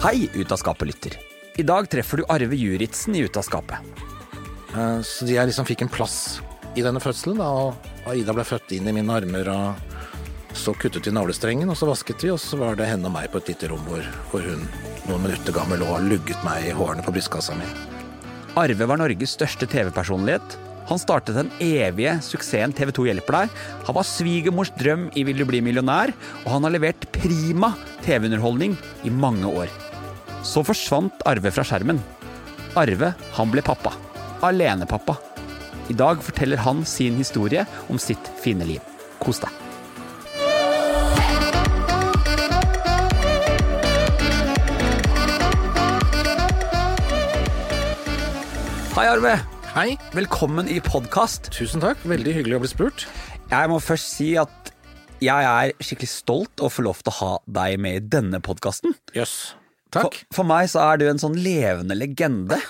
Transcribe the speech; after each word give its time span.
Hei, 0.00 0.30
Ut 0.34 0.52
av 0.52 0.56
skapet-lytter. 0.56 1.16
I 1.60 1.64
dag 1.66 1.84
treffer 1.92 2.22
du 2.22 2.28
Arve 2.32 2.56
Juritzen 2.56 3.16
i 3.18 3.24
Ut 3.26 3.36
av 3.36 3.44
skapet. 3.44 3.76
Eh, 4.72 5.00
Så 5.04 5.28
jeg 5.28 5.50
liksom 5.50 5.66
fikk 5.68 5.82
en 5.84 5.92
plass 5.92 6.40
i 6.74 6.80
denne 6.80 7.02
fødselen, 7.02 7.36
da, 7.36 7.48
og 7.50 8.08
Aida 8.08 8.32
ble 8.32 8.44
født 8.46 8.72
inn 8.72 8.88
i 8.88 8.94
mine 8.96 9.12
armer, 9.12 9.50
og 9.52 10.56
så 10.56 10.72
kuttet 10.72 11.04
vi 11.04 11.12
navlestrengen, 11.12 11.68
og 11.68 11.76
så 11.76 11.90
vasket 11.90 12.24
vi, 12.24 12.30
og 12.32 12.40
så 12.40 12.56
var 12.56 12.78
det 12.78 12.88
henne 12.88 13.10
og 13.10 13.12
meg 13.12 13.28
på 13.30 13.42
et 13.42 13.52
lite 13.52 13.68
rom 13.68 13.84
hvor, 13.90 14.06
hvor 14.30 14.40
hun 14.46 14.64
noen 15.08 15.26
minutter 15.26 15.52
gammel 15.52 15.82
lå 15.82 15.90
og 15.92 16.08
lugget 16.08 16.40
meg 16.46 16.70
i 16.70 16.74
hårene 16.76 17.04
på 17.04 17.12
brystkassa 17.12 17.58
mi. 17.58 17.68
Arve 18.56 18.88
var 18.88 19.02
Norges 19.02 19.36
største 19.36 19.68
TV-personlighet. 19.68 20.56
Han 20.88 20.98
startet 20.98 21.36
den 21.36 21.52
evige 21.62 22.16
suksessen 22.24 22.72
TV 22.74 22.90
2 22.96 23.04
hjelper 23.10 23.36
deg. 23.36 23.52
Han 23.86 23.94
var 24.00 24.08
svigermors 24.08 24.72
drøm 24.80 25.10
i 25.14 25.22
Vil 25.28 25.38
du 25.38 25.44
bli 25.46 25.60
millionær, 25.62 26.10
og 26.46 26.50
han 26.56 26.66
har 26.66 26.74
levert 26.74 27.04
prima 27.14 27.74
TV-underholdning 28.02 28.74
i 29.06 29.12
mange 29.12 29.46
år. 29.46 29.70
Så 30.46 30.62
forsvant 30.66 31.22
Arve 31.28 31.52
fra 31.54 31.64
skjermen. 31.66 32.00
Arve, 32.78 33.12
han 33.36 33.52
ble 33.52 33.62
pappa. 33.66 33.92
Alenepappa. 34.46 35.16
I 35.90 35.96
dag 35.98 36.22
forteller 36.24 36.60
han 36.64 36.84
sin 36.86 37.18
historie 37.18 37.66
om 37.90 37.98
sitt 38.00 38.30
fine 38.40 38.66
liv. 38.68 38.84
Kos 39.20 39.42
deg. 39.42 39.56
Hei, 48.96 49.06
Arve. 49.08 49.36
Hei, 49.70 49.94
Velkommen 50.12 50.68
i 50.68 50.80
podkast. 50.82 51.48
tusen 51.54 51.80
takk, 51.80 52.00
veldig 52.04 52.32
hyggelig 52.34 52.56
å 52.58 52.62
bli 52.64 52.70
spurt. 52.72 53.06
Jeg 53.50 53.70
må 53.70 53.78
først 53.80 54.10
si 54.16 54.32
at 54.40 54.72
jeg 55.22 55.46
er 55.46 55.72
skikkelig 55.84 56.10
stolt 56.10 56.62
og 56.64 56.72
får 56.74 56.86
lov 56.88 57.00
til 57.04 57.12
å 57.12 57.18
ha 57.20 57.30
deg 57.60 57.78
med 57.80 57.96
i 58.00 58.04
denne 58.18 58.40
podkasten. 58.42 58.96
Jøss. 59.14 59.54
For, 59.94 60.20
for 60.34 60.46
meg 60.46 60.68
så 60.70 60.84
er 60.84 61.00
du 61.00 61.08
en 61.10 61.20
sånn 61.22 61.38
levende 61.40 61.96
legende. 61.98 62.60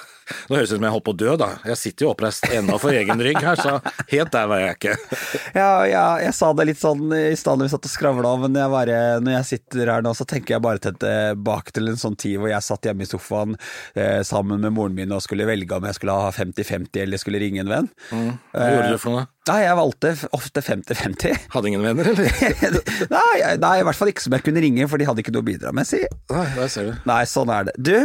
Nå 0.48 0.59
høres 0.59 0.70
det 0.70 0.77
ut 0.77 0.81
som 0.81 0.86
jeg 0.89 0.95
holdt 0.97 1.06
på 1.09 1.14
å 1.14 1.20
dø, 1.25 1.34
da. 1.41 1.50
Jeg 1.70 1.81
sitter 1.81 2.06
jo 2.06 2.12
oppreist 2.15 2.47
ennå 2.50 2.78
for 2.82 2.97
egen 2.97 3.22
rygg 3.22 3.41
her, 3.44 3.60
så 3.60 3.78
helt 4.12 4.32
der 4.34 4.50
var 4.50 4.65
jeg 4.65 4.78
ikke. 4.78 4.97
Ja, 5.50 5.82
ja, 5.88 6.05
jeg 6.22 6.34
sa 6.37 6.53
det 6.55 6.65
litt 6.69 6.78
sånn 6.81 7.10
i 7.16 7.34
stad 7.38 7.59
når 7.59 7.66
vi 7.66 7.72
satt 7.72 7.87
og 7.88 7.93
skravla, 7.93 8.31
men 8.44 8.55
jeg 8.56 8.71
bare, 8.72 8.99
når 9.22 9.34
jeg 9.34 9.49
sitter 9.49 9.91
her 9.91 10.05
nå, 10.05 10.12
så 10.16 10.27
tenker 10.28 10.55
jeg 10.55 10.65
bare 10.65 10.82
til 10.82 10.94
tilbake 11.00 11.75
til 11.75 11.91
en 11.91 11.99
sånn 12.00 12.16
tid 12.21 12.38
hvor 12.41 12.50
jeg 12.53 12.65
satt 12.65 12.87
hjemme 12.87 13.05
i 13.06 13.09
sofaen 13.10 13.56
eh, 13.94 14.21
sammen 14.27 14.62
med 14.62 14.75
moren 14.77 14.97
min 14.97 15.12
og 15.15 15.22
skulle 15.25 15.49
velge 15.49 15.77
om 15.77 15.87
jeg 15.88 15.99
skulle 15.99 16.16
ha 16.16 16.31
50-50 16.34 17.03
eller 17.05 17.22
skulle 17.22 17.43
ringe 17.43 17.65
en 17.65 17.72
venn. 17.72 17.91
Hva 18.10 18.71
gjorde 18.75 18.94
du 18.94 19.03
for 19.03 19.16
noe? 19.19 19.26
Nei, 19.49 19.62
jeg 19.65 19.76
valgte 19.78 20.10
ofte 20.37 20.62
50-50. 20.62 21.47
Hadde 21.55 21.71
ingen 21.71 21.82
venner, 21.82 22.10
eller? 22.12 22.28
nei, 23.16 23.56
nei, 23.59 23.75
i 23.81 23.84
hvert 23.88 23.99
fall 23.99 24.12
ikke 24.12 24.22
som 24.26 24.37
jeg 24.37 24.44
kunne 24.47 24.62
ringe, 24.62 24.87
for 24.91 25.00
de 25.00 25.09
hadde 25.09 25.25
ikke 25.25 25.32
noe 25.34 25.43
å 25.43 25.49
bidra 25.49 25.72
med, 25.75 25.88
si. 25.88 26.03
Nei, 26.31 26.44
der 26.55 26.71
ser 26.71 26.91
du. 26.91 26.93
Nei, 27.09 27.22
sånn 27.26 27.50
er 27.55 27.71
det. 27.71 27.75
Du, 27.81 27.97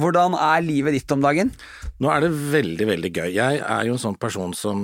hvordan 0.00 0.36
er 0.38 0.64
livet 0.64 0.96
ditt 0.96 1.12
om 1.14 1.22
dagen? 1.24 1.52
Nå 2.02 2.10
er 2.12 2.24
det 2.24 2.32
veldig, 2.52 2.86
veldig 2.88 3.10
gøy. 3.12 3.28
Jeg 3.34 3.60
er 3.60 3.86
jo 3.88 3.96
en 3.96 4.02
sånn 4.02 4.18
person 4.20 4.54
som 4.56 4.82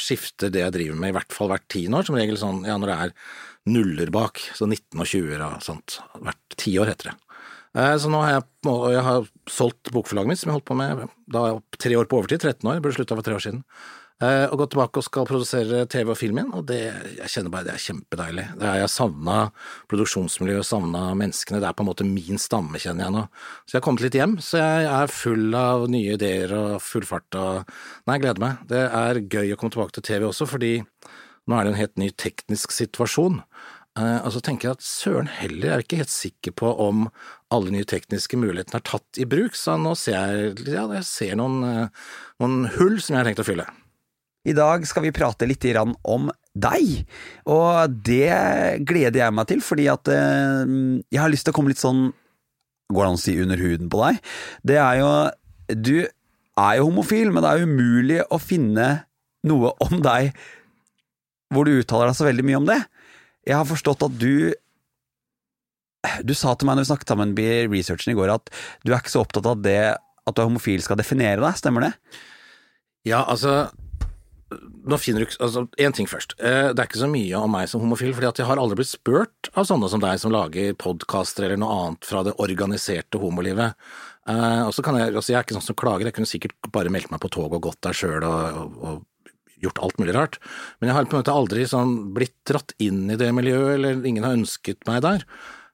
skifter 0.00 0.52
det 0.52 0.64
jeg 0.64 0.76
driver 0.76 1.00
med 1.00 1.12
i 1.12 1.16
hvert 1.18 1.32
fall 1.36 1.52
hvert 1.52 1.68
tiende 1.72 2.00
år. 2.00 2.08
Som 2.08 2.18
regel 2.18 2.38
sånn, 2.40 2.64
ja, 2.68 2.76
når 2.80 2.92
det 2.92 2.98
er 3.06 3.14
nuller 3.70 4.12
bak, 4.14 4.40
så 4.56 4.66
19 4.68 5.00
og 5.00 5.06
20 5.10 5.44
og 5.46 5.64
sånt. 5.64 5.98
Hvert 6.20 6.56
tiår 6.60 6.92
heter 6.92 7.12
det. 7.12 7.16
Eh, 7.78 7.96
Så 8.02 8.10
nå 8.10 8.20
har 8.24 8.32
jeg, 8.38 8.44
jeg 8.96 9.06
har 9.06 9.28
solgt 9.48 9.92
bokforlaget 9.94 10.32
mitt, 10.32 10.40
som 10.42 10.50
jeg 10.50 10.58
holdt 10.58 10.68
på 10.70 10.78
med 10.78 11.06
da 11.30 11.44
tre 11.78 11.96
år 11.96 12.08
på 12.10 12.18
overtid, 12.18 12.42
13 12.42 12.66
år, 12.66 12.80
burde 12.82 12.98
slutta 12.98 13.18
for 13.18 13.26
tre 13.26 13.36
år 13.38 13.44
siden. 13.46 13.64
Eh, 14.20 14.46
Og 14.52 14.58
gått 14.60 14.74
tilbake 14.74 15.00
og 15.00 15.04
skal 15.06 15.24
produsere 15.28 15.86
TV 15.88 16.10
og 16.12 16.18
film 16.20 16.36
igjen, 16.40 16.50
og 16.52 16.66
det, 16.68 16.80
jeg 17.16 17.32
kjenner 17.32 17.52
bare 17.54 17.68
det 17.70 17.72
er 17.72 17.84
kjempedeilig. 17.86 18.44
Det 18.60 18.66
er, 18.68 18.80
jeg 18.82 18.92
savna 18.92 19.36
produksjonsmiljøet, 19.88 20.68
savna 20.68 21.06
menneskene, 21.16 21.62
det 21.62 21.70
er 21.70 21.78
på 21.78 21.86
en 21.86 21.88
måte 21.88 22.04
min 22.04 22.40
stamme, 22.40 22.76
kjenner 22.82 23.06
jeg 23.06 23.16
nå. 23.16 23.24
Så 23.64 23.74
jeg 23.74 23.80
har 23.80 23.86
kommet 23.86 24.04
litt 24.04 24.18
hjem, 24.20 24.36
så 24.44 24.60
jeg 24.60 24.90
er 24.92 25.14
full 25.14 25.56
av 25.56 25.86
nye 25.94 26.18
ideer 26.18 26.52
og 26.58 26.76
full 26.84 27.08
fart 27.08 27.40
og 27.40 27.64
Nei, 28.04 28.18
jeg 28.18 28.26
gleder 28.26 28.44
meg. 28.44 28.62
Det 28.68 28.84
er 29.00 29.24
gøy 29.24 29.54
å 29.54 29.58
komme 29.60 29.72
tilbake 29.72 29.96
til 29.96 30.08
TV 30.10 30.28
også, 30.28 30.48
fordi 30.50 30.76
nå 31.48 31.56
er 31.56 31.64
det 31.64 31.72
en 31.72 31.80
helt 31.80 32.00
ny 32.00 32.12
teknisk 32.20 32.76
situasjon. 32.76 33.40
Uh, 33.98 34.20
og 34.22 34.30
så 34.36 34.44
tenker 34.44 34.68
jeg 34.68 34.78
at 34.78 34.84
søren 34.86 35.32
heller, 35.40 35.64
jeg 35.66 35.74
er 35.74 35.82
ikke 35.82 35.98
helt 36.04 36.12
sikker 36.12 36.54
på 36.60 36.68
om 36.84 37.08
alle 37.50 37.72
nye 37.74 37.88
tekniske 37.88 38.38
mulighetene 38.38 38.78
er 38.78 38.86
tatt 38.86 39.18
i 39.18 39.26
bruk, 39.28 39.56
så 39.58 39.74
nå 39.80 39.96
ser 39.98 40.14
jeg, 40.14 40.54
ja, 40.68 40.84
jeg 41.00 41.08
ser 41.08 41.40
noen, 41.40 41.64
uh, 41.64 42.10
noen 42.42 42.68
hull 42.76 43.00
som 43.00 43.16
jeg 43.16 43.22
har 43.24 43.32
tenkt 43.32 43.42
å 43.42 43.48
fylle. 43.48 43.66
I 44.48 44.54
dag 44.56 44.86
skal 44.88 45.04
vi 45.04 45.12
prate 45.12 45.48
litt 45.48 45.66
om 46.08 46.30
deg, 46.56 47.04
og 47.46 47.92
det 48.06 48.32
gleder 48.88 49.20
jeg 49.20 49.34
meg 49.36 49.48
til, 49.50 49.60
fordi 49.62 49.84
at 49.92 50.08
eh, 50.10 50.70
jeg 51.12 51.20
har 51.20 51.30
lyst 51.30 51.46
til 51.46 51.54
å 51.54 51.56
komme 51.58 51.72
litt 51.72 51.82
sånn 51.82 52.10
Går 52.90 53.04
det 53.04 53.10
an 53.12 53.18
å 53.20 53.22
si 53.22 53.32
under 53.38 53.60
huden 53.62 53.86
på 53.86 54.00
deg? 54.02 54.16
Det 54.66 54.78
er 54.82 54.96
jo 54.98 55.10
Du 55.78 55.96
er 56.02 56.78
jo 56.80 56.88
homofil, 56.88 57.30
men 57.30 57.44
det 57.44 57.52
er 57.52 57.68
umulig 57.68 58.16
å 58.26 58.40
finne 58.42 58.88
noe 59.46 59.70
om 59.86 60.00
deg 60.02 60.32
hvor 61.54 61.66
du 61.66 61.76
uttaler 61.76 62.10
deg 62.10 62.18
så 62.18 62.26
veldig 62.26 62.44
mye 62.46 62.58
om 62.60 62.66
det. 62.68 62.78
Jeg 63.46 63.56
har 63.56 63.66
forstått 63.66 64.04
at 64.06 64.18
du 64.18 64.50
Du 66.26 66.34
sa 66.34 66.56
til 66.56 66.66
meg 66.66 66.78
når 66.78 66.86
vi 66.86 66.90
snakket 66.90 67.12
sammen 67.12 67.36
i 67.38 67.48
researchen 67.70 68.14
i 68.14 68.18
går, 68.18 68.32
at 68.34 68.50
du 68.82 68.90
er 68.90 68.98
ikke 68.98 69.14
så 69.14 69.22
opptatt 69.22 69.46
av 69.46 69.62
det 69.62 69.78
at 69.94 70.34
du 70.34 70.42
er 70.42 70.50
homofil 70.50 70.82
skal 70.82 70.98
definere 70.98 71.40
deg, 71.42 71.58
stemmer 71.58 71.86
det? 71.86 71.92
Ja, 73.08 73.22
altså 73.22 73.68
nå 74.50 74.98
finner 74.98 75.22
du 75.22 75.26
ikke 75.28 75.40
altså, 75.46 75.64
En 75.78 75.94
ting 75.94 76.08
først. 76.10 76.34
Eh, 76.38 76.70
Det 76.72 76.82
er 76.82 76.88
ikke 76.88 77.02
så 77.02 77.10
mye 77.10 77.38
om 77.38 77.52
meg 77.54 77.68
som 77.70 77.82
homofil, 77.82 78.12
fordi 78.16 78.28
at 78.30 78.40
jeg 78.42 78.48
har 78.48 78.58
aldri 78.60 78.80
blitt 78.80 78.90
spurt 78.92 79.50
av 79.54 79.68
sånne 79.68 79.90
som 79.92 80.02
deg 80.02 80.18
som 80.22 80.32
lager 80.34 80.74
podkaster 80.80 81.46
eller 81.46 81.60
noe 81.62 81.76
annet 81.76 82.08
fra 82.08 82.24
det 82.26 82.34
organiserte 82.42 83.20
homolivet. 83.22 83.76
Eh, 84.28 84.62
Og 84.66 84.72
så 84.74 84.82
kan 84.82 84.98
jeg, 84.98 85.14
altså 85.14 85.32
jeg 85.32 85.38
er 85.38 85.46
ikke 85.46 85.58
sånn 85.58 85.68
som 85.70 85.78
klager, 85.78 86.08
jeg 86.10 86.16
kunne 86.18 86.30
sikkert 86.32 86.72
bare 86.72 86.90
meldt 86.90 87.10
meg 87.10 87.20
på 87.22 87.30
tog 87.30 87.52
og 87.52 87.62
gått 87.62 87.80
der 87.86 87.96
sjøl 87.96 88.24
og, 88.24 88.58
og, 88.58 88.82
og 88.82 89.06
gjort 89.60 89.80
alt 89.84 89.98
mulig 90.00 90.14
rart. 90.16 90.38
Men 90.80 90.88
jeg 90.88 90.96
har 90.96 91.04
på 91.06 91.16
en 91.16 91.22
måte 91.22 91.36
aldri 91.36 91.64
sånn 91.68 91.96
blitt 92.16 92.36
dratt 92.48 92.72
inn 92.80 93.10
i 93.12 93.18
det 93.20 93.30
miljøet, 93.36 93.74
eller 93.76 94.06
ingen 94.08 94.24
har 94.24 94.36
ønsket 94.38 94.86
meg 94.88 95.02
der. 95.04 95.26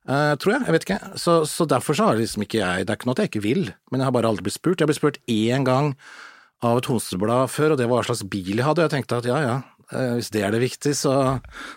Uh, 0.07 0.35
tror 0.39 0.53
jeg, 0.55 0.63
jeg 0.67 0.75
vet 0.75 0.85
ikke. 0.87 0.99
Så, 1.19 1.33
så 1.51 1.67
derfor 1.67 1.95
så 1.99 2.05
har 2.11 2.19
liksom 2.19 2.45
ikke 2.45 2.61
jeg 2.61 2.87
Det 2.87 2.93
er 2.93 2.99
ikke 2.99 3.09
noe 3.09 3.17
at 3.17 3.23
jeg 3.25 3.31
ikke 3.33 3.43
vil, 3.43 3.63
men 3.91 4.03
jeg 4.03 4.07
har 4.07 4.15
bare 4.15 4.29
aldri 4.31 4.47
blitt 4.47 4.59
spurt. 4.59 4.83
Jeg 4.83 4.87
ble 4.91 4.95
spurt 4.99 5.19
én 5.27 5.67
gang 5.67 5.95
av 6.65 6.81
et 6.81 6.89
hosteblad 6.89 7.51
før, 7.53 7.75
og 7.75 7.81
det 7.81 7.89
var 7.89 8.01
hva 8.01 8.09
slags 8.09 8.27
bil 8.33 8.55
jeg 8.55 8.67
hadde, 8.67 8.85
og 8.85 8.87
jeg 8.87 8.95
tenkte 8.95 9.21
at 9.21 9.29
ja 9.29 9.39
ja, 9.45 9.57
eh, 9.93 10.15
hvis 10.17 10.31
det 10.35 10.45
er 10.47 10.55
det 10.55 10.63
viktig, 10.63 10.95
så 10.97 11.15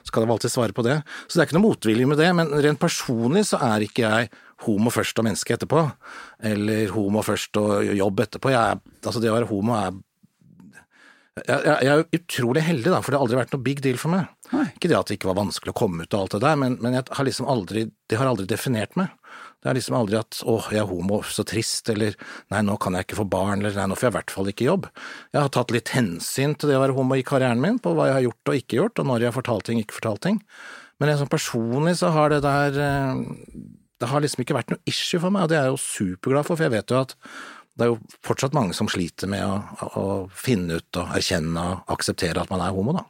skal 0.08 0.24
jeg 0.24 0.34
alltid 0.36 0.54
svare 0.54 0.76
på 0.76 0.86
det. 0.88 1.00
Så 1.28 1.36
det 1.36 1.44
er 1.44 1.50
ikke 1.50 1.60
noe 1.60 1.68
motvilje 1.68 2.10
med 2.10 2.22
det, 2.22 2.30
men 2.38 2.54
rent 2.54 2.82
personlig 2.82 3.48
så 3.52 3.62
er 3.70 3.88
ikke 3.88 4.06
jeg 4.06 4.30
homo 4.66 4.92
først 4.92 5.20
og 5.20 5.28
menneske 5.28 5.56
etterpå, 5.56 5.86
eller 6.52 6.94
homo 6.96 7.24
først 7.24 7.60
og 7.60 7.92
jobb 7.96 8.24
etterpå. 8.26 8.54
Jeg 8.56 8.76
er, 8.76 8.86
altså 9.04 9.24
det 9.24 9.32
å 9.32 9.38
være 9.38 9.52
homo 9.52 9.76
er 9.80 9.98
jeg, 11.48 11.60
jeg, 11.64 11.76
jeg 11.86 11.92
er 11.94 12.18
utrolig 12.18 12.64
heldig, 12.66 12.90
da, 12.92 13.00
for 13.00 13.12
det 13.12 13.20
har 13.20 13.26
aldri 13.26 13.38
vært 13.40 13.54
noe 13.56 13.64
big 13.64 13.82
deal 13.86 14.00
for 14.02 14.12
meg. 14.12 14.28
Nei. 14.52 14.66
Ikke 14.76 14.90
det 14.92 14.98
at 14.98 15.12
det 15.12 15.20
ikke 15.20 15.30
var 15.30 15.40
vanskelig 15.40 15.74
å 15.74 15.78
komme 15.78 16.04
ut 16.04 16.16
og 16.16 16.26
alt 16.26 16.36
det 16.36 16.42
der, 16.44 16.58
men, 16.60 16.78
men 16.84 16.98
jeg 16.98 17.06
har 17.16 17.28
liksom 17.28 17.48
aldri, 17.52 17.86
det 18.10 18.20
har 18.20 18.28
aldri 18.28 18.48
definert 18.50 18.98
meg. 19.00 19.14
Det 19.60 19.70
er 19.70 19.76
liksom 19.76 19.98
aldri 19.98 20.16
at 20.20 20.40
åh, 20.48 20.70
jeg 20.72 20.80
er 20.82 20.88
homo, 20.88 21.20
så 21.28 21.44
trist, 21.48 21.90
eller 21.92 22.16
nei, 22.54 22.62
nå 22.64 22.78
kan 22.80 22.96
jeg 22.96 23.08
ikke 23.08 23.20
få 23.20 23.26
barn, 23.28 23.60
eller 23.60 23.76
nei, 23.76 23.90
nå 23.92 23.98
får 24.00 24.08
jeg 24.08 24.14
i 24.14 24.18
hvert 24.18 24.34
fall 24.36 24.52
ikke 24.54 24.68
jobb. 24.70 24.88
Jeg 25.36 25.42
har 25.42 25.52
tatt 25.56 25.74
litt 25.76 25.92
hensyn 25.92 26.56
til 26.56 26.72
det 26.72 26.78
å 26.80 26.84
være 26.86 26.96
homo 26.96 27.18
i 27.20 27.26
karrieren 27.28 27.60
min, 27.64 27.82
på 27.84 27.92
hva 27.98 28.08
jeg 28.08 28.16
har 28.16 28.26
gjort 28.30 28.54
og 28.54 28.62
ikke 28.62 28.80
gjort, 28.80 29.02
og 29.04 29.10
når 29.12 29.26
jeg 29.26 29.32
har 29.32 29.38
fortalt 29.42 29.68
ting, 29.68 29.84
ikke 29.84 30.00
fortalt 30.00 30.24
ting. 30.24 30.40
Men 31.00 31.14
sånn 31.20 31.32
personlig 31.32 31.98
så 32.00 32.12
har 32.16 32.32
det 32.32 32.42
der 32.44 32.76
eh, 32.84 33.22
Det 34.00 34.08
har 34.12 34.24
liksom 34.24 34.44
ikke 34.44 34.56
vært 34.58 34.74
noe 34.74 34.84
issue 34.88 35.20
for 35.20 35.32
meg, 35.32 35.46
og 35.46 35.52
det 35.52 35.60
er 35.60 35.68
jeg 35.68 35.76
jo 35.76 35.84
superglad 35.84 36.48
for, 36.48 36.56
for 36.56 36.68
jeg 36.68 36.76
vet 36.78 36.96
jo 36.96 37.04
at 37.04 37.16
det 37.80 37.86
er 37.86 37.94
jo 37.94 38.00
fortsatt 38.28 38.56
mange 38.56 38.76
som 38.76 38.90
sliter 38.92 39.30
med 39.32 39.44
å, 39.44 39.60
å 40.00 40.04
finne 40.36 40.80
ut 40.80 41.00
og 41.00 41.14
erkjenne 41.16 41.64
og 41.64 41.94
akseptere 41.96 42.44
at 42.44 42.52
man 42.52 42.64
er 42.64 42.76
homo, 42.76 42.96
da. 42.96 43.06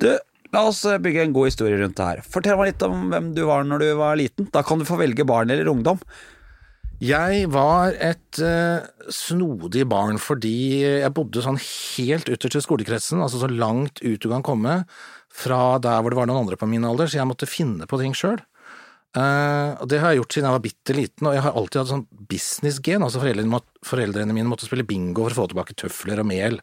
Du, 0.00 0.08
la 0.56 0.64
oss 0.70 0.84
eh, 0.88 1.00
bygge 1.02 1.26
en 1.26 1.34
god 1.36 1.50
historie 1.50 1.80
rundt 1.80 1.98
det 1.98 2.08
her. 2.08 2.24
Fortell 2.24 2.56
meg 2.58 2.72
litt 2.72 2.86
om 2.86 3.10
hvem 3.12 3.34
du 3.36 3.44
var 3.48 3.66
når 3.66 3.84
du 3.84 3.90
var 4.00 4.16
liten. 4.18 4.48
Da 4.54 4.64
kan 4.66 4.80
du 4.80 4.88
få 4.88 4.98
velge 5.00 5.26
barn 5.28 5.52
eller 5.52 5.70
ungdom. 5.72 6.00
Jeg 6.96 7.50
var 7.52 7.92
et 8.00 8.38
uh, 8.40 8.80
snodig 9.12 9.84
barn 9.84 10.16
fordi 10.16 10.80
jeg 10.80 11.12
bodde 11.12 11.42
sånn 11.44 11.58
helt 11.60 12.30
ytterst 12.32 12.56
i 12.56 12.64
skolekretsen, 12.64 13.20
altså 13.20 13.42
så 13.42 13.50
langt 13.52 14.00
ut 14.00 14.22
du 14.22 14.30
kan 14.32 14.44
komme 14.46 14.78
fra 15.28 15.76
der 15.84 16.00
hvor 16.00 16.14
det 16.14 16.16
var 16.16 16.30
noen 16.30 16.46
andre 16.46 16.56
på 16.56 16.68
min 16.70 16.86
alder, 16.88 17.10
så 17.10 17.20
jeg 17.20 17.28
måtte 17.28 17.50
finne 17.50 17.84
på 17.84 18.00
ting 18.00 18.16
sjøl. 18.16 18.40
Uh, 19.16 19.76
og 19.80 19.90
det 19.92 20.00
har 20.00 20.12
jeg 20.12 20.22
gjort 20.22 20.34
siden 20.36 20.48
jeg 20.48 20.56
var 20.56 20.64
bitte 20.64 20.96
liten, 20.96 21.28
og 21.28 21.36
jeg 21.36 21.44
har 21.44 21.58
alltid 21.60 21.82
hatt 21.82 21.92
sånn 21.92 22.06
business-gen. 22.32 23.04
Altså 23.04 23.20
foreldrene, 23.20 23.60
foreldrene, 23.84 24.36
mine 24.36 24.48
måtte 24.48 24.68
spille 24.68 24.88
bingo 24.88 25.26
for 25.26 25.36
å 25.36 25.38
få 25.42 25.46
tilbake 25.52 25.76
tøfler 25.76 26.24
og 26.24 26.28
mel. 26.32 26.60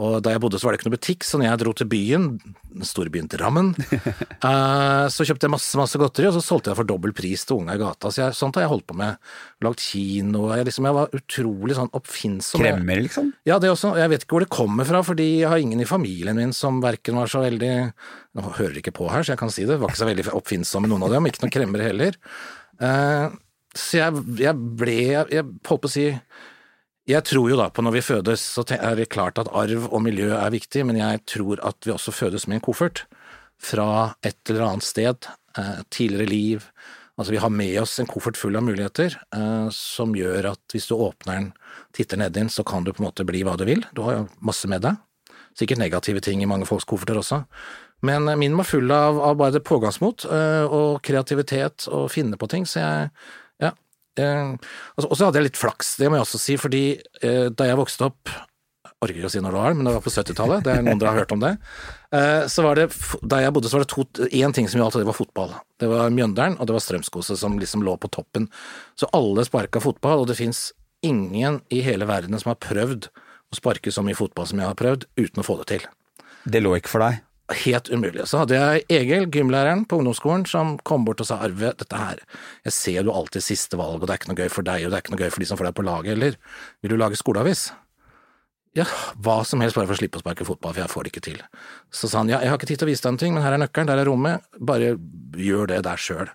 Og 0.00 0.22
da 0.24 0.32
jeg 0.32 0.40
bodde 0.40 0.56
så 0.56 0.64
var 0.64 0.72
det 0.72 0.78
ikke 0.80 0.88
noe 0.88 0.96
butikk, 0.96 1.24
så 1.26 1.36
når 1.36 1.46
jeg 1.50 1.60
dro 1.60 1.72
til 1.76 1.88
byen, 1.92 2.28
den 2.72 2.88
store 2.88 3.10
byen 3.12 3.26
Drammen, 3.28 3.72
uh, 3.76 5.04
så 5.12 5.26
kjøpte 5.28 5.44
jeg 5.44 5.52
masse 5.52 5.76
masse 5.76 6.00
godteri, 6.00 6.30
og 6.30 6.36
så 6.38 6.40
solgte 6.44 6.72
jeg 6.72 6.78
for 6.78 6.88
dobbel 6.88 7.12
pris 7.16 7.44
til 7.44 7.58
unga 7.60 7.76
i 7.76 7.80
gata. 7.82 8.08
Så 8.08 8.22
jeg, 8.22 8.36
sånt 8.38 8.56
har 8.56 8.64
jeg 8.64 8.72
holdt 8.72 8.86
på 8.88 8.96
med. 8.96 9.20
Lagd 9.64 9.82
kino. 9.84 10.46
Jeg, 10.56 10.64
liksom, 10.70 10.88
jeg 10.88 10.96
var 10.96 11.12
utrolig 11.18 11.76
sånn 11.76 11.92
oppfinnsom. 11.98 12.64
Kremmer, 12.64 13.02
liksom? 13.04 13.28
Ja, 13.48 13.58
det 13.60 13.68
også. 13.74 13.92
Jeg 14.00 14.14
vet 14.14 14.24
ikke 14.24 14.38
hvor 14.38 14.46
det 14.46 14.52
kommer 14.56 14.88
fra, 14.88 15.02
fordi 15.04 15.28
jeg 15.42 15.52
har 15.52 15.60
ingen 15.60 15.84
i 15.84 15.88
familien 15.88 16.40
min 16.40 16.56
som 16.56 16.80
verken 16.84 17.20
var 17.20 17.28
så 17.28 17.44
veldig 17.44 17.74
Nå 18.32 18.48
hører 18.56 18.72
de 18.72 18.80
ikke 18.80 18.94
på 18.96 19.10
her, 19.12 19.20
så 19.20 19.34
jeg 19.34 19.42
kan 19.42 19.52
si 19.52 19.66
det. 19.68 19.76
Var 19.76 19.92
ikke 19.92 20.00
så 20.00 20.08
veldig 20.08 20.24
oppfinnsomme 20.32 20.88
noen 20.88 21.04
av 21.04 21.12
dem. 21.12 21.28
Ikke 21.28 21.44
noen 21.44 21.52
kremmer 21.52 21.84
heller. 21.84 22.16
Uh, 22.80 23.28
så 23.76 24.02
jeg, 24.02 24.24
jeg 24.40 24.56
ble 24.76 24.96
Jeg 25.04 25.44
holdt 25.68 25.84
på 25.84 25.88
å 25.88 25.92
si 25.92 26.06
jeg 27.10 27.26
tror 27.26 27.50
jo 27.50 27.58
da 27.58 27.66
på 27.74 27.82
når 27.82 27.96
vi 27.96 28.04
fødes, 28.04 28.42
så 28.54 28.62
er 28.76 28.94
det 28.98 29.10
klart 29.10 29.40
at 29.42 29.50
arv 29.50 29.88
og 29.90 30.02
miljø 30.04 30.30
er 30.36 30.54
viktig, 30.54 30.84
men 30.86 31.00
jeg 31.00 31.24
tror 31.26 31.62
at 31.66 31.78
vi 31.82 31.94
også 31.94 32.14
fødes 32.14 32.46
med 32.46 32.60
en 32.60 32.66
koffert 32.68 33.06
fra 33.62 34.14
et 34.22 34.38
eller 34.50 34.68
annet 34.68 34.86
sted, 34.86 35.26
eh, 35.58 35.82
tidligere 35.90 36.30
liv. 36.30 36.68
Altså 37.18 37.34
vi 37.34 37.42
har 37.42 37.50
med 37.50 37.74
oss 37.82 37.98
en 38.00 38.06
koffert 38.06 38.38
full 38.38 38.56
av 38.56 38.64
muligheter 38.66 39.18
eh, 39.34 39.68
som 39.74 40.14
gjør 40.14 40.52
at 40.54 40.74
hvis 40.74 40.86
du 40.90 40.94
åpner 40.94 41.34
den, 41.40 41.52
titter 41.94 42.22
nedi 42.22 42.38
den, 42.38 42.50
så 42.50 42.62
kan 42.66 42.86
du 42.86 42.92
på 42.92 43.02
en 43.02 43.10
måte 43.10 43.26
bli 43.26 43.42
hva 43.46 43.56
du 43.58 43.66
vil. 43.66 43.82
Du 43.94 44.04
har 44.06 44.20
jo 44.20 44.28
masse 44.38 44.70
med 44.70 44.86
deg. 44.86 44.98
Sikkert 45.58 45.82
negative 45.82 46.22
ting 46.24 46.40
i 46.40 46.48
mange 46.48 46.66
folks 46.70 46.86
kofferter 46.88 47.18
også. 47.18 47.42
Men 48.06 48.30
eh, 48.30 48.38
min 48.38 48.54
var 48.58 48.70
full 48.70 48.94
av, 48.94 49.18
av 49.18 49.38
bare 49.42 49.62
pågangsmot 49.62 50.26
og 50.70 51.02
kreativitet 51.02 51.90
og 51.90 52.10
finne 52.14 52.38
på 52.38 52.50
ting, 52.50 52.66
så 52.66 52.78
jeg 52.78 53.10
Eh, 54.20 54.54
og 55.00 55.12
så 55.16 55.26
hadde 55.26 55.40
jeg 55.40 55.50
litt 55.50 55.60
flaks, 55.60 55.96
det 56.00 56.10
må 56.10 56.18
jeg 56.18 56.26
også 56.26 56.40
si, 56.42 56.56
fordi 56.60 56.84
eh, 57.22 57.46
da 57.52 57.70
jeg 57.70 57.80
vokste 57.80 58.10
opp 58.10 58.32
orker 59.02 59.18
ikke 59.18 59.28
å 59.30 59.32
si 59.32 59.40
når 59.42 59.54
det 59.54 59.62
var, 59.62 59.74
men 59.74 59.88
det 59.88 59.94
var 59.96 60.04
på 60.04 60.12
70-tallet, 60.14 60.62
det 60.66 60.74
er 60.76 60.84
noen 60.86 61.00
dere 61.00 61.12
har 61.12 61.24
hørt 61.24 61.32
om 61.34 61.42
det. 61.42 61.52
Eh, 62.14 62.44
så 62.50 62.62
var 62.62 62.78
det, 62.78 62.86
Da 63.26 63.40
jeg 63.42 63.54
bodde, 63.54 63.70
så 63.70 63.78
var 63.78 63.86
det 63.86 63.90
to, 63.90 64.04
én 64.30 64.54
ting 64.54 64.68
som 64.70 64.78
gjaldt, 64.78 64.98
og 64.98 65.02
det 65.02 65.08
var 65.10 65.18
fotball. 65.18 65.56
Det 65.82 65.88
var 65.90 66.14
Mjøndalen, 66.14 66.58
og 66.60 66.68
det 66.68 66.76
var 66.76 66.84
Strømskose 66.84 67.36
som 67.40 67.58
liksom 67.58 67.82
lå 67.86 67.96
på 67.98 68.10
toppen. 68.14 68.46
Så 68.98 69.10
alle 69.16 69.44
sparka 69.48 69.82
fotball, 69.82 70.22
og 70.22 70.30
det 70.30 70.38
fins 70.38 70.70
ingen 71.02 71.60
i 71.74 71.82
hele 71.82 72.06
verden 72.06 72.38
som 72.38 72.52
har 72.52 72.62
prøvd 72.62 73.10
å 73.10 73.58
sparke 73.58 73.90
så 73.92 74.04
mye 74.06 74.18
fotball 74.18 74.46
som 74.48 74.62
jeg 74.62 74.70
har 74.70 74.78
prøvd, 74.78 75.08
uten 75.18 75.42
å 75.42 75.46
få 75.46 75.58
det 75.62 75.70
til. 75.74 75.88
Det 76.46 76.62
lå 76.62 76.76
ikke 76.78 76.94
for 76.94 77.04
deg? 77.08 77.22
Helt 77.50 77.90
umulig. 77.90 78.24
Så 78.28 78.42
hadde 78.42 78.56
jeg 78.56 78.84
Egil, 78.92 79.26
gymlæreren 79.32 79.84
på 79.88 79.98
ungdomsskolen, 80.00 80.44
som 80.48 80.76
kom 80.86 81.04
bort 81.06 81.20
og 81.22 81.28
sa 81.28 81.40
Arve, 81.44 81.74
dette 81.78 81.98
her, 81.98 82.22
jeg 82.66 82.76
ser 82.76 83.06
du 83.06 83.12
alltid 83.12 83.44
siste 83.44 83.78
valg, 83.80 84.00
og 84.00 84.06
det 84.06 84.14
er 84.14 84.20
ikke 84.20 84.32
noe 84.32 84.42
gøy 84.42 84.52
for 84.52 84.66
deg, 84.66 84.86
og 84.86 84.92
det 84.92 84.98
er 84.98 85.04
ikke 85.04 85.14
noe 85.14 85.22
gøy 85.24 85.32
for 85.34 85.44
de 85.44 85.48
som 85.50 85.60
får 85.60 85.68
deg 85.68 85.78
på 85.78 85.86
laget 85.86 86.14
heller. 86.14 86.38
Vil 86.82 86.94
du 86.94 87.00
lage 87.00 87.18
skoleavis? 87.20 87.70
Ja, 88.78 88.86
hva 89.20 89.42
som 89.44 89.60
helst 89.60 89.76
bare 89.76 89.88
for 89.90 89.98
å 89.98 90.00
slippe 90.00 90.16
å 90.16 90.22
sparke 90.22 90.46
fotball, 90.48 90.72
for 90.72 90.80
jeg 90.80 90.92
får 90.94 91.04
det 91.04 91.12
ikke 91.12 91.24
til. 91.26 91.40
Så 91.92 92.08
sa 92.08 92.22
han 92.22 92.32
ja, 92.32 92.40
jeg 92.40 92.52
har 92.52 92.60
ikke 92.60 92.70
tid 92.70 92.80
til 92.80 92.88
å 92.88 92.92
vise 92.92 93.04
deg 93.04 93.12
en 93.12 93.20
ting, 93.20 93.34
men 93.36 93.44
her 93.44 93.56
er 93.56 93.60
nøkkelen, 93.60 93.90
der 93.90 94.00
er 94.00 94.08
rommet, 94.08 94.46
bare 94.56 94.94
gjør 95.36 95.68
det 95.74 95.82
der 95.84 96.00
sjøl. 96.00 96.32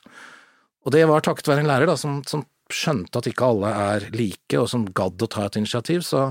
Og 0.86 0.94
det 0.94 1.02
var 1.10 1.26
takket 1.26 1.50
være 1.50 1.66
en 1.66 1.72
lærer 1.72 1.90
da, 1.90 1.98
som, 1.98 2.20
som 2.30 2.46
skjønte 2.70 3.18
at 3.18 3.30
ikke 3.32 3.48
alle 3.48 3.72
er 3.90 4.10
like, 4.14 4.60
og 4.60 4.70
som 4.70 4.86
gadd 4.96 5.24
å 5.24 5.32
ta 5.32 5.48
et 5.48 5.58
initiativ, 5.60 6.06
så 6.06 6.30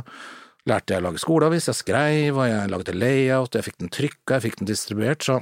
lærte 0.66 0.94
jeg 0.94 1.02
å 1.02 1.06
lage 1.06 1.22
skoleavis, 1.22 1.68
jeg 1.70 1.80
skreiv, 1.80 2.40
og 2.40 2.48
jeg 2.50 2.72
lagde 2.72 2.96
layout, 2.96 3.54
jeg 3.54 3.66
fikk 3.66 3.80
den 3.82 3.92
trykka, 3.94 4.36
jeg 4.36 4.46
fikk 4.48 4.60
den 4.60 4.70
distribuert, 4.70 5.26
så 5.26 5.40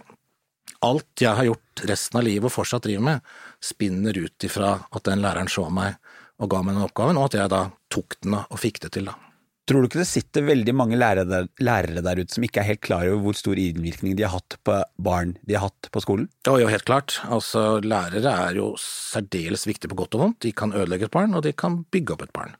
alt 0.84 1.20
jeg 1.20 1.32
har 1.36 1.48
gjort 1.48 1.84
resten 1.88 2.20
av 2.20 2.26
livet 2.26 2.48
og 2.48 2.54
fortsatt 2.54 2.86
driver 2.86 3.06
med, 3.08 3.36
spinner 3.64 4.16
ut 4.20 4.48
ifra 4.48 4.76
at 4.90 5.06
den 5.08 5.24
læreren 5.24 5.50
så 5.50 5.68
meg 5.72 5.96
og 6.42 6.50
ga 6.50 6.64
meg 6.64 6.76
den 6.76 6.86
oppgaven, 6.86 7.20
og 7.20 7.30
at 7.30 7.38
jeg 7.38 7.52
da 7.52 7.62
tok 7.94 8.18
den 8.24 8.36
og 8.40 8.58
fikk 8.60 8.82
det 8.84 8.96
til, 8.96 9.08
da. 9.12 9.16
Tror 9.64 9.80
du 9.80 9.88
ikke 9.88 10.02
det 10.02 10.10
sitter 10.10 10.44
veldig 10.44 10.72
mange 10.76 10.96
lærere 11.00 11.24
der, 11.24 11.46
lærere 11.64 12.02
der, 12.04 12.18
ute 12.20 12.36
som 12.36 12.44
ikke 12.44 12.60
er 12.60 12.68
helt 12.68 12.82
klar 12.84 13.06
over 13.08 13.22
hvor 13.24 13.36
stor 13.38 13.56
innvirkning 13.56 14.12
de 14.18 14.26
har 14.26 14.34
hatt 14.34 14.58
på 14.60 14.76
barn 15.00 15.38
de 15.48 15.56
har 15.56 15.70
hatt 15.70 15.88
på 15.94 16.02
skolen? 16.04 16.26
Jo, 16.44 16.58
jo, 16.60 16.68
helt 16.68 16.84
klart. 16.84 17.16
Altså, 17.32 17.78
lærere 17.80 18.34
er 18.44 18.58
jo 18.60 18.74
særdeles 18.80 19.64
viktige 19.64 19.88
på 19.94 20.02
godt 20.02 20.18
og 20.18 20.24
vondt. 20.26 20.42
De 20.44 20.52
kan 20.52 20.74
ødelegge 20.76 21.08
et 21.08 21.14
barn, 21.16 21.32
og 21.32 21.46
de 21.46 21.54
kan 21.56 21.80
bygge 21.94 22.12
opp 22.12 22.26
et 22.26 22.34
barn. 22.36 22.52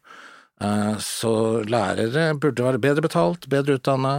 Eh, 0.62 0.98
så 0.98 1.34
lærere 1.66 2.32
burde 2.38 2.64
være 2.64 2.82
bedre 2.82 3.04
betalt, 3.04 3.48
bedre 3.50 3.78
utdanna. 3.78 4.14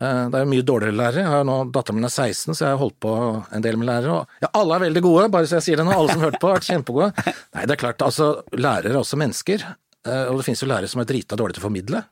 Eh, 0.00 0.22
det 0.30 0.38
er 0.38 0.44
jo 0.44 0.52
mye 0.52 0.66
dårligere 0.66 0.96
lærere. 0.96 1.24
Jeg 1.24 1.32
har 1.34 1.48
nå, 1.48 1.58
Datteren 1.74 1.98
min 1.98 2.08
er 2.08 2.14
16, 2.14 2.54
så 2.54 2.64
jeg 2.64 2.70
har 2.70 2.80
holdt 2.80 3.00
på 3.02 3.16
en 3.56 3.66
del 3.66 3.80
med 3.80 3.90
lærere. 3.90 4.20
Og 4.20 4.46
ja, 4.46 4.52
alle 4.60 4.78
er 4.78 4.86
veldig 4.86 5.04
gode, 5.06 5.26
bare 5.34 5.50
så 5.50 5.58
jeg 5.58 5.68
sier 5.68 5.82
det 5.82 5.88
nå. 5.88 5.96
Alle 5.96 6.14
som 6.14 6.24
hørte 6.24 6.40
på, 6.40 6.52
har 6.52 6.60
vært 6.60 6.70
kjempegode. 6.70 7.10
Nei, 7.56 7.66
det 7.66 7.76
er 7.76 7.82
klart, 7.82 8.06
altså, 8.06 8.32
lærere 8.56 8.94
er 8.94 9.02
også 9.02 9.20
mennesker. 9.20 9.66
Eh, 10.06 10.24
og 10.30 10.40
det 10.40 10.48
finnes 10.48 10.64
jo 10.64 10.70
lærere 10.70 10.90
som 10.92 11.02
er 11.02 11.10
drita 11.10 11.38
dårlige 11.38 11.58
til 11.60 11.66
å 11.66 11.70
formidle. 11.70 12.06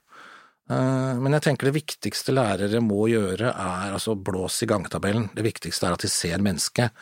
Men 0.69 1.32
jeg 1.32 1.40
tenker 1.46 1.70
det 1.70 1.79
viktigste 1.79 2.35
lærere 2.37 2.82
må 2.85 3.06
gjøre, 3.08 3.55
er 3.56 3.94
altså 3.96 4.12
blås 4.20 4.58
i 4.61 4.67
gangtabellen. 4.69 5.31
Det 5.32 5.40
viktigste 5.46 5.88
er 5.88 5.94
at 5.96 6.02
de 6.05 6.11
ser 6.12 6.44
mennesket, 6.44 6.93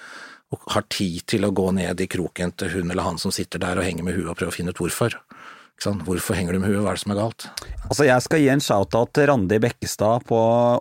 og 0.55 0.69
har 0.71 0.85
tid 0.87 1.25
til 1.27 1.49
å 1.49 1.51
gå 1.51 1.65
ned 1.75 1.99
i 1.99 2.07
kroken 2.07 2.55
til 2.55 2.71
hun 2.77 2.93
eller 2.95 3.03
han 3.03 3.19
som 3.19 3.35
sitter 3.35 3.59
der 3.65 3.81
og 3.81 3.89
henger 3.89 4.07
med 4.07 4.15
huet 4.15 4.31
og 4.31 4.39
prøver 4.39 4.53
å 4.53 4.55
finne 4.55 4.71
ut 4.71 4.79
hvorfor. 4.79 5.19
Hvorfor 5.85 6.35
henger 6.35 6.57
du 6.57 6.63
med 6.63 6.73
huet, 6.73 6.81
hva 6.81 6.95
er 6.95 6.97
det 6.97 7.03
som 7.03 7.13
er 7.13 7.19
galt? 7.21 7.47
Altså, 7.87 8.07
Jeg 8.09 8.25
skal 8.25 8.41
gi 8.41 8.49
en 8.49 8.63
shout-out 8.65 9.13
til 9.15 9.29
Randi 9.29 9.59
Bekkestad 9.63 10.25
på 10.27 10.39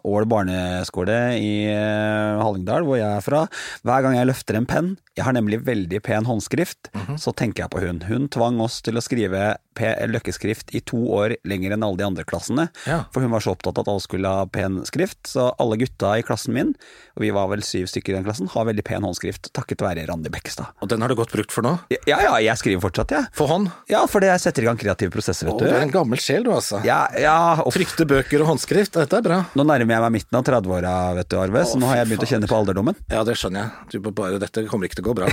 Ål 0.08 0.26
barneskole 0.32 1.18
i 1.38 1.68
eh, 1.68 2.40
Hallingdal, 2.40 2.88
hvor 2.88 2.98
jeg 2.98 3.10
er 3.12 3.26
fra. 3.26 3.44
Hver 3.84 4.06
gang 4.06 4.16
jeg 4.16 4.30
løfter 4.32 4.58
en 4.58 4.70
penn, 4.70 4.96
jeg 5.18 5.28
har 5.28 5.36
nemlig 5.36 5.62
veldig 5.68 6.02
pen 6.02 6.26
håndskrift, 6.26 6.90
mm 6.94 7.02
-hmm. 7.02 7.18
så 7.20 7.36
tenker 7.36 7.64
jeg 7.64 7.72
på 7.72 7.84
hun. 7.84 8.02
Hun 8.08 8.30
tvang 8.30 8.62
oss 8.62 8.82
til 8.82 8.98
å 8.98 9.04
skrive 9.04 9.58
løkkeskrift 9.76 10.74
i 10.76 10.82
to 10.86 11.00
år 11.16 11.36
lenger 11.48 11.76
enn 11.76 11.86
alle 11.86 12.00
de 12.00 12.08
andre 12.08 12.26
klassene. 12.28 12.68
Ja. 12.88 13.04
For 13.14 13.26
hun 13.26 13.34
var 13.34 13.44
så 13.44 13.56
opptatt 13.56 13.78
av 13.78 13.86
at 13.86 13.92
alle 13.94 14.04
skulle 14.04 14.32
ha 14.32 14.46
pen 14.48 14.82
skrift. 14.88 15.22
Så 15.28 15.50
alle 15.62 15.78
gutta 15.82 16.16
i 16.20 16.26
klassen 16.26 16.56
min, 16.56 16.74
og 17.16 17.26
vi 17.26 17.32
var 17.36 17.50
vel 17.52 17.64
syv 17.66 17.90
stykker 17.92 18.14
i 18.14 18.18
den 18.18 18.26
klassen, 18.28 18.50
har 18.52 18.68
veldig 18.68 18.86
pen 18.86 19.06
håndskrift. 19.06 19.52
Takket 19.56 19.84
være 19.86 20.06
Randi 20.10 20.32
Bekkestad. 20.34 20.74
Og 20.82 20.92
den 20.92 21.04
har 21.04 21.12
du 21.12 21.18
godt 21.18 21.34
brukt 21.36 21.54
for 21.54 21.66
nå? 21.66 21.76
Ja, 22.08 22.20
ja, 22.22 22.36
jeg 22.44 22.62
skriver 22.62 22.84
fortsatt, 22.88 23.14
jeg. 23.14 23.28
Ja. 23.28 23.34
For 23.36 23.52
hånd? 23.52 23.72
Ja, 23.92 24.06
fordi 24.10 24.30
jeg 24.32 24.44
setter 24.44 24.66
i 24.66 24.70
gang 24.70 24.80
kreative 24.80 25.14
prosesser, 25.14 25.50
vet 25.50 25.60
du. 25.60 25.68
Du 25.68 25.72
er 25.74 25.86
en 25.86 25.94
gammel 25.94 26.22
sjel, 26.22 26.46
du 26.46 26.54
altså. 26.56 26.82
Ja, 26.88 27.06
ja. 27.20 27.38
Trykte 27.76 28.06
bøker 28.08 28.44
og 28.46 28.54
håndskrift, 28.54 28.96
dette 28.96 29.20
er 29.20 29.26
bra. 29.26 29.42
Nå 29.58 29.66
nærmer 29.68 29.98
jeg 29.98 30.04
meg 30.06 30.14
midten 30.16 30.40
av 30.40 30.46
30-åra, 30.48 30.94
vet 31.18 31.32
du, 31.32 31.38
Arve, 31.42 31.66
så 31.68 31.80
nå 31.82 31.90
har 31.90 32.00
jeg 32.00 32.12
begynt 32.12 32.24
å 32.24 32.30
kjenne 32.30 32.50
på 32.50 32.56
alderdommen. 32.56 32.98
Ja, 33.12 33.26
det 33.28 33.36
skjønner 33.40 33.66
jeg. 33.92 34.04
Bare, 34.16 34.40
dette 34.40 34.64
kommer 34.70 34.88
ikke 34.88 35.02
til 35.02 35.06
å 35.06 35.10
gå 35.10 35.16
bra. 35.20 35.28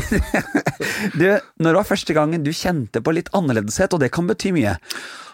du, 1.21 1.27
når 1.63 1.69
det 1.69 1.77
var 1.79 1.87
første 1.87 2.17
gangen 2.17 2.43
du 2.43 2.51
kjente 2.57 3.03
på 3.05 3.15
litt 3.15 3.31
annerledeshet, 3.37 3.95
og 3.95 4.03
det 4.03 4.11
kan 4.15 4.27
bety 4.33 4.55
mye? 4.57 4.77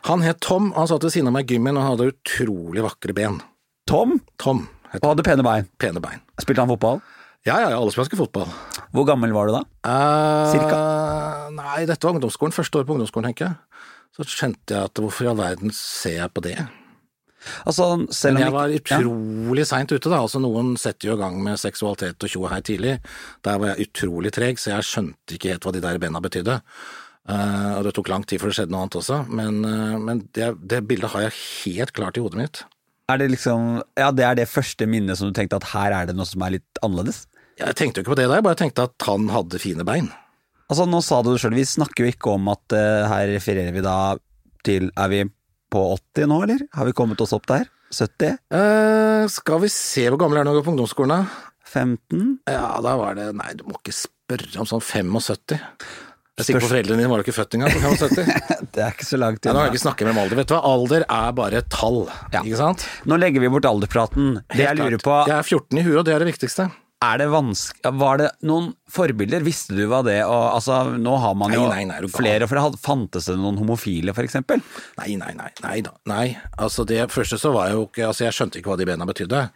Han 0.08 0.22
het 0.24 0.40
Tom, 0.44 0.72
han 0.76 0.88
satt 0.90 1.04
ved 1.06 1.14
siden 1.14 1.30
av 1.30 1.36
meg 1.36 1.50
i 1.50 1.56
gymmen 1.56 1.78
og 1.80 1.86
hadde 1.86 2.10
utrolig 2.12 2.84
vakre 2.84 3.16
ben. 3.16 3.40
Tom? 3.88 4.18
Tom. 4.40 4.66
Og 4.98 5.06
hadde 5.10 5.24
pene 5.26 5.44
bein? 5.44 5.68
Pene 5.80 6.02
bein. 6.04 6.22
Spilte 6.40 6.64
han 6.64 6.70
fotball? 6.70 7.00
Ja, 7.46 7.58
ja, 7.62 7.70
alle 7.76 7.92
spilte 7.94 8.18
fotball. 8.18 8.48
Hvor 8.92 9.06
gammel 9.08 9.32
var 9.36 9.48
du 9.48 9.54
da? 9.54 9.62
Uh, 9.86 10.50
Cirka? 10.52 10.80
Nei, 11.54 11.84
dette 11.88 12.04
var 12.04 12.16
ungdomsskolen. 12.16 12.54
Første 12.56 12.80
år 12.80 12.88
på 12.88 12.96
ungdomsskolen, 12.96 13.30
tenker 13.30 13.50
jeg. 13.50 13.86
Så 14.16 14.26
kjente 14.26 14.74
jeg 14.74 14.90
at 14.90 15.00
hvorfor 15.00 15.26
i 15.26 15.30
all 15.30 15.38
verden 15.38 15.72
ser 15.74 16.18
jeg 16.18 16.34
på 16.34 16.42
det? 16.44 16.56
Altså, 17.68 17.84
Men 18.02 18.40
jeg 18.42 18.52
var 18.52 18.72
utrolig 18.74 19.62
ja. 19.62 19.68
seint 19.70 19.92
ute, 19.92 20.10
da. 20.10 20.22
Altså, 20.24 20.40
noen 20.42 20.74
setter 20.80 21.12
jo 21.12 21.18
i 21.18 21.20
gang 21.20 21.38
med 21.44 21.60
seksualitet 21.60 22.24
og 22.24 22.32
tjo 22.32 22.42
og 22.44 22.50
hei 22.52 22.62
tidlig. 22.66 22.96
Der 23.46 23.60
var 23.60 23.72
jeg 23.72 23.88
utrolig 23.88 24.32
treg, 24.34 24.58
så 24.58 24.74
jeg 24.74 24.88
skjønte 24.88 25.36
ikke 25.38 25.54
helt 25.54 25.68
hva 25.68 25.74
de 25.76 25.84
der 25.84 26.00
bena 26.02 26.22
betydde. 26.24 26.58
Uh, 27.28 27.76
og 27.76 27.84
det 27.84 27.92
tok 27.96 28.08
lang 28.08 28.22
tid 28.24 28.40
før 28.40 28.48
det 28.48 28.56
skjedde 28.56 28.72
noe 28.72 28.86
annet 28.86 28.98
også, 29.02 29.18
men, 29.28 29.58
uh, 29.60 29.96
men 30.00 30.22
det, 30.36 30.46
det, 30.64 30.80
bildet 30.88 31.12
har 31.12 31.26
jeg 31.26 31.34
helt 31.38 31.92
klart 31.96 32.16
i 32.16 32.22
hodet 32.24 32.40
mitt. 32.40 32.62
Er 33.08 33.20
det 33.20 33.30
liksom 33.32 33.82
Ja, 33.96 34.10
det 34.12 34.24
er 34.24 34.36
det 34.36 34.48
første 34.48 34.88
minnet 34.88 35.20
som 35.20 35.28
du 35.28 35.36
tenkte 35.36 35.60
at 35.60 35.68
her 35.74 35.94
er 35.96 36.08
det 36.08 36.16
noe 36.16 36.28
som 36.28 36.44
er 36.44 36.56
litt 36.56 36.80
annerledes? 36.84 37.26
Jeg 37.58 37.76
tenkte 37.76 38.00
jo 38.00 38.06
ikke 38.06 38.14
på 38.14 38.18
det 38.20 38.28
da, 38.30 38.38
jeg 38.38 38.46
bare 38.46 38.60
tenkte 38.60 38.86
at 38.88 39.08
han 39.08 39.28
hadde 39.32 39.60
fine 39.60 39.84
bein. 39.84 40.08
Altså, 40.68 40.84
nå 40.88 41.00
sa 41.04 41.20
du 41.24 41.32
det 41.32 41.40
sjøl, 41.42 41.56
vi 41.56 41.66
snakker 41.68 42.04
jo 42.04 42.12
ikke 42.12 42.34
om 42.36 42.48
at 42.52 42.76
uh, 42.76 43.08
her 43.12 43.28
refererer 43.34 43.76
vi 43.76 43.84
da 43.84 43.98
til 44.66 44.88
Er 44.98 45.12
vi 45.12 45.20
på 45.72 45.82
80 45.94 46.28
nå, 46.28 46.40
eller? 46.44 46.64
Har 46.76 46.88
vi 46.88 46.96
kommet 46.96 47.20
oss 47.24 47.34
opp 47.36 47.48
der? 47.48 47.68
70? 47.92 48.40
Uh, 48.52 49.24
skal 49.32 49.62
vi 49.64 49.70
se 49.72 50.08
hvor 50.08 50.20
gammel 50.20 50.40
er 50.40 50.44
du 50.44 50.50
når 50.50 50.58
du 50.58 50.60
går 50.60 50.66
på 50.66 50.74
ungdomsskolen, 50.76 51.14
da? 51.28 51.48
15? 51.68 52.28
Ja, 52.48 52.78
da 52.84 52.94
var 52.96 53.16
det 53.16 53.30
Nei, 53.36 53.52
du 53.56 53.66
må 53.68 53.76
ikke 53.76 53.96
spørre 53.96 54.60
om 54.60 54.68
sånn 54.68 54.84
75. 54.84 55.58
Jeg 56.38 56.44
er 56.44 56.48
sikker 56.48 56.62
på 56.64 56.70
foreldrene 56.70 57.02
dine 57.02 57.10
var 57.10 57.20
jo 57.22 57.26
ikke 57.26 57.36
født 57.36 57.56
engang 57.58 57.74
på 57.74 57.80
75. 57.82 58.32
Det 58.78 58.82
er 58.84 58.92
ikke 58.94 59.06
så 59.08 59.18
langt 59.18 59.44
Ja, 59.44 59.52
nå 59.52 59.58
har 59.58 59.64
unna. 59.64 59.68
jeg 59.68 59.74
ikke 59.74 59.84
snakket 59.84 60.06
med 60.06 60.14
om 60.14 60.20
alder. 60.22 60.38
Vet 60.38 60.50
du 60.50 60.54
hva, 60.54 60.60
alder 60.72 61.04
er 61.08 61.32
bare 61.38 61.62
et 61.64 61.70
tall, 61.74 62.00
Ja. 62.34 62.42
ikke 62.44 62.58
sant? 62.60 62.84
Nå 63.10 63.18
legger 63.18 63.42
vi 63.42 63.50
bort 63.50 63.66
alderpraten. 63.68 64.36
Det 64.54 64.62
jeg 64.62 64.76
lurer 64.78 64.98
klart. 65.00 65.06
på, 65.08 65.16
Jeg 65.32 65.38
er 65.38 65.48
14 65.50 65.78
i 65.80 65.82
huet, 65.88 65.96
og 65.98 66.04
det 66.06 66.14
er 66.14 66.22
det 66.24 66.28
viktigste. 66.32 66.68
er 67.02 67.18
det 67.18 67.28
vanskelig 67.30 67.92
Var 67.98 68.16
det 68.18 68.30
noen 68.42 68.72
forbilder? 68.90 69.44
Visste 69.46 69.76
du 69.76 69.84
hva 69.86 70.00
det 70.06 70.16
og, 70.26 70.54
Altså, 70.56 70.78
nå 70.98 71.16
har 71.22 71.34
man 71.38 71.52
jo 71.54 71.60
Nei, 71.68 71.84
nei, 71.84 71.84
nei, 71.92 71.98
er 72.02 72.08
flere, 72.10 72.48
for 72.50 72.58
det 72.58 72.80
fantes 72.82 73.26
det 73.30 73.36
noen 73.38 73.58
homofile, 73.60 74.10
eksempel? 74.14 74.62
Nei, 74.98 75.14
nei, 75.16 75.32
nei. 75.38 75.50
Nei, 75.62 75.80
da. 75.86 75.92
nei. 76.10 76.36
Altså, 76.58 76.84
det 76.86 77.06
første 77.14 77.38
så 77.38 77.52
var 77.54 77.68
jeg 77.70 77.78
jo 77.78 77.86
ikke 77.86 78.08
Altså, 78.08 78.24
jeg 78.26 78.34
skjønte 78.34 78.58
ikke 78.58 78.72
hva 78.74 78.78
de 78.78 78.86
bena 78.90 79.06
betydde. 79.06 79.48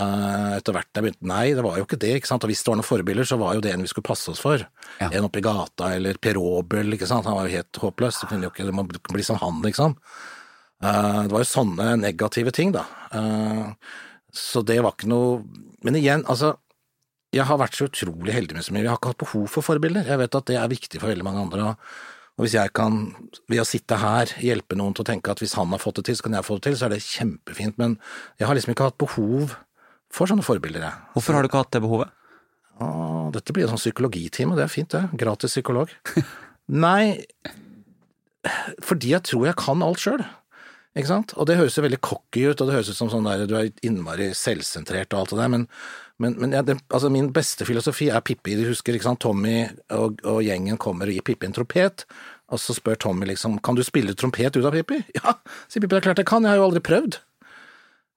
Eh, 0.00 0.52
etter 0.56 0.72
hvert 0.72 0.88
jeg 0.96 1.04
begynte 1.04 1.28
Nei, 1.28 1.50
det 1.52 1.62
var 1.66 1.76
jo 1.76 1.84
ikke 1.84 1.98
det, 2.00 2.14
ikke 2.16 2.30
sant. 2.30 2.44
Og 2.46 2.52
hvis 2.52 2.62
det 2.64 2.72
var 2.72 2.78
noen 2.80 2.88
forbilder, 2.88 3.28
så 3.28 3.36
var 3.40 3.56
jo 3.56 3.64
det 3.64 3.74
en 3.74 3.84
vi 3.84 3.90
skulle 3.90 4.08
passe 4.08 4.30
oss 4.32 4.40
for. 4.40 4.62
Ja. 5.02 5.10
En 5.10 5.26
oppe 5.28 5.42
i 5.42 5.44
gata, 5.44 5.90
eller 5.98 6.20
Per 6.22 6.40
Aabel, 6.40 6.96
ikke 6.96 7.08
sant. 7.10 7.28
Han 7.28 7.36
var 7.36 7.48
jo 7.48 7.58
helt 7.58 7.82
håpløs. 7.82 8.22
Det 8.22 8.30
kunne 8.30 8.48
jo 8.48 8.52
ikke 8.54 8.72
man 8.72 8.88
bli 8.88 9.26
som 9.26 9.40
han, 9.42 9.60
liksom. 9.66 9.98
Eh, 10.82 11.18
det 11.26 11.34
var 11.34 11.44
jo 11.44 11.50
sånne 11.50 11.90
negative 12.00 12.54
ting, 12.56 12.72
da. 12.74 12.86
Eh, 13.12 13.98
så 14.32 14.62
det 14.64 14.78
var 14.80 14.96
ikke 14.96 15.12
noe 15.12 15.42
Men 15.82 15.98
igjen, 15.98 16.24
altså. 16.30 16.56
Jeg 17.32 17.46
har 17.48 17.56
vært 17.56 17.74
så 17.74 17.86
utrolig 17.88 18.34
heldig 18.36 18.54
med 18.54 18.64
så 18.64 18.74
mye. 18.74 18.82
Jeg 18.84 18.90
har 18.92 18.98
ikke 19.00 19.12
hatt 19.14 19.22
behov 19.22 19.46
for 19.48 19.64
forbilder. 19.64 20.04
Jeg 20.04 20.20
vet 20.20 20.34
at 20.36 20.50
det 20.50 20.56
er 20.60 20.68
viktig 20.68 21.00
for 21.00 21.08
veldig 21.08 21.24
mange 21.24 21.40
andre. 21.40 21.70
og 22.36 22.44
hvis 22.44 22.54
jeg 22.58 22.72
kan, 22.76 23.14
ved 23.48 23.62
å 23.62 23.64
sitte 23.64 23.96
her, 23.96 24.28
hjelpe 24.36 24.76
noen 24.76 24.92
til 24.92 25.00
å 25.00 25.08
tenke 25.08 25.32
at 25.32 25.40
hvis 25.40 25.56
han 25.56 25.72
har 25.72 25.80
fått 25.80 25.96
det 25.96 26.04
til, 26.10 26.16
så 26.16 26.26
kan 26.26 26.36
jeg 26.36 26.44
få 26.44 26.58
det 26.58 26.62
til, 26.66 26.76
så 26.76 26.86
er 26.86 26.92
det 26.92 27.00
kjempefint. 27.00 27.78
Men 27.80 27.96
jeg 28.38 28.46
har 28.48 28.54
liksom 28.54 28.74
ikke 28.74 28.90
hatt 28.90 29.00
behov 29.00 29.48
for 29.48 29.71
sånne 30.12 30.44
forbilder, 30.44 30.84
jeg. 30.84 31.06
Hvorfor 31.14 31.36
har 31.36 31.44
du 31.44 31.50
ikke 31.50 31.62
hatt 31.62 31.72
det 31.74 31.82
behovet? 31.84 32.12
Å, 32.82 32.86
dette 33.34 33.54
blir 33.54 33.66
en 33.66 33.72
sånn 33.74 33.82
psykologitime, 33.82 34.56
det 34.58 34.66
er 34.66 34.72
fint 34.72 34.92
det. 34.92 35.06
Gratis 35.18 35.54
psykolog. 35.56 35.92
Nei, 36.84 37.24
fordi 38.82 39.12
jeg 39.14 39.26
tror 39.28 39.48
jeg 39.48 39.60
kan 39.60 39.84
alt 39.84 40.02
sjøl. 40.02 40.24
Ikke 40.92 41.08
sant? 41.08 41.32
Og 41.40 41.48
det 41.48 41.56
høres 41.56 41.78
jo 41.78 41.84
veldig 41.86 42.02
cocky 42.04 42.44
ut, 42.50 42.60
og 42.60 42.68
det 42.68 42.74
høres 42.76 42.90
ut 42.92 42.98
som 42.98 43.08
sånn 43.12 43.24
der 43.24 43.46
du 43.48 43.54
er 43.56 43.70
innmari 43.86 44.28
selvsentrert 44.36 45.14
og 45.14 45.22
alt 45.22 45.32
det 45.32 45.38
der, 45.40 45.52
men, 45.54 45.64
men, 46.20 46.36
men 46.42 46.52
jeg, 46.52 46.66
det, 46.68 46.76
altså 46.92 47.08
min 47.12 47.30
beste 47.32 47.64
filosofi 47.64 48.10
er 48.12 48.20
Pippi. 48.24 48.58
Du 48.58 48.66
husker, 48.68 48.98
ikke 48.98 49.08
sant, 49.08 49.22
Tommy 49.24 49.62
og, 49.96 50.20
og 50.28 50.42
gjengen 50.44 50.76
kommer 50.80 51.08
og 51.08 51.16
gir 51.16 51.24
Pippi 51.24 51.48
en 51.48 51.56
trompet, 51.56 52.04
og 52.52 52.60
så 52.60 52.76
spør 52.76 53.00
Tommy 53.06 53.30
liksom 53.30 53.56
kan 53.64 53.78
du 53.78 53.80
spille 53.86 54.12
trompet 54.18 54.58
ut 54.58 54.68
av 54.68 54.76
Pippi? 54.76 55.00
Ja, 55.22 55.38
sier 55.64 55.80
Pippi, 55.80 55.94
det 55.94 56.02
er 56.02 56.08
klart 56.10 56.20
jeg 56.20 56.28
kan, 56.28 56.44
jeg 56.44 56.52
har 56.52 56.60
jo 56.60 56.68
aldri 56.68 56.84
prøvd. 56.84 57.22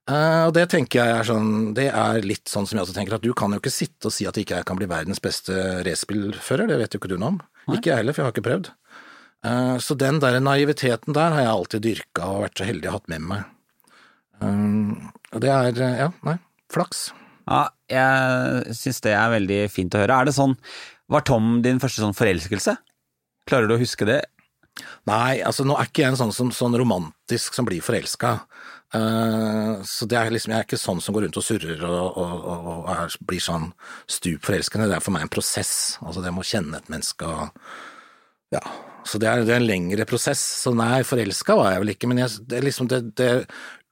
Eh, 0.05 0.43
og 0.45 0.51
det 0.53 0.67
tenker 0.69 1.01
jeg 1.01 1.17
er 1.17 1.25
sånn, 1.25 1.51
det 1.77 1.87
er 1.89 2.25
litt 2.25 2.45
sånn 2.51 2.67
som 2.69 2.77
jeg 2.77 2.85
også 2.85 2.95
tenker 2.97 3.17
at 3.17 3.25
du 3.25 3.31
kan 3.37 3.53
jo 3.55 3.57
ikke 3.61 3.73
sitte 3.73 4.11
og 4.11 4.13
si 4.13 4.27
at 4.29 4.37
ikke 4.37 4.59
jeg 4.59 4.67
kan 4.69 4.77
bli 4.77 4.89
verdens 4.89 5.21
beste 5.23 5.55
racerbilfører, 5.85 6.69
det 6.69 6.77
vet 6.81 6.93
jo 6.93 7.01
ikke 7.01 7.09
du 7.15 7.17
noe 7.17 7.33
om. 7.33 7.39
Ikke 7.73 7.89
jeg 7.89 8.03
heller, 8.03 8.13
for 8.13 8.21
jeg 8.21 8.29
har 8.29 8.35
ikke 8.35 8.45
prøvd. 8.45 8.71
Uh, 9.45 9.75
så 9.81 9.97
den 9.97 10.19
der 10.21 10.37
naiviteten 10.41 11.13
der 11.13 11.33
har 11.33 11.43
jeg 11.43 11.53
alltid 11.53 11.85
dyrka 11.85 12.29
og 12.33 12.45
vært 12.45 12.61
så 12.61 12.67
heldig 12.69 12.89
å 12.89 12.93
ha 12.93 12.99
hatt 12.99 13.11
med 13.13 13.25
meg. 13.31 13.49
Um, 14.41 15.09
og 15.33 15.41
det 15.41 15.51
er, 15.53 15.81
ja, 16.05 16.09
nei, 16.25 16.37
flaks. 16.73 17.07
Ja, 17.45 17.63
jeg 17.89 18.77
syns 18.77 19.01
det 19.05 19.13
er 19.13 19.33
veldig 19.33 19.59
fint 19.73 19.97
å 19.97 20.01
høre. 20.01 20.17
Er 20.17 20.29
det 20.29 20.33
sånn 20.37 20.55
Var 21.13 21.21
Tom 21.29 21.59
din 21.65 21.77
første 21.81 22.01
sånn 22.01 22.17
forelskelse? 22.17 22.73
Klarer 23.45 23.69
du 23.69 23.75
å 23.75 23.81
huske 23.81 24.07
det? 24.09 24.23
Nei, 25.05 25.41
altså 25.45 25.65
nå 25.65 25.75
er 25.77 25.89
ikke 25.89 26.01
jeg 26.01 26.13
en 26.13 26.19
sånn, 26.19 26.33
som, 26.33 26.49
sånn 26.53 26.77
romantisk 26.77 27.53
som 27.57 27.67
blir 27.67 27.85
forelska. 27.85 28.39
Eh, 28.95 29.83
så 29.87 30.07
det 30.09 30.17
er 30.19 30.31
liksom, 30.33 30.53
jeg 30.53 30.61
er 30.61 30.67
ikke 30.67 30.79
sånn 30.79 31.01
som 31.03 31.15
går 31.15 31.27
rundt 31.27 31.39
og 31.39 31.45
surrer 31.45 31.83
og, 31.87 32.19
og, 32.21 32.33
og, 32.53 32.89
og 32.89 33.15
blir 33.27 33.43
sånn 33.43 33.69
stup 34.07 34.45
forelskende. 34.47 34.87
Det 34.91 34.97
er 34.99 35.05
for 35.05 35.15
meg 35.15 35.25
en 35.25 35.33
prosess. 35.33 35.73
Altså 36.05 36.23
det 36.23 36.33
med 36.33 36.45
å 36.45 36.51
kjenne 36.53 36.81
et 36.81 36.91
menneske 36.93 37.29
og 37.29 37.71
Ja. 38.53 38.61
Så 39.05 39.19
det 39.21 39.27
er, 39.29 39.43
det 39.45 39.53
er 39.53 39.59
en 39.61 39.67
lengre 39.69 40.05
prosess. 40.09 40.41
Så 40.63 40.71
nei, 40.73 41.03
forelska 41.05 41.53
var 41.59 41.75
jeg 41.75 41.81
vel 41.83 41.91
ikke, 41.93 42.07
men 42.09 42.23
jeg, 42.23 42.39
det, 42.49 42.63
liksom, 42.65 42.87
det, 42.89 43.03
det 43.19 43.31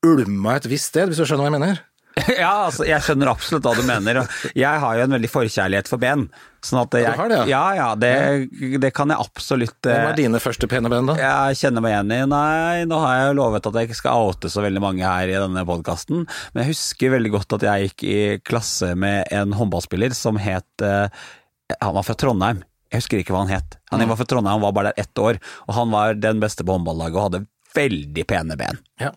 ulma 0.05 0.55
et 0.57 0.65
visst 0.71 0.89
sted, 0.89 1.05
hvis 1.09 1.21
du 1.21 1.27
skjønner 1.27 1.45
hva 1.45 1.51
jeg 1.51 1.59
mener? 1.59 1.81
ja, 2.37 2.51
altså, 2.67 2.85
jeg 2.85 3.01
skjønner 3.01 3.31
absolutt 3.31 3.65
hva 3.65 3.73
du 3.77 3.85
mener. 3.87 4.23
Jeg 4.53 4.81
har 4.83 4.97
jo 4.97 5.05
en 5.05 5.15
veldig 5.15 5.29
forkjærlighet 5.31 5.89
for 5.89 6.01
ben. 6.01 6.27
Sånn 6.63 6.79
at 6.79 6.95
jeg, 6.95 7.11
har 7.17 7.31
det, 7.31 7.39
ja? 7.49 7.59
ja? 7.59 7.63
Ja, 7.75 7.87
det, 7.99 8.79
det 8.79 8.93
kan 8.95 9.11
jeg 9.11 9.19
absolutt 9.19 9.81
Hvem 9.83 9.97
er 9.97 10.05
var 10.07 10.15
dine 10.15 10.39
første 10.39 10.69
pene 10.71 10.91
ben, 10.91 11.09
da? 11.09 11.17
Jeg 11.19 11.57
kjenner 11.59 11.83
meg 11.83 11.91
igjen 11.91 12.13
i 12.15 12.19
Nei, 12.31 12.85
nå 12.87 12.99
har 13.03 13.17
jeg 13.17 13.25
jo 13.31 13.37
lovet 13.41 13.67
at 13.67 13.79
jeg 13.79 13.89
ikke 13.89 13.99
skal 13.99 14.29
oute 14.29 14.51
så 14.53 14.63
veldig 14.63 14.83
mange 14.83 15.03
her 15.03 15.27
i 15.27 15.35
denne 15.35 15.65
podkasten, 15.67 16.23
men 16.23 16.63
jeg 16.63 16.71
husker 16.71 17.15
veldig 17.17 17.33
godt 17.33 17.57
at 17.57 17.67
jeg 17.67 17.89
gikk 17.89 18.05
i 18.07 18.19
klasse 18.47 18.93
med 18.95 19.27
en 19.35 19.57
håndballspiller 19.59 20.15
som 20.15 20.39
het 20.39 20.85
eh, 20.85 21.25
Han 21.81 21.97
var 21.97 22.07
fra 22.07 22.15
Trondheim. 22.15 22.63
Jeg 22.93 23.01
husker 23.01 23.19
ikke 23.19 23.33
hva 23.35 23.43
han 23.43 23.55
het. 23.57 23.75
Han 23.91 24.05
var 24.05 24.19
fra 24.19 24.29
Trondheim, 24.29 24.55
han 24.55 24.63
var 24.63 24.77
bare 24.77 24.93
der 24.93 25.03
ett 25.03 25.19
år, 25.19 25.41
og 25.67 25.75
han 25.75 25.91
var 25.91 26.15
den 26.15 26.39
beste 26.43 26.63
på 26.63 26.77
håndballaget 26.77 27.17
og 27.17 27.27
hadde 27.27 27.45
veldig 27.75 28.25
pene 28.29 28.57
ben. 28.59 28.79
Ja. 29.01 29.11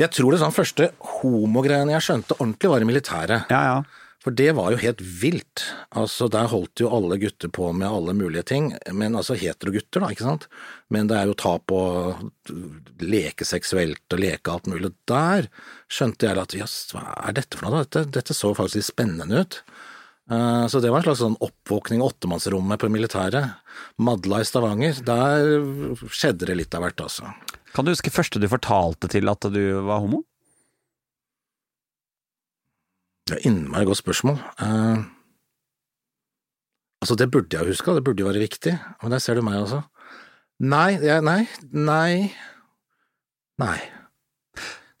Jeg 0.00 0.12
tror 0.16 0.34
det 0.34 0.42
sånn 0.42 0.54
første 0.56 0.90
homogreiene 1.20 1.96
jeg 1.96 2.06
skjønte 2.06 2.38
ordentlig 2.38 2.70
var 2.72 2.84
i 2.84 2.88
militæret. 2.92 3.52
Ja, 3.52 3.64
ja. 3.70 4.06
For 4.20 4.36
det 4.36 4.50
var 4.52 4.68
jo 4.74 4.80
helt 4.82 5.00
vilt. 5.00 5.62
Altså, 5.96 6.26
der 6.28 6.50
holdt 6.52 6.82
jo 6.82 6.90
alle 6.92 7.16
gutter 7.22 7.48
på 7.48 7.70
med 7.72 7.88
alle 7.88 8.12
mulige 8.12 8.44
ting, 8.50 8.66
men 8.92 9.16
altså 9.16 9.32
heterogutter, 9.40 10.02
da, 10.02 10.10
ikke 10.12 10.26
sant. 10.26 10.44
Men 10.92 11.08
det 11.08 11.16
er 11.16 11.30
jo 11.30 11.38
ta 11.40 11.54
på 11.56 11.78
leke 13.00 13.46
seksuelt 13.48 14.12
og 14.12 14.20
leke 14.20 14.52
alt 14.52 14.68
mulig. 14.68 14.92
Der 15.08 15.48
skjønte 15.88 16.28
jeg 16.28 16.36
at 16.42 16.56
jøss, 16.58 16.76
hva 16.92 17.06
er 17.22 17.38
dette 17.38 17.56
for 17.56 17.70
noe, 17.70 17.80
da? 17.80 17.86
Dette, 17.86 18.12
dette 18.18 18.36
så 18.36 18.52
faktisk 18.58 18.92
spennende 18.92 19.40
ut. 19.40 19.62
Uh, 20.30 20.68
Så 20.68 20.78
det 20.84 20.92
var 20.92 21.00
en 21.00 21.08
slags 21.08 21.24
sånn 21.24 21.40
oppvåkning, 21.42 22.04
åttemannsrommet 22.04 22.78
på 22.78 22.92
militæret. 22.92 23.56
Madla 23.98 24.44
i 24.44 24.46
Stavanger, 24.46 25.00
der 25.00 25.64
skjedde 26.12 26.52
det 26.52 26.60
litt 26.60 26.76
av 26.76 26.84
hvert, 26.84 27.00
altså. 27.08 27.32
Kan 27.74 27.86
du 27.86 27.92
huske 27.92 28.12
første 28.12 28.40
du 28.42 28.48
fortalte 28.50 29.08
til 29.10 29.30
at 29.30 29.46
du 29.54 29.62
var 29.86 30.02
homo? 30.02 30.24
Det 33.28 33.38
er 33.38 33.46
innmari 33.46 33.86
godt 33.86 34.00
spørsmål. 34.00 34.40
Uh, 34.58 35.06
altså, 37.02 37.14
det 37.14 37.30
burde 37.30 37.56
jeg 37.56 37.66
huske, 37.66 37.94
det 37.94 38.04
burde 38.04 38.24
jo 38.24 38.26
være 38.26 38.42
viktig, 38.42 38.74
men 39.02 39.12
der 39.14 39.22
ser 39.22 39.38
du 39.38 39.44
meg 39.46 39.60
også. 39.62 39.84
Nei, 40.60 40.98
jeg, 40.98 41.22
nei, 41.22 41.46
nei, 41.72 42.34
nei. 43.62 43.78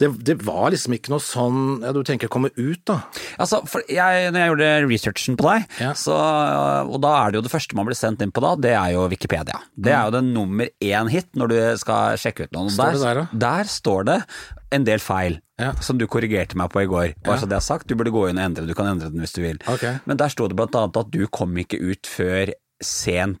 Det, 0.00 0.08
det 0.24 0.36
var 0.46 0.70
liksom 0.72 0.94
ikke 0.96 1.12
noe 1.12 1.20
sånn 1.20 1.58
ja, 1.84 1.90
Du 1.92 2.00
tenker 2.08 2.30
komme 2.32 2.48
ut, 2.56 2.80
da. 2.88 3.02
Altså, 3.38 3.58
for 3.68 3.84
jeg, 3.90 4.30
når 4.32 4.40
jeg 4.40 4.50
gjorde 4.52 4.70
researchen 4.88 5.36
på 5.36 5.44
deg, 5.50 5.66
Ja. 5.82 5.90
så, 5.98 6.14
og 6.88 6.96
da 7.04 7.10
er 7.20 7.30
det 7.34 7.40
jo 7.40 7.44
det 7.46 7.52
første 7.52 7.76
man 7.76 7.86
blir 7.88 7.98
sendt 7.98 8.24
inn 8.24 8.32
på 8.32 8.40
da, 8.44 8.54
det 8.56 8.72
er 8.72 8.94
jo 8.96 9.04
Wikipedia. 9.12 9.60
Det 9.76 9.92
er 9.92 10.08
jo 10.08 10.14
den 10.16 10.32
nummer 10.32 10.70
én 10.80 11.10
hit 11.12 11.28
når 11.36 11.52
du 11.52 11.58
skal 11.82 12.16
sjekke 12.20 12.48
ut 12.48 12.56
noen. 12.56 12.72
Står 12.72 12.96
det 12.96 13.04
der, 13.04 13.20
da? 13.22 13.42
Der 13.44 13.70
står 13.70 14.08
det 14.08 14.18
en 14.72 14.84
del 14.88 15.02
feil, 15.04 15.36
Ja. 15.60 15.72
som 15.84 15.98
du 16.00 16.06
korrigerte 16.08 16.56
meg 16.56 16.70
på 16.72 16.80
i 16.84 16.88
går. 16.88 17.14
Bare 17.26 17.42
så 17.42 17.48
det 17.50 17.58
er 17.58 17.64
sagt, 17.66 17.86
du 17.90 17.94
burde 17.98 18.12
gå 18.14 18.24
inn 18.30 18.38
og 18.40 18.44
endre, 18.48 18.64
du 18.66 18.72
kan 18.78 18.86
endre 18.94 19.10
den 19.12 19.20
hvis 19.20 19.34
du 19.36 19.42
vil. 19.44 19.58
Okay. 19.68 19.98
Men 20.06 20.16
der 20.16 20.32
sto 20.32 20.46
det 20.48 20.56
blant 20.56 20.74
annet 20.78 20.96
at 20.96 21.10
du 21.12 21.26
kom 21.28 21.52
ikke 21.60 21.76
ut 21.82 22.06
før 22.08 22.54
sent 22.80 23.36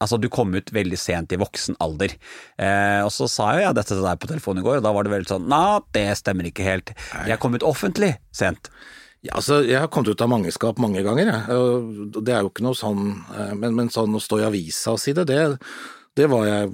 Altså, 0.00 0.16
du 0.16 0.30
kom 0.32 0.54
ut 0.56 0.70
veldig 0.72 0.96
sent 0.96 1.34
i 1.34 1.38
voksen 1.40 1.76
alder. 1.84 2.14
Eh, 2.56 3.00
og 3.04 3.10
så 3.12 3.28
sa 3.28 3.50
jo 3.56 3.66
jeg 3.66 3.76
dette 3.76 3.92
til 3.92 4.04
deg 4.06 4.22
på 4.22 4.30
telefonen 4.30 4.62
i 4.62 4.64
går, 4.64 4.80
og 4.80 4.86
da 4.86 4.94
var 4.96 5.04
det 5.04 5.12
veldig 5.12 5.28
sånn 5.34 5.50
Nei, 5.50 5.80
det 5.96 6.06
stemmer 6.20 6.48
ikke 6.48 6.64
helt. 6.64 6.94
Jeg 7.28 7.40
kom 7.42 7.56
ut 7.56 7.66
offentlig 7.68 8.14
sent. 8.32 8.72
Ja, 9.20 9.34
altså, 9.36 9.58
jeg 9.68 9.76
har 9.76 9.90
kommet 9.92 10.14
ut 10.14 10.22
av 10.24 10.30
mangeskap 10.32 10.80
mange 10.80 11.02
ganger, 11.04 11.28
jeg. 11.28 11.60
Det 12.16 12.32
er 12.32 12.40
jo 12.40 12.48
ikke 12.48 12.64
noe 12.64 12.78
sånn 12.78 13.02
eh, 13.36 13.52
Men, 13.60 13.76
men 13.76 13.92
sånn 13.92 14.16
å 14.16 14.22
stå 14.24 14.40
i 14.40 14.46
avisa 14.48 14.94
og 14.96 15.02
si 15.02 15.12
det, 15.16 15.26
det, 15.28 15.42
det 16.16 16.28
var 16.32 16.46
jeg 16.48 16.70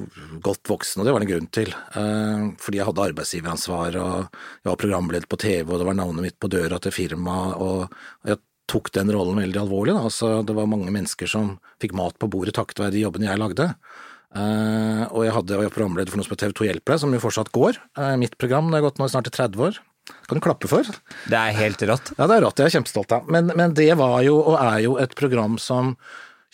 godt 0.47 0.71
voksen, 0.71 1.03
og 1.03 1.09
det 1.09 1.15
var 1.17 1.25
det 1.25 1.27
en 1.27 1.33
grunn 1.35 1.51
til. 1.59 1.75
Eh, 1.99 2.45
Fordi 2.63 2.79
jeg 2.79 2.87
hadde 2.87 3.09
arbeidsgiveransvar, 3.11 3.99
og 3.99 4.43
jeg 4.63 4.71
var 4.71 4.79
programleder 4.85 5.27
på 5.27 5.41
TV, 5.43 5.67
og 5.67 5.83
det 5.83 5.89
var 5.91 5.99
navnet 5.99 6.29
mitt 6.29 6.39
på 6.39 6.53
døra 6.55 6.79
til 6.79 6.95
firmaet, 6.95 7.59
og 7.59 8.31
jeg 8.31 8.39
tok 8.71 8.91
den 8.97 9.13
rollen 9.15 9.39
veldig 9.41 9.63
alvorlig. 9.63 9.95
Altså, 9.95 10.41
det 10.47 10.57
var 10.57 10.69
mange 10.71 10.93
mennesker 10.95 11.31
som 11.31 11.57
fikk 11.83 11.95
mat 11.99 12.17
på 12.19 12.29
bordet 12.31 12.57
takket 12.59 12.83
være 12.83 12.97
de 12.97 13.05
jobbene 13.05 13.29
jeg 13.29 13.43
lagde. 13.43 13.71
Uh, 14.37 15.07
og 15.15 15.23
jeg 15.25 15.33
hadde 15.33 15.55
jeg 15.55 15.63
var 15.63 15.73
programleder 15.73 16.13
for 16.13 16.21
noe 16.21 16.27
som 16.27 16.35
het 16.35 16.43
TV2 16.43 16.67
Hjelper 16.69 16.93
deg, 16.93 17.03
som 17.03 17.15
jo 17.15 17.23
fortsatt 17.23 17.53
går. 17.55 17.79
Uh, 17.97 18.17
mitt 18.21 18.35
program, 18.41 18.69
det 18.69 18.81
har 18.81 18.89
gått 18.89 18.99
nå 19.01 19.09
snart 19.09 19.31
i 19.31 19.33
30 19.33 19.63
år. 19.69 19.79
Kan 20.29 20.39
du 20.39 20.45
klappe 20.45 20.69
for? 20.71 20.87
Det 21.31 21.39
er 21.39 21.57
helt 21.57 21.83
rått. 21.89 22.13
Ja, 22.19 22.27
det 22.29 22.37
er 22.37 22.45
rått, 22.45 22.61
jeg 22.61 22.69
er 22.69 22.77
kjempestolt 22.77 23.15
av. 23.17 23.31
Men, 23.33 23.51
men 23.59 23.75
det 23.79 23.89
var 23.99 24.19
jo, 24.27 24.37
og 24.43 24.59
er 24.61 24.83
jo, 24.85 24.97
et 25.03 25.15
program 25.19 25.57
som 25.63 25.95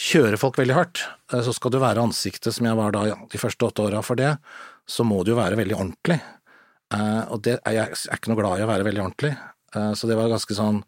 kjører 0.01 0.41
folk 0.41 0.61
veldig 0.61 0.77
hardt. 0.77 1.03
Uh, 1.33 1.41
Så 1.45 1.57
skal 1.57 1.75
du 1.75 1.81
være 1.83 2.05
ansiktet 2.05 2.55
som 2.55 2.69
jeg 2.69 2.79
var 2.79 2.95
da 2.95 3.09
de 3.33 3.41
første 3.41 3.67
åtte 3.67 3.89
åra 3.89 4.05
for 4.05 4.21
det, 4.21 4.37
så 4.89 5.05
må 5.09 5.23
du 5.25 5.33
jo 5.33 5.41
være 5.41 5.59
veldig 5.59 5.79
ordentlig. 5.79 6.21
Og 6.93 7.39
det 7.41 7.55
jeg 7.57 7.79
er 7.81 8.19
ikke 8.19 8.29
noe 8.29 8.37
glad 8.37 8.61
i 8.61 8.65
å 8.67 8.69
være 8.69 8.85
veldig 8.85 9.01
ordentlig. 9.01 9.31
Så 9.97 10.05
det 10.11 10.17
var 10.19 10.29
ganske 10.29 10.53
sånn 10.53 10.83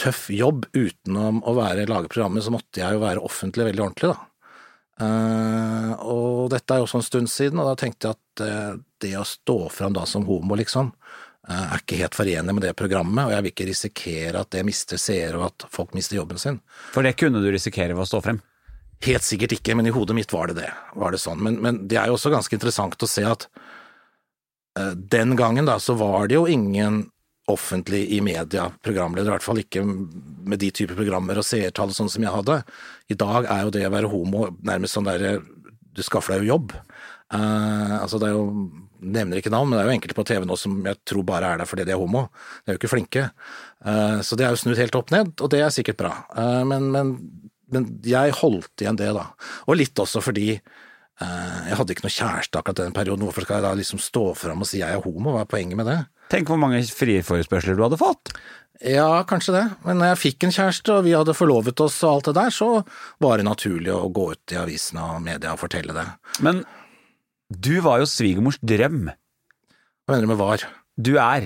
tøff 0.00 0.28
jobb 0.32 0.66
utenom 0.72 1.42
å 1.46 1.54
være 1.56 1.86
lage 1.90 2.10
programmet, 2.12 2.44
så 2.44 2.52
måtte 2.54 2.80
jeg 2.82 2.96
jo 2.96 3.02
være 3.02 3.22
offentlig 3.26 3.68
veldig 3.70 3.84
ordentlig, 3.88 4.14
da. 4.14 4.32
Uh, 4.96 5.92
og 6.08 6.46
dette 6.54 6.72
er 6.72 6.80
jo 6.80 6.86
også 6.86 7.02
en 7.02 7.04
stund 7.04 7.28
siden, 7.28 7.60
og 7.60 7.68
da 7.68 7.76
tenkte 7.76 8.08
jeg 8.08 8.16
at 8.16 8.44
uh, 8.46 8.78
det 9.04 9.12
å 9.20 9.26
stå 9.28 9.58
fram 9.68 9.92
da 9.96 10.06
som 10.08 10.24
homo, 10.24 10.56
liksom, 10.56 10.88
uh, 11.50 11.64
er 11.66 11.82
ikke 11.82 11.98
helt 12.00 12.16
forenlig 12.16 12.54
med 12.56 12.64
det 12.64 12.72
programmet, 12.78 13.26
og 13.26 13.34
jeg 13.34 13.44
vil 13.44 13.52
ikke 13.52 13.68
risikere 13.68 14.40
at 14.40 14.52
det 14.56 14.64
mister 14.68 15.00
seere, 15.00 15.36
og 15.36 15.50
at 15.50 15.66
folk 15.72 15.92
mister 15.96 16.16
jobben 16.16 16.40
sin. 16.40 16.62
For 16.94 17.04
det 17.04 17.18
kunne 17.20 17.44
du 17.44 17.50
risikere 17.52 17.92
ved 17.92 18.06
å 18.06 18.08
stå 18.08 18.22
frem? 18.24 18.40
Helt 19.04 19.26
sikkert 19.26 19.58
ikke, 19.58 19.76
men 19.76 19.90
i 19.90 19.92
hodet 19.92 20.16
mitt 20.16 20.32
var 20.32 20.48
det 20.48 20.62
det. 20.62 20.70
Var 20.96 21.12
det 21.12 21.20
sånn. 21.20 21.42
Men, 21.44 21.60
men 21.60 21.82
det 21.90 22.00
er 22.00 22.08
jo 22.08 22.16
også 22.16 22.32
ganske 22.32 22.56
interessant 22.56 22.96
å 22.96 23.10
se 23.10 23.26
at 23.28 23.44
den 24.96 25.30
gangen 25.36 25.68
da, 25.68 25.78
så 25.80 25.94
var 25.96 26.28
det 26.28 26.36
jo 26.36 26.46
ingen 26.48 27.06
offentlig 27.50 28.02
i 28.16 28.20
media 28.24 28.66
programleder, 28.82 29.30
i 29.30 29.34
hvert 29.36 29.44
fall 29.44 29.60
ikke 29.62 29.84
med 29.86 30.58
de 30.58 30.72
typer 30.74 30.98
programmer 30.98 31.38
og 31.38 31.46
seertall 31.46 31.92
sånn 31.94 32.10
som 32.10 32.24
jeg 32.24 32.34
hadde. 32.34 32.58
I 33.12 33.18
dag 33.18 33.46
er 33.46 33.66
jo 33.66 33.74
det 33.76 33.84
å 33.86 33.92
være 33.94 34.10
homo 34.10 34.48
nærmest 34.66 34.98
sånn 34.98 35.06
derre 35.06 35.38
du 35.96 36.02
skaffer 36.04 36.36
deg 36.36 36.44
jo 36.44 36.56
jobb. 36.56 36.74
Uh, 37.32 38.02
altså 38.02 38.20
det 38.22 38.28
er 38.30 38.36
jo 38.36 38.50
Nevner 39.06 39.38
ikke 39.38 39.50
navn, 39.52 39.68
men 39.68 39.76
det 39.76 39.82
er 39.82 39.90
jo 39.90 39.94
enkelte 39.98 40.14
på 40.16 40.22
TV 40.24 40.46
nå 40.48 40.54
som 40.58 40.78
jeg 40.80 40.96
tror 41.06 41.24
bare 41.28 41.50
er 41.52 41.58
der 41.60 41.68
fordi 41.68 41.84
de 41.84 41.92
er 41.92 41.98
homo. 42.00 42.22
De 42.64 42.72
er 42.72 42.74
jo 42.74 42.80
ikke 42.80 42.90
flinke. 42.90 43.26
Uh, 43.84 44.22
så 44.24 44.38
det 44.40 44.46
er 44.46 44.54
jo 44.54 44.60
snudd 44.62 44.80
helt 44.80 44.96
opp 44.98 45.12
ned, 45.12 45.34
og 45.44 45.50
det 45.52 45.60
er 45.60 45.74
sikkert 45.74 45.98
bra. 46.00 46.12
Uh, 46.32 46.62
men, 46.66 46.88
men, 46.94 47.12
men, 47.70 47.86
jeg 48.08 48.32
holdt 48.40 48.82
igjen 48.82 48.98
det, 48.98 49.10
da. 49.14 49.26
Og 49.68 49.76
litt 49.78 50.00
også 50.00 50.24
fordi 50.24 50.48
jeg 50.56 51.76
hadde 51.78 51.94
ikke 51.94 52.04
noe 52.04 52.12
kjæreste 52.12 52.58
akkurat 52.60 52.80
den 52.80 52.96
perioden. 52.96 53.24
Hvorfor 53.24 53.46
skal 53.46 53.60
jeg 53.60 53.64
da 53.64 53.76
liksom 53.78 54.00
stå 54.04 54.24
fram 54.36 54.64
og 54.64 54.68
si 54.68 54.82
jeg 54.82 54.96
er 54.96 55.04
homo? 55.04 55.36
Hva 55.36 55.44
er 55.44 55.52
poenget 55.52 55.78
med 55.78 55.88
det? 55.88 56.00
Tenk 56.32 56.50
hvor 56.50 56.58
mange 56.60 56.80
frieforespørsler 56.90 57.78
du 57.78 57.84
hadde 57.86 57.98
fått. 58.00 58.32
Ja, 58.84 59.22
kanskje 59.28 59.54
det, 59.54 59.64
men 59.86 59.96
når 60.00 60.10
jeg 60.10 60.20
fikk 60.20 60.44
en 60.44 60.52
kjæreste 60.52 60.96
og 60.98 61.06
vi 61.06 61.14
hadde 61.16 61.32
forlovet 61.36 61.80
oss 61.80 61.96
og 62.04 62.10
alt 62.18 62.26
det 62.28 62.34
der, 62.36 62.52
så 62.52 62.68
var 63.24 63.40
det 63.40 63.46
naturlig 63.48 63.92
å 63.94 64.10
gå 64.12 64.26
ut 64.34 64.52
i 64.52 64.58
avisene 64.60 65.04
og 65.14 65.22
media 65.24 65.54
og 65.54 65.62
fortelle 65.62 65.96
det. 65.96 66.04
Men 66.44 66.60
du 67.48 67.78
var 67.80 68.02
jo 68.02 68.10
svigermors 68.10 68.58
drøm. 68.60 69.06
Hva 69.08 70.12
mener 70.12 70.26
du 70.26 70.32
med 70.34 70.42
var? 70.42 70.66
Du 70.96 71.14
er. 71.20 71.44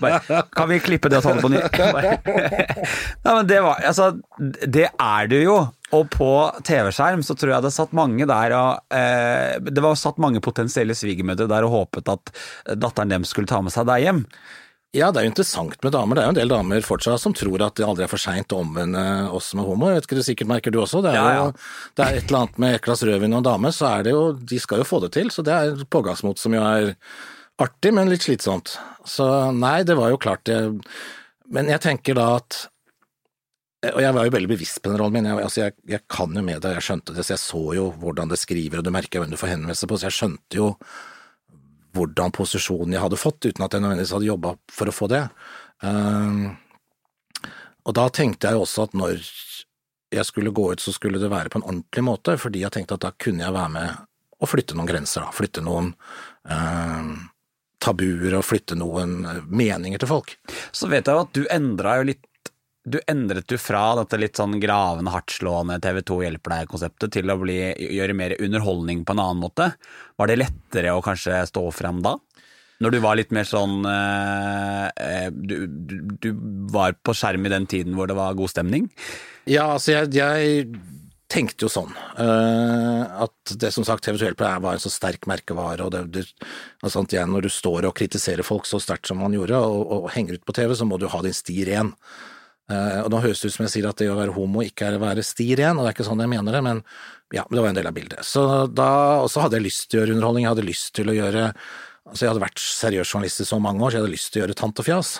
Bare, 0.00 0.42
kan 0.54 0.68
vi 0.70 0.78
klippe 0.82 1.10
det 1.10 1.18
og 1.20 1.24
ta 1.26 1.32
det 1.34 1.42
på 1.42 1.50
nytt? 1.50 1.78
Nei, 3.24 3.32
men 3.34 3.48
det 3.50 3.58
var 3.66 3.80
Altså, 3.86 4.12
det 4.38 4.86
er 4.94 5.30
du 5.30 5.36
jo. 5.40 5.56
Og 5.96 6.06
på 6.14 6.30
TV-skjerm 6.66 7.22
så 7.26 7.34
tror 7.34 7.56
jeg 7.56 7.66
det 7.66 7.74
satt 7.74 7.94
mange 7.96 8.26
der 8.28 8.54
og 8.54 8.94
eh, 8.94 9.58
Det 9.58 9.82
var 9.82 9.98
satt 9.98 10.20
mange 10.22 10.42
potensielle 10.44 10.94
svigermødre 10.94 11.48
der 11.50 11.66
og 11.66 11.74
håpet 11.74 12.10
at 12.12 12.34
datteren 12.78 13.10
dem 13.10 13.26
skulle 13.26 13.50
ta 13.50 13.58
med 13.64 13.74
seg 13.74 13.88
deg 13.90 14.06
hjem. 14.06 14.24
Ja, 14.90 15.12
det 15.14 15.20
er 15.20 15.26
jo 15.28 15.30
interessant 15.30 15.76
med 15.84 15.92
damer. 15.94 16.18
Det 16.18 16.22
er 16.22 16.26
jo 16.26 16.32
en 16.32 16.38
del 16.40 16.50
damer 16.50 16.82
fortsatt 16.82 17.22
som 17.22 17.34
tror 17.36 17.62
at 17.62 17.76
det 17.78 17.86
aldri 17.86 18.02
er 18.06 18.10
for 18.10 18.18
seint 18.18 18.50
å 18.50 18.62
omvende 18.64 19.02
oss 19.30 19.52
med 19.54 19.68
homo. 19.68 19.86
Jeg 19.86 20.00
vet 20.00 20.08
ikke, 20.08 20.16
det 20.18 20.24
sikkert 20.26 20.50
merker 20.50 20.74
du 20.74 20.80
også. 20.82 21.02
Det 21.04 21.12
er 21.12 21.18
ja, 21.18 21.28
ja. 21.36 21.44
jo 21.44 21.52
det 21.94 22.06
er 22.06 22.18
et 22.18 22.24
eller 22.24 22.40
annet 22.40 22.58
med 22.64 22.74
et 22.74 22.86
glass 22.86 23.04
rødvin 23.06 23.36
og 23.36 23.38
en 23.38 23.46
dame, 23.46 23.70
så 23.74 23.86
er 23.92 24.08
det 24.08 24.16
jo 24.16 24.24
De 24.34 24.58
skal 24.58 24.82
jo 24.82 24.88
få 24.88 24.98
det 25.04 25.12
til, 25.14 25.30
så 25.30 25.46
det 25.46 25.54
er 25.54 25.84
pågangsmot 25.94 26.42
som 26.42 26.58
jo 26.58 26.64
er 26.66 26.90
artig, 27.62 27.94
men 27.94 28.10
litt 28.10 28.26
slitsomt. 28.26 28.74
Så 29.06 29.28
nei, 29.54 29.80
det 29.86 29.94
var 29.98 30.10
jo 30.10 30.18
klart 30.18 30.42
det 30.50 30.58
Men 31.54 31.70
jeg 31.70 31.82
tenker 31.86 32.18
da 32.18 32.26
at 32.40 32.64
og 33.80 34.00
jeg 34.04 34.12
var 34.12 34.26
jo 34.26 34.32
veldig 34.34 34.50
bevisst 34.50 34.82
på 34.82 34.90
den 34.90 34.98
rollen 35.00 35.14
min. 35.16 35.28
Jeg, 35.30 35.40
altså 35.40 35.62
jeg, 35.62 35.74
jeg 35.88 36.04
kan 36.12 36.34
jo 36.36 36.42
med 36.44 36.60
det, 36.60 36.74
jeg 36.76 36.84
skjønte 36.84 37.14
det, 37.16 37.24
så 37.24 37.32
jeg 37.32 37.42
så 37.42 37.62
jo 37.78 37.86
hvordan 38.02 38.32
det 38.32 38.40
skriver, 38.40 38.80
og 38.80 38.84
du 38.84 38.92
merker 38.92 39.22
hvem 39.22 39.32
du 39.32 39.38
får 39.40 39.54
henvendelse 39.54 39.88
på, 39.88 39.96
så 39.96 40.10
jeg 40.10 40.16
skjønte 40.18 40.60
jo 40.60 40.66
hvordan 41.96 42.34
posisjonen 42.36 42.94
jeg 42.94 43.02
hadde 43.02 43.18
fått, 43.18 43.48
uten 43.48 43.64
at 43.64 43.74
jeg 43.74 43.82
nødvendigvis 43.82 44.12
hadde 44.14 44.28
jobba 44.28 44.52
for 44.70 44.90
å 44.90 44.94
få 44.94 45.08
det. 45.10 45.22
Um, 45.80 46.52
og 47.88 47.96
da 47.96 48.06
tenkte 48.12 48.50
jeg 48.50 48.58
jo 48.58 48.66
også 48.66 48.86
at 48.86 48.94
når 49.00 49.24
jeg 50.12 50.26
skulle 50.28 50.52
gå 50.54 50.68
ut, 50.74 50.82
så 50.82 50.92
skulle 50.94 51.22
det 51.22 51.32
være 51.32 51.50
på 51.50 51.60
en 51.60 51.66
ordentlig 51.66 52.04
måte, 52.04 52.36
fordi 52.38 52.62
jeg 52.62 52.74
tenkte 52.76 52.98
at 52.98 53.06
da 53.06 53.14
kunne 53.16 53.46
jeg 53.46 53.56
være 53.56 53.74
med 53.74 54.06
og 54.40 54.48
flytte 54.48 54.76
noen 54.76 54.88
grenser, 54.88 55.24
da. 55.24 55.34
Flytte 55.36 55.64
noen 55.64 55.92
um, 56.48 57.12
tabuer 57.80 58.36
og 58.38 58.46
flytte 58.46 58.76
noen 58.78 59.22
meninger 59.48 60.00
til 60.00 60.10
folk. 60.10 60.36
Så 60.72 60.88
vet 60.92 61.08
jeg 61.08 61.16
jo 61.16 61.24
at 61.26 61.36
du 61.36 61.42
endra 61.52 61.98
jo 62.00 62.10
litt 62.12 62.24
du 62.84 62.96
endret 63.10 63.52
jo 63.52 63.58
fra 63.60 63.82
dette 63.98 64.18
litt 64.20 64.38
sånn 64.40 64.56
gravende, 64.62 65.12
hardtslående 65.12 65.76
TV 65.84 66.00
2 66.08 66.18
hjelper 66.24 66.54
deg-konseptet 66.54 67.12
til 67.18 67.32
å 67.32 67.36
bli, 67.40 67.58
gjøre 67.96 68.16
mer 68.16 68.36
underholdning 68.40 69.04
på 69.04 69.16
en 69.16 69.22
annen 69.24 69.42
måte. 69.42 69.72
Var 70.20 70.30
det 70.30 70.38
lettere 70.40 70.94
å 70.96 71.04
kanskje 71.04 71.42
stå 71.50 71.66
frem 71.76 72.00
da? 72.04 72.16
Når 72.80 72.94
du 72.94 73.00
var 73.04 73.18
litt 73.18 73.34
mer 73.36 73.44
sånn 73.44 73.84
eh, 73.84 74.86
eh 74.96 75.26
du, 75.28 75.66
du, 75.68 75.96
du, 76.16 76.30
var 76.72 76.96
på 76.96 77.12
skjerm 77.12 77.44
i 77.44 77.52
den 77.52 77.68
tiden 77.68 77.92
hvor 77.98 78.08
det 78.08 78.16
var 78.16 78.38
god 78.38 78.54
stemning? 78.54 78.88
Ja, 79.44 79.74
altså 79.74 79.98
jeg, 79.98 80.14
jeg 80.16 80.70
tenkte 81.30 81.66
jo 81.66 81.70
sånn. 81.70 81.92
Uh, 82.18 83.04
at 83.26 83.54
det 83.60 83.70
som 83.74 83.84
sagt 83.86 84.04
TV 84.06 84.18
2 84.18 84.30
Hjelper 84.30 84.64
var 84.64 84.76
en 84.76 84.82
så 84.82 84.92
sterk 84.92 85.28
merkevare. 85.30 85.86
og 85.86 85.92
det, 85.94 86.02
det, 86.16 86.48
altså, 86.82 87.04
Når 87.04 87.46
du 87.46 87.50
står 87.52 87.86
og 87.88 87.96
kritiserer 87.96 88.46
folk 88.46 88.66
så 88.66 88.80
sterkt 88.82 89.10
som 89.10 89.20
man 89.22 89.36
gjorde, 89.36 89.60
og, 89.60 89.84
og, 89.86 90.10
henger 90.16 90.40
ut 90.40 90.46
på 90.46 90.56
TV, 90.56 90.74
så 90.74 90.88
må 90.88 90.98
du 90.98 91.08
ha 91.08 91.22
din 91.22 91.36
sti 91.36 91.64
ren. 91.68 91.94
Uh, 92.70 93.02
og 93.02 93.10
Nå 93.10 93.20
høres 93.24 93.42
det 93.42 93.50
ut 93.50 93.56
som 93.56 93.66
jeg 93.66 93.74
sier 93.74 93.90
at 93.90 93.98
det 93.98 94.10
å 94.12 94.18
være 94.18 94.34
homo 94.36 94.62
ikke 94.62 94.86
er 94.86 94.98
å 94.98 95.02
være 95.02 95.26
stir 95.26 95.58
igjen, 95.58 95.76
og 95.76 95.84
det 95.84 95.90
er 95.90 95.96
ikke 95.96 96.06
sånn 96.06 96.22
jeg 96.22 96.30
mener 96.30 96.54
det, 96.54 96.62
men 96.62 96.82
ja, 97.34 97.44
det 97.50 97.60
var 97.60 97.70
en 97.70 97.78
del 97.78 97.90
av 97.90 97.96
bildet. 97.96 98.24
Så 98.26 98.42
da 98.70 98.90
også 99.24 99.44
hadde 99.44 99.58
jeg 99.58 99.68
lyst 99.68 99.88
til 99.88 99.98
å 99.98 100.04
gjøre 100.04 100.16
underholdning, 100.16 100.46
jeg 100.46 100.54
hadde 100.54 100.66
lyst 100.70 100.92
til 100.98 101.12
å 101.12 101.16
gjøre 101.18 101.52
Altså, 102.10 102.24
jeg 102.24 102.30
hadde 102.30 102.42
vært 102.42 102.62
seriøs 102.64 103.10
journalist 103.12 103.42
i 103.42 103.44
så 103.46 103.58
mange 103.62 103.84
år, 103.84 103.92
så 103.92 103.98
jeg 103.98 104.02
hadde 104.02 104.14
lyst 104.16 104.30
til 104.32 104.40
å 104.40 104.42
gjøre 104.42 104.54
tant 104.58 104.80
og 104.82 104.86
fjas. 104.86 105.10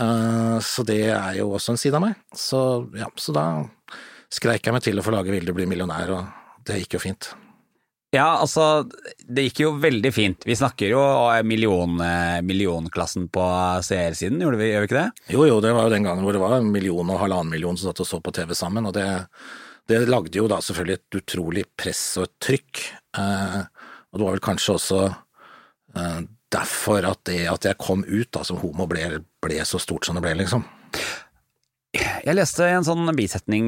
Uh, 0.00 0.56
så 0.64 0.84
det 0.88 1.02
er 1.12 1.34
jo 1.36 1.50
også 1.58 1.74
en 1.74 1.80
side 1.82 1.98
av 1.98 2.04
meg. 2.06 2.14
Så 2.38 2.62
ja, 2.96 3.10
så 3.20 3.34
da 3.36 3.44
skreik 4.32 4.64
jeg 4.64 4.72
meg 4.72 4.86
til 4.86 5.02
å 5.02 5.04
få 5.04 5.12
lage 5.12 5.34
Vil 5.34 5.50
du 5.50 5.52
bli 5.52 5.68
millionær, 5.68 6.14
og 6.14 6.62
det 6.64 6.78
gikk 6.84 6.96
jo 6.96 7.02
fint. 7.10 7.32
Ja, 8.12 8.26
altså, 8.42 8.84
det 9.24 9.46
gikk 9.46 9.62
jo 9.62 9.70
veldig 9.80 10.10
fint. 10.12 10.44
Vi 10.44 10.56
snakker 10.58 10.90
jo 10.92 11.02
million, 11.48 11.96
millionklassen 12.44 13.30
på 13.32 13.46
seersiden, 13.86 14.42
gjør 14.44 14.58
vi 14.60 14.68
ikke 14.82 14.98
det? 14.98 15.06
Jo, 15.32 15.46
jo, 15.48 15.62
det 15.64 15.72
var 15.72 15.88
jo 15.88 15.94
den 15.94 16.04
gangen 16.04 16.26
hvor 16.26 16.36
det 16.36 16.42
var 16.42 16.58
en 16.58 16.68
million 16.74 17.08
og 17.08 17.22
halvannen 17.22 17.54
million 17.54 17.78
som 17.80 17.88
satt 17.88 18.04
og 18.04 18.10
så 18.10 18.20
på 18.20 18.34
TV 18.36 18.52
sammen, 18.58 18.84
og 18.84 18.92
det 18.98 19.06
det 19.90 20.04
lagde 20.06 20.38
jo 20.38 20.46
da 20.50 20.60
selvfølgelig 20.62 20.98
et 20.98 21.18
utrolig 21.18 21.64
press 21.78 22.02
og 22.20 22.28
et 22.28 22.36
trykk. 22.46 22.84
Eh, 23.18 23.58
og 24.12 24.20
det 24.20 24.26
var 24.26 24.36
vel 24.36 24.44
kanskje 24.44 24.76
også 24.76 25.00
eh, 25.08 26.20
derfor 26.52 27.08
at 27.08 27.22
det 27.28 27.42
at 27.50 27.66
jeg 27.66 27.80
kom 27.82 28.04
ut 28.06 28.30
da 28.34 28.44
som 28.46 28.60
homo 28.62 28.86
ble, 28.90 29.22
ble 29.42 29.60
så 29.66 29.80
stort 29.82 30.06
som 30.06 30.18
det 30.18 30.24
ble, 30.24 30.36
liksom. 30.42 30.64
Jeg 31.92 32.36
leste 32.38 32.64
en 32.72 32.86
sånn 32.86 33.10
bisetning 33.16 33.66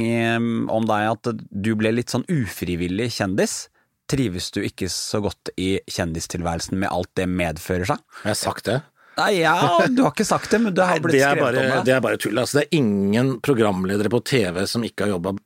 om 0.73 0.87
deg 0.89 1.09
at 1.11 1.29
du 1.35 1.75
ble 1.77 1.91
litt 1.93 2.13
sånn 2.13 2.25
ufrivillig 2.31 3.11
kjendis. 3.19 3.67
Trives 4.11 4.51
du 4.53 4.61
ikke 4.65 4.91
så 4.93 5.23
godt 5.25 5.53
i 5.57 5.79
kjendistilværelsen 5.89 6.77
med 6.81 6.91
alt 6.93 7.11
det 7.17 7.29
medfører 7.31 7.89
seg? 7.95 8.03
Har 8.21 8.35
jeg 8.35 8.41
sagt 8.43 8.69
det? 8.69 8.83
Nei, 9.15 9.31
ja, 9.45 9.55
du 9.89 10.03
har 10.03 10.11
ikke 10.11 10.27
sagt 10.27 10.51
det, 10.51 10.59
men 10.61 10.75
du 10.75 10.83
har 10.83 10.99
blitt 11.03 11.23
skrevet 11.23 11.41
bare, 11.45 11.63
om 11.63 11.71
det. 11.71 11.83
Det 11.87 11.95
er 11.95 12.03
bare 12.05 12.19
tull. 12.21 12.39
Altså, 12.41 12.59
det 12.59 12.65
er 12.67 12.81
ingen 12.81 13.37
programledere 13.47 14.11
på 14.11 14.21
TV 14.27 14.65
som 14.71 14.85
ikke 14.87 15.07
har 15.07 15.15
jobba 15.15 15.37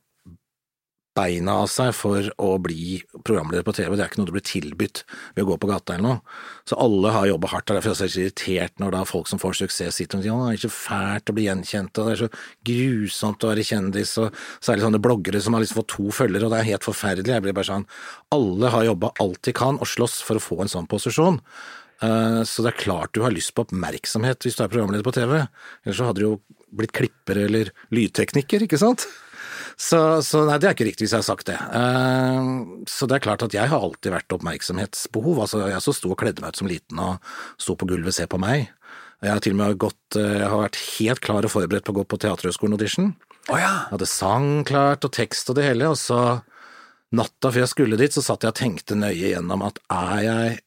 beina 1.19 1.59
av 1.63 1.67
seg 1.71 1.91
for 1.95 2.29
å 2.39 2.49
bli 2.63 3.01
programleder 3.27 3.65
på 3.67 3.75
TV. 3.75 3.93
Det 3.93 4.03
er 4.05 4.11
ikke 4.11 4.21
noe 4.21 4.29
du 4.29 4.35
blir 4.35 4.45
tilbudt 4.47 5.03
ved 5.35 5.43
å 5.43 5.49
gå 5.51 5.57
på 5.59 5.69
gata 5.69 5.95
eller 5.95 6.05
noe. 6.05 6.37
Så 6.69 6.77
alle 6.79 7.11
har 7.13 7.27
jobba 7.29 7.51
hardt. 7.51 7.67
Derfor 7.69 7.91
er 7.91 8.07
jeg 8.07 8.13
så 8.13 8.23
irritert 8.23 8.79
når 8.81 8.95
da 8.95 9.03
folk 9.09 9.29
som 9.31 9.41
får 9.41 9.59
suksess 9.61 9.99
sitter 9.99 10.19
og 10.19 10.25
sier 10.25 10.35
at 10.35 10.45
det 10.45 10.53
er 10.53 10.61
ikke 10.61 10.77
fælt 10.77 11.31
å 11.31 11.35
bli 11.37 11.47
gjenkjent, 11.49 11.99
og 11.99 12.07
det 12.07 12.15
er 12.15 12.21
så 12.23 12.29
grusomt 12.71 13.43
å 13.43 13.51
være 13.51 13.67
kjendis, 13.71 14.15
og 14.23 14.39
særlig 14.57 14.85
sånne 14.85 15.03
bloggere 15.03 15.43
som 15.43 15.57
har 15.57 15.65
liksom 15.65 15.81
fått 15.81 15.91
to 15.95 16.07
følgere, 16.15 16.47
og 16.47 16.55
det 16.55 16.61
er 16.61 16.71
helt 16.71 16.87
forferdelig. 16.87 17.35
Jeg 17.35 17.45
blir 17.47 17.57
bare 17.57 17.71
sånn 17.71 17.87
Alle 18.35 18.71
har 18.73 18.87
jobba 18.87 19.13
alt 19.23 19.43
de 19.47 19.55
kan 19.55 19.79
og 19.81 19.89
slåss 19.89 20.21
for 20.25 20.39
å 20.39 20.43
få 20.43 20.61
en 20.63 20.71
sånn 20.71 20.89
posisjon. 20.89 21.41
Eh, 21.99 22.41
så 22.47 22.63
det 22.63 22.73
er 22.73 22.83
klart 22.83 23.15
du 23.15 23.23
har 23.25 23.35
lyst 23.35 23.51
på 23.55 23.65
oppmerksomhet 23.65 24.45
hvis 24.45 24.55
du 24.59 24.63
er 24.63 24.71
programleder 24.71 25.05
på 25.05 25.15
TV. 25.17 25.41
Ellers 25.83 25.99
så 25.99 26.07
hadde 26.07 26.23
du 26.23 26.27
jo 26.27 26.35
blitt 26.75 26.93
klipper 26.95 27.41
eller 27.47 27.73
lydtekniker, 27.95 28.63
ikke 28.65 28.79
sant? 28.79 29.07
Så, 29.79 29.99
så, 30.27 30.41
nei, 30.43 30.57
det 30.59 30.67
er 30.67 30.73
ikke 30.75 30.89
riktig 30.89 31.05
hvis 31.05 31.13
jeg 31.15 31.21
har 31.21 31.29
sagt 31.29 31.47
det. 31.47 31.55
Uh, 31.71 32.83
så 32.89 33.07
det 33.07 33.15
er 33.15 33.23
klart 33.23 33.45
at 33.45 33.55
jeg 33.55 33.71
har 33.71 33.79
alltid 33.79 34.11
vært 34.11 34.35
oppmerksomhetsbehov. 34.35 35.39
Altså, 35.45 35.63
jeg 35.71 35.85
så 35.85 35.93
sto 35.95 36.11
og 36.11 36.19
kledde 36.19 36.43
meg 36.43 36.51
ut 36.51 36.59
som 36.59 36.67
liten 36.67 36.99
og 36.99 37.31
sto 37.55 37.77
på 37.79 37.87
gulvet 37.87 38.17
se 38.17 38.27
på 38.27 38.41
meg. 38.41 38.67
Jeg 39.23 39.31
har 39.31 39.41
til 39.43 39.55
og 39.55 39.61
med 39.61 39.79
gått, 39.79 40.01
uh, 40.19 40.35
jeg 40.41 40.51
har 40.51 40.65
vært 40.65 40.81
helt 40.99 41.23
klar 41.23 41.47
og 41.47 41.53
forberedt 41.55 41.87
på 41.87 41.95
å 41.95 41.99
gå 42.01 42.05
på 42.11 42.19
Teaterhøgskolen-audition. 42.25 43.13
Oh, 43.47 43.55
ja. 43.55 43.71
Jeg 43.87 43.95
hadde 43.95 44.11
sang 44.11 44.49
klart 44.67 45.07
og 45.07 45.15
tekst 45.15 45.47
og 45.51 45.57
det 45.57 45.69
hele, 45.69 45.93
og 45.93 45.99
så 45.99 46.19
natta 47.15 47.49
før 47.49 47.63
jeg 47.63 47.71
skulle 47.71 47.99
dit, 47.99 48.13
så 48.13 48.23
satt 48.25 48.43
jeg 48.43 48.51
og 48.51 48.59
tenkte 48.59 48.99
nøye 48.99 49.31
gjennom 49.31 49.63
at 49.65 49.79
er 49.95 50.17
jeg, 50.27 50.57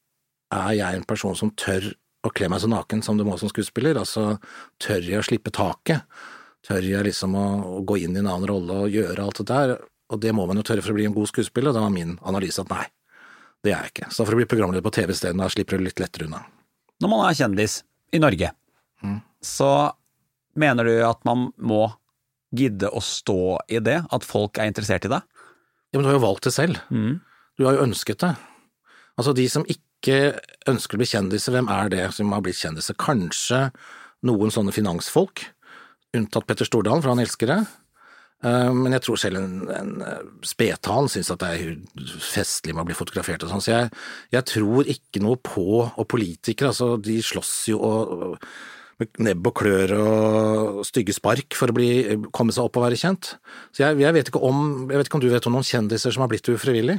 er 0.56 0.76
jeg 0.80 0.98
en 0.98 1.08
person 1.08 1.36
som 1.38 1.52
tør 1.52 1.92
å 2.24 2.30
kle 2.32 2.48
meg 2.48 2.62
så 2.62 2.70
naken 2.70 3.04
som 3.04 3.20
du 3.20 3.26
må 3.28 3.36
som 3.36 3.52
skuespiller? 3.52 4.00
Altså, 4.00 4.38
tør 4.82 5.04
jeg 5.04 5.20
å 5.20 5.26
slippe 5.26 5.52
taket? 5.54 6.08
Tør 6.62 6.84
jeg 6.86 7.06
liksom 7.08 7.34
å, 7.38 7.46
å, 7.66 7.78
gå 7.86 7.98
inn 8.04 8.16
i 8.16 8.20
en 8.22 8.28
annen 8.30 8.48
rolle 8.50 8.84
og 8.84 8.92
gjøre 8.94 9.24
alt 9.24 9.40
det 9.42 9.48
der? 9.50 9.76
Og 10.12 10.20
det 10.22 10.34
må 10.36 10.44
man 10.46 10.60
jo 10.60 10.66
tørre 10.66 10.84
for 10.84 10.94
å 10.94 10.98
bli 10.98 11.08
en 11.08 11.16
god 11.16 11.30
skuespiller, 11.30 11.72
og 11.72 11.78
det 11.78 11.82
var 11.82 11.94
min 11.94 12.14
analyse 12.28 12.62
at 12.62 12.70
nei, 12.70 12.84
det 13.64 13.72
er 13.72 13.86
jeg 13.86 13.94
ikke. 13.94 14.10
Så 14.14 14.26
for 14.26 14.36
å 14.36 14.38
bli 14.38 14.48
programleder 14.50 14.84
på 14.84 14.92
TV 14.94 15.14
isteden, 15.14 15.42
da 15.42 15.48
slipper 15.50 15.80
du 15.80 15.86
litt 15.86 16.02
lettere 16.02 16.28
unna. 16.28 16.44
Når 17.02 17.10
man 17.10 17.24
er 17.26 17.38
kjendis 17.38 17.80
i 18.14 18.20
Norge, 18.22 18.52
mm. 19.02 19.18
så 19.42 19.72
mener 20.58 20.86
du 20.86 20.94
at 21.08 21.22
man 21.26 21.48
må 21.58 21.86
gidde 22.52 22.90
å 22.92 23.00
stå 23.02 23.58
i 23.72 23.80
det, 23.82 24.02
at 24.12 24.28
folk 24.28 24.60
er 24.60 24.70
interessert 24.70 25.08
i 25.08 25.12
deg? 25.12 25.24
Ja, 25.92 25.98
men 25.98 26.04
du 26.04 26.12
har 26.12 26.18
jo 26.18 26.26
valgt 26.26 26.46
det 26.46 26.54
selv. 26.54 26.78
Mm. 26.92 27.18
Du 27.58 27.66
har 27.66 27.76
jo 27.76 27.86
ønsket 27.86 28.22
det. 28.22 28.34
Altså, 29.18 29.34
de 29.36 29.48
som 29.50 29.64
ikke 29.68 30.36
ønsker 30.68 30.96
å 30.96 31.00
bli 31.00 31.08
kjendiser, 31.08 31.54
hvem 31.54 31.68
er 31.72 31.90
det 31.92 32.06
som 32.16 32.32
har 32.34 32.44
blitt 32.44 32.60
kjendiser? 32.60 32.96
Kanskje 33.00 33.66
noen 34.26 34.52
sånne 34.54 34.74
finansfolk, 34.74 35.44
unntatt 36.16 36.48
Petter 36.48 36.68
Stordalen, 36.68 37.02
for 37.04 37.14
han 37.14 37.22
elsker 37.22 37.50
det. 37.50 37.60
Eh, 38.42 38.72
men 38.74 38.96
jeg 38.96 39.04
tror 39.06 39.20
selv 39.22 39.38
en, 39.38 39.54
en 39.70 39.92
eh, 40.02 41.06
syns 41.12 41.30
at 41.30 41.42
det 41.44 41.50
er 41.54 42.12
festlig 42.18 42.74
med 42.74 42.82
å 42.82 42.88
bli 42.90 42.98
fotografert 42.98 43.44
og 43.46 43.52
sånn, 43.52 43.62
så 43.62 43.74
jeg, 43.76 43.90
jeg, 44.34 44.46
tror 44.50 44.88
ikke 44.90 45.22
noe 45.22 45.38
på 45.38 45.66
Og 45.86 46.06
politikere, 46.10 46.72
altså, 46.72 46.96
de 46.98 47.20
slåss 47.22 47.52
jo 47.70 47.78
og, 47.78 48.40
med 48.98 49.22
nebb 49.22 49.46
og 49.46 49.54
klør 49.62 49.94
og 49.98 50.82
stygge 50.86 51.14
spark 51.14 51.54
for 51.58 51.70
å 51.70 51.76
bli, 51.76 51.88
komme 52.34 52.54
seg 52.54 52.66
opp 52.66 52.76
og 52.78 52.86
være 52.88 52.98
kjent. 52.98 53.36
Så 53.72 53.86
jeg, 53.86 54.02
jeg, 54.02 54.14
vet 54.14 54.28
ikke 54.28 54.42
om, 54.42 54.90
jeg 54.90 55.00
vet 55.00 55.08
ikke 55.08 55.18
om 55.18 55.24
du 55.24 55.30
vet 55.32 55.48
om 55.48 55.56
noen 55.56 55.66
kjendiser 55.66 56.14
som 56.14 56.26
har 56.26 56.30
blitt 56.30 56.50
ufrivillig? 56.52 56.98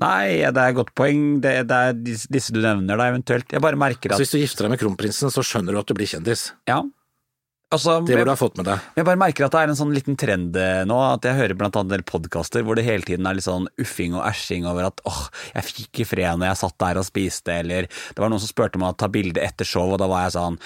Nei, 0.00 0.40
det 0.40 0.62
er 0.62 0.70
et 0.70 0.78
godt 0.78 0.94
poeng. 0.96 1.42
Det, 1.44 1.52
det, 1.68 1.78
er 1.90 1.98
disse 2.32 2.54
du 2.54 2.62
nevner 2.62 2.96
da, 2.96 3.10
eventuelt. 3.12 3.50
Jeg 3.52 3.62
bare 3.62 3.78
merker 3.78 4.14
at 4.14 4.16
Så 4.16 4.24
Hvis 4.24 4.32
du 4.32 4.40
gifter 4.40 4.64
deg 4.64 4.72
med 4.72 4.80
kronprinsen, 4.80 5.34
så 5.34 5.44
skjønner 5.44 5.76
du 5.76 5.82
at 5.82 5.90
du 5.90 5.98
blir 5.98 6.08
kjendis? 6.08 6.48
Ja, 6.70 6.80
Altså, 7.68 7.98
det 8.00 8.14
burde 8.16 8.24
du 8.24 8.32
ha 8.32 8.38
fått 8.40 8.56
med 8.56 8.64
deg. 8.64 8.84
Jeg 8.96 9.04
bare 9.04 9.20
merker 9.20 9.44
at 9.44 9.52
det 9.52 9.60
er 9.60 9.70
en 9.70 9.76
sånn 9.76 9.92
liten 9.92 10.16
trend 10.16 10.56
eh, 10.56 10.86
nå, 10.88 10.96
at 11.04 11.26
jeg 11.28 11.36
hører 11.36 11.58
blant 11.58 11.76
annet 11.76 11.90
en 11.90 11.96
del 11.98 12.04
podkaster 12.08 12.64
hvor 12.64 12.78
det 12.78 12.86
hele 12.86 13.04
tiden 13.04 13.28
er 13.28 13.36
litt 13.36 13.44
sånn 13.44 13.68
uffing 13.82 14.16
og 14.16 14.24
æsjing 14.24 14.64
over 14.68 14.88
at 14.88 15.02
åh, 15.08 15.26
jeg 15.52 15.66
fikk 15.66 15.82
ikke 15.84 16.06
fred 16.14 16.40
når 16.40 16.48
jeg 16.48 16.60
satt 16.62 16.78
der 16.80 17.00
og 17.02 17.04
spiste, 17.04 17.58
eller 17.60 17.90
det 17.90 18.22
var 18.22 18.32
noen 18.32 18.40
som 18.40 18.48
spurte 18.48 18.80
meg 18.80 18.94
å 18.94 18.98
ta 19.04 19.10
bilde 19.12 19.44
etter 19.44 19.68
show, 19.68 19.84
og 19.92 20.00
da 20.00 20.08
var 20.08 20.24
jeg 20.24 20.38
sånn 20.38 20.56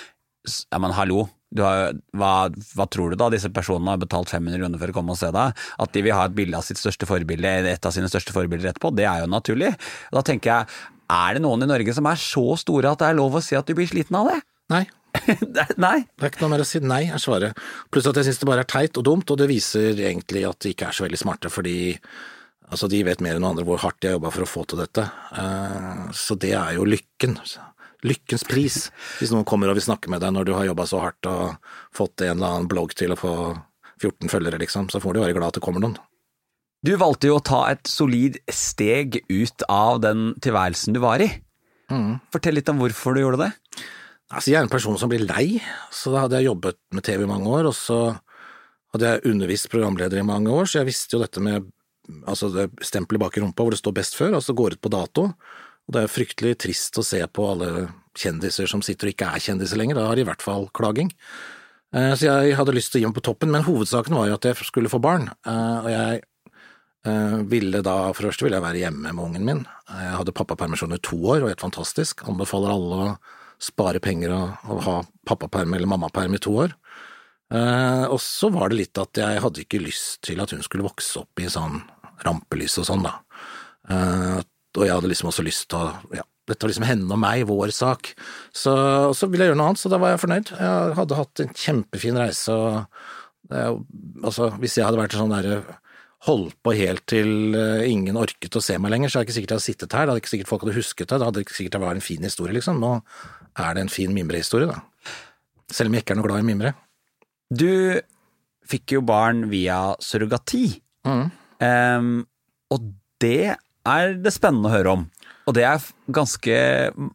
ja, 0.46 0.78
men 0.82 0.94
hallo, 0.94 1.26
har, 1.58 1.92
hva, 2.16 2.32
hva, 2.76 2.86
tror 2.90 3.12
du 3.12 3.18
da 3.18 3.28
disse 3.34 3.50
personene 3.54 3.94
har 3.94 4.00
betalt 4.02 4.30
500 4.32 4.62
kroner 4.62 4.80
for 4.80 4.94
å 4.94 4.96
komme 4.96 5.14
og 5.14 5.20
se 5.20 5.28
deg? 5.34 5.60
At 5.82 5.92
de 5.94 6.06
vil 6.06 6.16
ha 6.16 6.24
et 6.26 6.38
bilde 6.38 6.58
av 6.58 6.66
sitt 6.66 6.80
største 6.80 7.06
forbilde, 7.06 7.52
et 7.70 7.86
av 7.86 7.94
sine 7.94 8.10
største 8.10 8.34
forbilder 8.34 8.72
etterpå, 8.72 8.94
det 8.96 9.06
er 9.10 9.22
jo 9.22 9.30
naturlig. 9.30 9.74
Da 10.14 10.24
tenker 10.26 10.54
jeg, 10.54 10.80
er 11.12 11.36
det 11.36 11.44
noen 11.44 11.66
i 11.66 11.70
Norge 11.70 11.94
som 11.94 12.08
er 12.08 12.18
så 12.18 12.46
store 12.62 12.94
at 12.94 13.02
det 13.02 13.10
er 13.10 13.20
lov 13.20 13.36
å 13.38 13.44
si 13.44 13.58
at 13.58 13.68
du 13.68 13.76
blir 13.78 13.90
sliten 13.90 14.18
av 14.18 14.32
det? 14.32 14.40
Nei. 14.72 14.86
nei. 15.84 15.98
Det 16.16 16.26
er 16.26 16.30
ikke 16.32 16.44
noe 16.44 16.52
mer 16.54 16.64
å 16.64 16.68
si 16.68 16.80
nei, 16.82 17.02
er 17.12 17.22
svaret. 17.22 17.58
Pluss 17.92 18.08
at 18.08 18.18
jeg 18.18 18.28
synes 18.28 18.40
det 18.42 18.48
bare 18.48 18.64
er 18.64 18.70
teit 18.70 18.98
og 19.00 19.06
dumt, 19.06 19.32
og 19.32 19.40
det 19.40 19.50
viser 19.50 19.98
egentlig 19.98 20.44
at 20.48 20.62
de 20.64 20.72
ikke 20.74 20.88
er 20.88 20.96
så 20.96 21.06
veldig 21.06 21.20
smarte, 21.20 21.52
fordi 21.52 21.76
altså, 22.70 22.88
de 22.92 23.02
vet 23.06 23.22
mer 23.24 23.36
enn 23.36 23.44
noen 23.44 23.54
andre 23.54 23.66
hvor 23.68 23.82
hardt 23.84 24.00
de 24.02 24.10
har 24.10 24.16
jobba 24.18 24.32
for 24.34 24.46
å 24.46 24.50
få 24.50 24.64
til 24.70 24.82
dette. 24.82 25.04
Uh, 25.36 26.08
så 26.16 26.38
det 26.40 26.54
er 26.58 26.78
jo 26.78 26.88
lykken. 26.88 27.36
Lykkens 28.02 28.46
pris, 28.48 28.78
hvis 29.20 29.34
noen 29.34 29.46
kommer 29.48 29.70
og 29.70 29.78
vil 29.78 29.86
snakke 29.90 30.10
med 30.12 30.24
deg 30.24 30.34
når 30.34 30.48
du 30.48 30.56
har 30.56 30.70
jobba 30.70 30.88
så 30.90 31.04
hardt 31.04 31.28
og 31.30 31.68
fått 31.94 32.24
en 32.24 32.38
eller 32.38 32.48
annen 32.48 32.72
blogg 32.72 32.96
til 32.98 33.14
å 33.14 33.20
få 33.20 33.34
14 34.02 34.32
følgere, 34.32 34.58
liksom, 34.64 34.88
så 34.90 34.98
får 35.02 35.14
du 35.14 35.22
være 35.22 35.36
glad 35.36 35.52
at 35.52 35.60
det 35.60 35.64
kommer 35.64 35.84
noen. 35.84 36.00
Du 36.82 36.96
valgte 36.98 37.28
jo 37.28 37.36
å 37.38 37.44
ta 37.46 37.60
et 37.70 37.86
solid 37.86 38.40
steg 38.50 39.20
ut 39.30 39.62
av 39.70 40.00
den 40.02 40.32
tilværelsen 40.42 40.96
du 40.96 40.98
var 41.04 41.22
i. 41.22 41.28
Mm. 41.92 42.16
Fortell 42.34 42.56
litt 42.58 42.70
om 42.72 42.80
hvorfor 42.82 43.14
du 43.14 43.22
gjorde 43.22 43.44
det. 43.44 43.52
Altså, 44.32 44.48
jeg 44.50 44.58
er 44.58 44.64
en 44.64 44.72
person 44.72 44.96
som 44.96 45.10
blir 45.12 45.26
lei, 45.26 45.60
så 45.92 46.12
da 46.12 46.24
hadde 46.24 46.40
jeg 46.40 46.48
jobbet 46.48 46.78
med 46.96 47.04
TV 47.04 47.26
i 47.26 47.30
mange 47.30 47.50
år, 47.52 47.68
og 47.68 47.76
så 47.76 47.98
hadde 48.94 49.08
jeg 49.08 49.24
undervist 49.28 49.68
programleder 49.72 50.20
i 50.20 50.26
mange 50.26 50.52
år, 50.52 50.68
så 50.68 50.80
jeg 50.80 50.88
visste 50.88 51.16
jo 51.16 51.22
dette 51.22 51.42
med 51.44 51.68
altså 52.26 52.48
det 52.52 52.66
stempelet 52.84 53.22
bak 53.22 53.36
i 53.38 53.42
rumpa 53.42 53.64
hvor 53.64 53.74
det 53.74 53.80
står 53.80 53.94
best 53.96 54.16
før, 54.18 54.36
altså 54.38 54.56
går 54.56 54.76
ut 54.76 54.82
på 54.82 54.92
dato. 54.92 55.28
Og 55.86 55.94
det 55.94 56.02
er 56.02 56.12
fryktelig 56.12 56.56
trist 56.64 56.98
å 56.98 57.04
se 57.06 57.20
på 57.26 57.46
alle 57.52 57.88
kjendiser 58.18 58.68
som 58.70 58.82
sitter 58.84 59.08
og 59.08 59.14
ikke 59.14 59.30
er 59.30 59.44
kjendiser 59.44 59.80
lenger, 59.80 59.98
da 59.98 60.08
har 60.08 60.18
de 60.18 60.24
i 60.24 60.28
hvert 60.28 60.44
fall 60.44 60.68
klaging. 60.76 61.12
Eh, 61.94 62.12
så 62.16 62.28
jeg 62.28 62.56
hadde 62.58 62.74
lyst 62.76 62.92
til 62.92 63.00
å 63.00 63.04
gi 63.04 63.10
meg 63.10 63.18
på 63.18 63.26
toppen, 63.28 63.52
men 63.52 63.66
hovedsaken 63.66 64.16
var 64.16 64.30
jo 64.30 64.36
at 64.38 64.48
jeg 64.48 64.68
skulle 64.68 64.92
få 64.92 65.00
barn, 65.02 65.28
eh, 65.28 65.78
og 65.82 65.90
jeg 65.92 66.22
eh, 67.08 67.38
ville 67.52 67.84
da, 67.84 67.96
for 68.12 68.24
det 68.24 68.32
første 68.32 68.48
ville 68.48 68.60
jeg 68.60 68.66
være 68.66 68.82
hjemme 68.86 69.12
med 69.12 69.24
ungen 69.26 69.46
min. 69.48 69.62
Jeg 69.92 70.16
hadde 70.18 70.36
pappapermisjon 70.36 70.96
i 70.96 71.02
to 71.04 71.20
år, 71.20 71.44
og 71.44 71.52
helt 71.52 71.64
fantastisk. 71.64 72.24
Anbefaler 72.28 72.74
alle 72.74 73.00
å 73.02 73.14
spare 73.62 74.02
penger 74.02 74.34
og, 74.34 74.68
og 74.72 74.84
ha 74.86 74.96
pappaperm 75.28 75.76
eller 75.76 75.90
mammaperm 75.90 76.34
i 76.34 76.42
to 76.42 76.54
år. 76.64 76.74
Eh, 77.52 78.04
og 78.08 78.18
så 78.22 78.50
var 78.52 78.72
det 78.72 78.80
litt 78.80 79.00
at 79.00 79.18
jeg 79.20 79.42
hadde 79.44 79.64
ikke 79.64 79.82
lyst 79.82 80.22
til 80.26 80.40
at 80.42 80.54
hun 80.54 80.64
skulle 80.64 80.86
vokse 80.86 81.20
opp 81.22 81.42
i 81.42 81.50
sånn 81.52 81.82
rampelys 82.24 82.78
og 82.80 82.88
sånn, 82.88 83.06
da. 83.06 83.16
Eh, 83.92 84.38
og 84.72 84.86
jeg 84.86 84.94
hadde 84.94 85.10
liksom 85.10 85.28
også 85.28 85.44
lyst 85.44 85.68
til 85.70 85.82
å 85.82 86.16
ja, 86.16 86.24
dette 86.48 86.64
var 86.64 86.72
liksom 86.72 86.88
henne 86.88 87.12
og 87.12 87.20
meg, 87.22 87.44
vår 87.48 87.74
sak. 87.76 88.14
Så, 88.56 88.72
så 89.14 89.28
ville 89.28 89.44
jeg 89.44 89.52
gjøre 89.52 89.60
noe 89.60 89.72
annet, 89.72 89.82
så 89.82 89.92
da 89.92 90.00
var 90.02 90.14
jeg 90.14 90.22
fornøyd. 90.24 90.54
Jeg 90.56 90.96
hadde 90.98 91.18
hatt 91.18 91.42
en 91.44 91.54
kjempefin 91.64 92.18
reise, 92.18 92.56
og 92.56 93.52
det, 93.52 93.62
altså, 94.24 94.50
hvis 94.62 94.78
jeg 94.78 94.88
hadde 94.88 95.00
vært 95.02 95.18
sånn 95.18 95.34
derre 95.34 95.60
holdt 96.26 96.54
på 96.62 96.74
helt 96.78 97.02
til 97.10 97.56
uh, 97.58 97.82
ingen 97.82 98.18
orket 98.18 98.54
å 98.54 98.62
se 98.62 98.76
meg 98.78 98.92
lenger, 98.94 99.10
så 99.10 99.18
er 99.18 99.24
det 99.24 99.28
ikke 99.28 99.36
sikkert 99.40 99.54
jeg 99.54 99.58
hadde 99.58 99.68
sittet 99.68 99.96
her, 99.98 100.06
da 100.06 100.14
hadde 100.14 100.22
ikke 100.22 100.32
sikkert 100.32 100.50
folk 100.52 100.64
hadde 100.64 100.76
husket 100.76 101.08
det, 101.08 101.18
da 101.18 101.28
hadde 101.28 101.40
det 101.40 101.46
ikke 101.48 101.56
sikkert 101.56 101.76
det 101.76 101.80
var 101.82 101.98
en 101.98 102.04
fin 102.04 102.28
historie, 102.28 102.54
liksom. 102.54 102.78
Nå 102.82 102.92
er 103.58 103.76
det 103.76 103.84
en 103.84 103.92
fin 103.92 104.12
mimrehistorie, 104.14 104.70
da. 104.70 104.80
Selv 105.72 105.90
om 105.90 105.96
jeg 105.96 106.04
ikke 106.04 106.16
er 106.16 106.20
noe 106.20 106.28
glad 106.28 106.42
i 106.42 106.48
mimre. 106.48 106.74
Du 107.52 108.00
fikk 108.68 108.96
jo 108.96 109.02
barn 109.04 109.46
via 109.50 109.92
surrogati, 110.00 110.66
mm. 111.08 111.24
um, 111.60 112.12
og 112.72 112.92
det 113.22 113.54
er 113.56 114.14
det 114.22 114.32
spennende 114.34 114.70
å 114.70 114.74
høre 114.76 114.94
om. 114.96 115.04
Og 115.42 115.56
det 115.56 115.64
er 115.66 115.86
ganske 116.14 116.56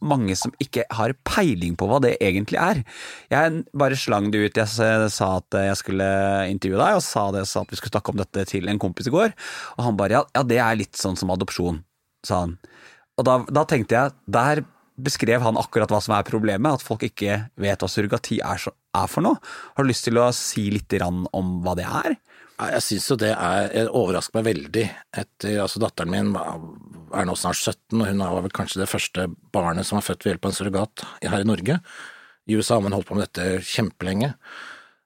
mange 0.04 0.34
som 0.36 0.52
ikke 0.60 0.84
har 0.92 1.14
peiling 1.24 1.78
på 1.80 1.86
hva 1.88 2.00
det 2.04 2.16
egentlig 2.20 2.58
er. 2.60 2.82
Jeg 3.32 3.62
bare 3.72 3.96
slang 3.96 4.28
det 4.32 4.42
ut. 4.42 4.60
Jeg 4.60 5.08
sa 5.14 5.28
at 5.38 5.58
jeg 5.64 5.78
skulle 5.80 6.08
intervjue 6.52 6.80
deg, 6.80 6.98
og 6.98 7.04
sa, 7.04 7.24
det, 7.32 7.46
sa 7.48 7.64
at 7.64 7.72
vi 7.72 7.80
skulle 7.80 7.94
snakke 7.94 8.12
om 8.12 8.20
dette 8.20 8.44
til 8.50 8.68
en 8.68 8.80
kompis 8.82 9.08
i 9.08 9.14
går. 9.14 9.32
Og 9.78 9.86
han 9.86 9.96
bare 10.00 10.18
ja, 10.18 10.24
ja 10.36 10.44
det 10.44 10.60
er 10.60 10.80
litt 10.82 11.00
sånn 11.00 11.16
som 11.16 11.32
adopsjon, 11.32 11.80
sa 12.26 12.44
han. 12.44 12.58
Og 13.18 13.26
da, 13.26 13.40
da 13.48 13.64
tenkte 13.68 13.96
jeg, 13.96 14.16
der 14.28 14.62
beskrev 14.98 15.44
han 15.44 15.58
akkurat 15.60 15.90
hva 15.92 16.00
som 16.02 16.16
er 16.16 16.26
problemet, 16.26 16.78
at 16.78 16.84
folk 16.84 17.04
ikke 17.06 17.40
vet 17.60 17.82
hva 17.82 17.90
surrogati 17.90 18.40
er, 18.44 18.64
er 18.68 19.10
for 19.10 19.24
noe. 19.24 19.38
Har 19.76 19.86
du 19.86 19.90
lyst 19.90 20.08
til 20.08 20.18
å 20.20 20.28
si 20.34 20.68
litt 20.74 20.98
om 21.00 21.58
hva 21.64 21.76
det 21.78 21.86
er? 21.86 22.18
Jeg 22.58 22.82
syns 22.82 23.04
jo 23.12 23.16
det 23.20 23.30
er 23.30 23.90
overrasker 23.94 24.40
meg 24.40 24.48
veldig 24.48 24.84
etter 25.20 25.60
Altså, 25.62 25.78
datteren 25.78 26.10
min 26.10 26.32
er 26.34 27.28
nå 27.28 27.36
snart 27.38 27.60
17, 27.60 28.00
og 28.00 28.08
hun 28.08 28.24
var 28.24 28.42
vel 28.42 28.56
kanskje 28.56 28.82
det 28.82 28.90
første 28.90 29.28
barnet 29.54 29.86
som 29.86 30.00
var 30.00 30.08
født 30.08 30.26
ved 30.26 30.34
hjelp 30.34 30.48
av 30.48 30.50
en 30.50 30.56
surrogat 30.56 31.04
her 31.22 31.44
i 31.44 31.46
Norge. 31.46 31.78
I 32.48 32.58
USA 32.58 32.78
har 32.78 32.82
man 32.82 32.96
holdt 32.96 33.06
på 33.10 33.14
med 33.14 33.28
dette 33.28 33.62
kjempelenge. 33.68 34.32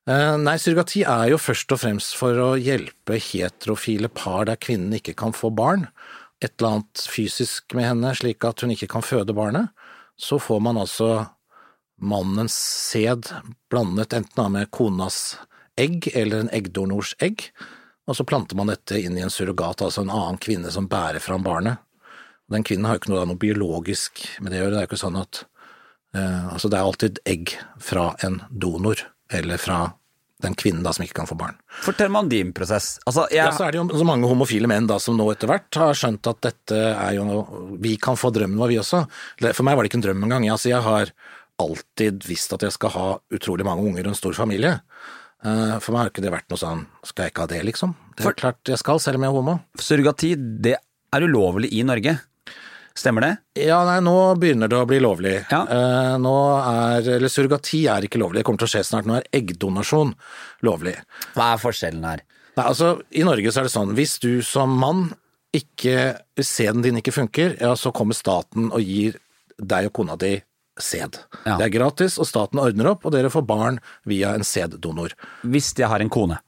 Eh, 0.09 0.33
nei, 0.41 0.57
surrogati 0.59 1.05
er 1.07 1.29
jo 1.31 1.39
først 1.39 1.77
og 1.77 1.83
fremst 1.85 2.17
for 2.19 2.41
å 2.41 2.49
hjelpe 2.59 3.21
heterofile 3.21 4.09
par 4.11 4.49
der 4.49 4.59
kvinnen 4.59 4.97
ikke 4.97 5.15
kan 5.19 5.37
få 5.37 5.53
barn. 5.55 5.87
Et 6.43 6.51
eller 6.57 6.79
annet 6.79 7.05
fysisk 7.07 7.77
med 7.79 7.91
henne, 7.91 8.15
slik 8.19 8.43
at 8.49 8.65
hun 8.65 8.73
ikke 8.75 8.91
kan 8.97 9.05
føde 9.05 9.37
barnet. 9.37 9.71
Så 10.19 10.39
får 10.39 10.61
man 10.61 10.79
altså 10.79 11.27
mannens 12.03 12.57
sæd 12.91 13.31
blandet 13.71 14.13
enten 14.17 14.53
med 14.53 14.71
konas 14.75 15.39
egg 15.79 16.11
eller 16.15 16.43
en 16.43 16.53
eggdonors 16.53 17.15
egg, 17.23 17.47
og 18.07 18.19
så 18.19 18.27
planter 18.27 18.59
man 18.59 18.71
dette 18.73 18.99
inn 18.99 19.17
i 19.17 19.23
en 19.25 19.33
surrogat, 19.33 19.85
altså 19.85 20.03
en 20.03 20.13
annen 20.13 20.41
kvinne 20.43 20.73
som 20.75 20.89
bærer 20.91 21.23
fram 21.23 21.45
barnet. 21.47 21.79
Den 22.51 22.67
kvinnen 22.67 22.89
har 22.89 22.99
jo 22.99 23.03
ikke 23.03 23.13
noe, 23.15 23.25
noe, 23.31 23.41
biologisk 23.41 24.25
med 24.43 24.53
det 24.53 24.61
å 24.61 24.65
gjøre, 24.65 24.75
det 24.75 24.81
er 24.81 24.87
jo 24.87 24.91
ikke 24.91 25.05
sånn 25.05 25.21
at 25.21 25.45
eh, 26.17 26.49
Altså, 26.53 26.69
det 26.69 26.79
er 26.79 26.89
alltid 26.89 27.21
egg 27.25 27.55
fra 27.81 28.11
en 28.27 28.43
donor, 28.51 29.07
eller 29.33 29.63
fra 29.63 29.79
den 30.43 30.57
kvinnen 30.59 30.83
da 30.85 30.93
som 30.95 31.05
ikke 31.05 31.21
kan 31.21 31.29
få 31.31 31.37
barn. 31.39 31.59
Fortell 31.85 32.11
meg 32.13 32.27
om 32.27 32.31
din 32.33 32.53
prosess. 32.57 32.97
Altså, 33.07 33.27
jeg... 33.31 33.41
ja, 33.43 33.53
så 33.55 33.67
er 33.67 33.75
det 33.75 33.81
jo 33.81 34.01
så 34.01 34.07
mange 34.09 34.31
homofile 34.31 34.71
menn 34.71 34.89
da 34.91 34.99
som 35.03 35.17
nå 35.19 35.29
etter 35.33 35.51
hvert 35.51 35.81
har 35.81 35.99
skjønt 35.99 36.31
at 36.31 36.43
dette 36.49 36.81
er 36.91 37.17
jo 37.17 37.27
noe 37.29 37.63
Vi 37.83 37.97
kan 38.03 38.19
få 38.19 38.33
drømmen 38.35 38.61
vår, 38.61 38.75
vi 38.75 38.81
også. 38.83 39.05
For 39.53 39.67
meg 39.67 39.79
var 39.79 39.85
det 39.85 39.93
ikke 39.93 40.01
en 40.03 40.07
drøm 40.09 40.27
engang. 40.27 40.49
Altså, 40.53 40.73
jeg 40.73 40.85
har 40.85 41.15
alltid 41.63 42.25
visst 42.27 42.55
at 42.57 42.65
jeg 42.67 42.75
skal 42.75 42.95
ha 42.95 43.09
utrolig 43.35 43.67
mange 43.67 43.85
unger 43.87 44.07
og 44.07 44.15
en 44.15 44.19
stor 44.19 44.37
familie. 44.37 44.77
Eh, 45.43 45.77
for 45.83 45.95
meg 45.95 46.05
har 46.05 46.13
ikke 46.13 46.25
det 46.25 46.35
vært 46.35 46.51
noe 46.53 46.61
sånn 46.61 46.85
skal 47.07 47.27
jeg 47.27 47.35
ikke 47.35 47.47
ha 47.47 47.51
det, 47.51 47.63
liksom? 47.67 47.95
Det 48.13 48.23
er 48.23 48.29
For, 48.29 48.39
klart 48.39 48.71
jeg 48.71 48.81
skal, 48.83 49.01
selv 49.03 49.19
om 49.19 49.27
jeg 49.27 49.33
er 49.33 49.39
homo. 49.39 49.57
Surrogati, 49.81 50.35
det 50.39 50.77
er 50.79 51.27
ulovlig 51.27 51.73
i 51.75 51.83
Norge. 51.87 52.17
Stemmer 52.99 53.25
det? 53.25 53.33
Ja, 53.65 53.79
nei, 53.89 53.99
nå 54.05 54.15
begynner 54.41 54.69
det 54.69 54.77
å 54.77 54.89
bli 54.89 54.99
lovlig. 55.01 55.39
Ja. 55.51 55.63
Eh, 55.65 56.13
nå 56.21 56.35
er, 56.59 57.09
eller 57.17 57.33
Surrogati 57.33 57.87
er 57.89 58.07
ikke 58.07 58.21
lovlig, 58.21 58.43
det 58.43 58.47
kommer 58.49 58.63
til 58.63 58.69
å 58.69 58.75
skje 58.75 58.85
snart. 58.91 59.09
Nå 59.09 59.17
er 59.19 59.29
eggdonasjon 59.39 60.13
lovlig. 60.67 60.95
Hva 61.37 61.53
er 61.55 61.63
forskjellen 61.63 62.05
her? 62.05 62.25
Nei, 62.53 62.67
altså, 62.67 62.95
I 63.17 63.25
Norge 63.25 63.53
så 63.53 63.63
er 63.63 63.69
det 63.69 63.75
sånn, 63.75 63.95
hvis 63.97 64.19
du 64.21 64.33
som 64.45 64.75
mann 64.77 65.07
ikke, 65.57 66.15
sæden 66.41 66.85
din 66.85 67.01
ikke 67.01 67.15
funker, 67.17 67.57
ja, 67.61 67.73
så 67.77 67.93
kommer 67.97 68.17
staten 68.17 68.71
og 68.73 68.81
gir 68.85 69.19
deg 69.57 69.89
og 69.89 69.97
kona 69.97 70.17
di 70.21 70.37
sæd. 70.81 71.19
Ja. 71.45 71.59
Det 71.61 71.67
er 71.69 71.75
gratis, 71.75 72.19
og 72.21 72.29
staten 72.29 72.61
ordner 72.61 72.93
opp, 72.95 73.05
og 73.09 73.13
dere 73.15 73.33
får 73.33 73.45
barn 73.49 73.81
via 74.09 74.33
en 74.37 74.45
sæddonor. 74.47 75.13
Hvis 75.45 75.73
jeg 75.77 75.89
har 75.93 76.05
en 76.05 76.13
kone. 76.13 76.39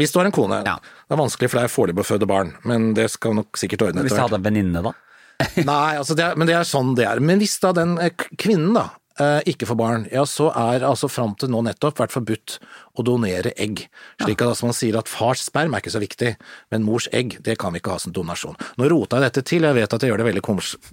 Hvis 0.00 0.10
du 0.10 0.18
har 0.18 0.26
en 0.26 0.34
kone. 0.34 0.62
Ja. 0.66 0.78
Det 0.80 1.14
er 1.14 1.20
vanskelig, 1.20 1.50
for 1.52 1.60
det 1.60 1.68
er 1.68 1.72
foreløpig 1.72 2.02
å 2.02 2.08
føde 2.08 2.28
barn, 2.28 2.54
men 2.66 2.92
det 2.96 3.06
skal 3.12 3.36
nok 3.38 3.60
sikkert 3.60 3.84
ordne 3.86 4.02
etter 4.02 4.08
hvert. 4.08 4.10
Hvis 4.10 4.18
jeg 4.18 4.26
hadde 4.26 4.40
en 4.40 4.46
venninne, 4.48 4.82
da? 4.82 4.94
Nei, 5.70 5.94
altså 5.98 6.16
det 6.18 6.24
er, 6.28 6.36
men 6.38 6.48
det 6.50 6.54
er 6.58 6.68
sånn 6.68 6.94
det 6.98 7.08
er. 7.08 7.22
Men 7.22 7.40
hvis 7.42 7.56
da 7.62 7.72
den 7.76 7.96
eh, 8.02 8.12
kvinnen 8.38 8.76
da 8.76 8.84
eh, 9.20 9.40
ikke 9.50 9.66
får 9.70 9.78
barn, 9.78 10.04
ja 10.12 10.22
så 10.28 10.48
er 10.54 10.84
altså 10.86 11.08
fram 11.10 11.34
til 11.38 11.50
nå 11.52 11.62
nettopp 11.66 11.98
vært 12.02 12.14
forbudt 12.14 12.56
å 12.94 13.04
donere 13.06 13.52
egg. 13.60 13.84
Slik 14.22 14.42
at 14.42 14.52
altså, 14.52 14.68
man 14.70 14.76
sier 14.78 14.98
at 15.00 15.10
fars 15.10 15.42
sperm 15.48 15.74
er 15.74 15.82
ikke 15.82 15.94
så 15.94 16.02
viktig, 16.02 16.34
men 16.74 16.86
mors 16.86 17.08
egg 17.14 17.38
det 17.46 17.58
kan 17.60 17.74
vi 17.74 17.82
ikke 17.82 17.96
ha 17.96 18.02
som 18.02 18.14
donasjon. 18.14 18.58
Nå 18.78 18.88
rota 18.92 19.18
jeg 19.18 19.28
dette 19.28 19.44
til, 19.50 19.66
jeg 19.66 19.78
vet 19.78 19.96
at 19.98 20.06
jeg 20.06 20.12
gjør 20.12 20.22
det 20.22 20.28
veldig 20.30 20.46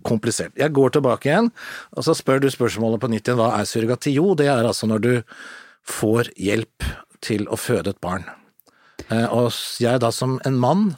komplisert. 0.10 0.58
Jeg 0.60 0.76
går 0.78 0.98
tilbake 0.98 1.30
igjen, 1.32 1.52
og 1.96 2.08
så 2.08 2.18
spør 2.18 2.42
du 2.44 2.50
spørsmålet 2.54 3.02
på 3.04 3.12
nytt 3.14 3.30
igjen, 3.30 3.42
hva 3.42 3.54
er 3.60 3.70
surrogati? 3.70 4.16
Jo, 4.18 4.34
det 4.38 4.50
er 4.52 4.66
altså 4.66 4.90
når 4.90 5.06
du 5.06 5.14
får 5.88 6.34
hjelp 6.38 6.90
til 7.22 7.46
å 7.50 7.58
føde 7.60 7.94
et 7.94 8.02
barn. 8.02 8.26
Eh, 9.10 9.28
Og 9.30 9.54
jeg 9.82 10.02
da 10.02 10.12
som 10.14 10.40
en 10.46 10.58
mann 10.62 10.92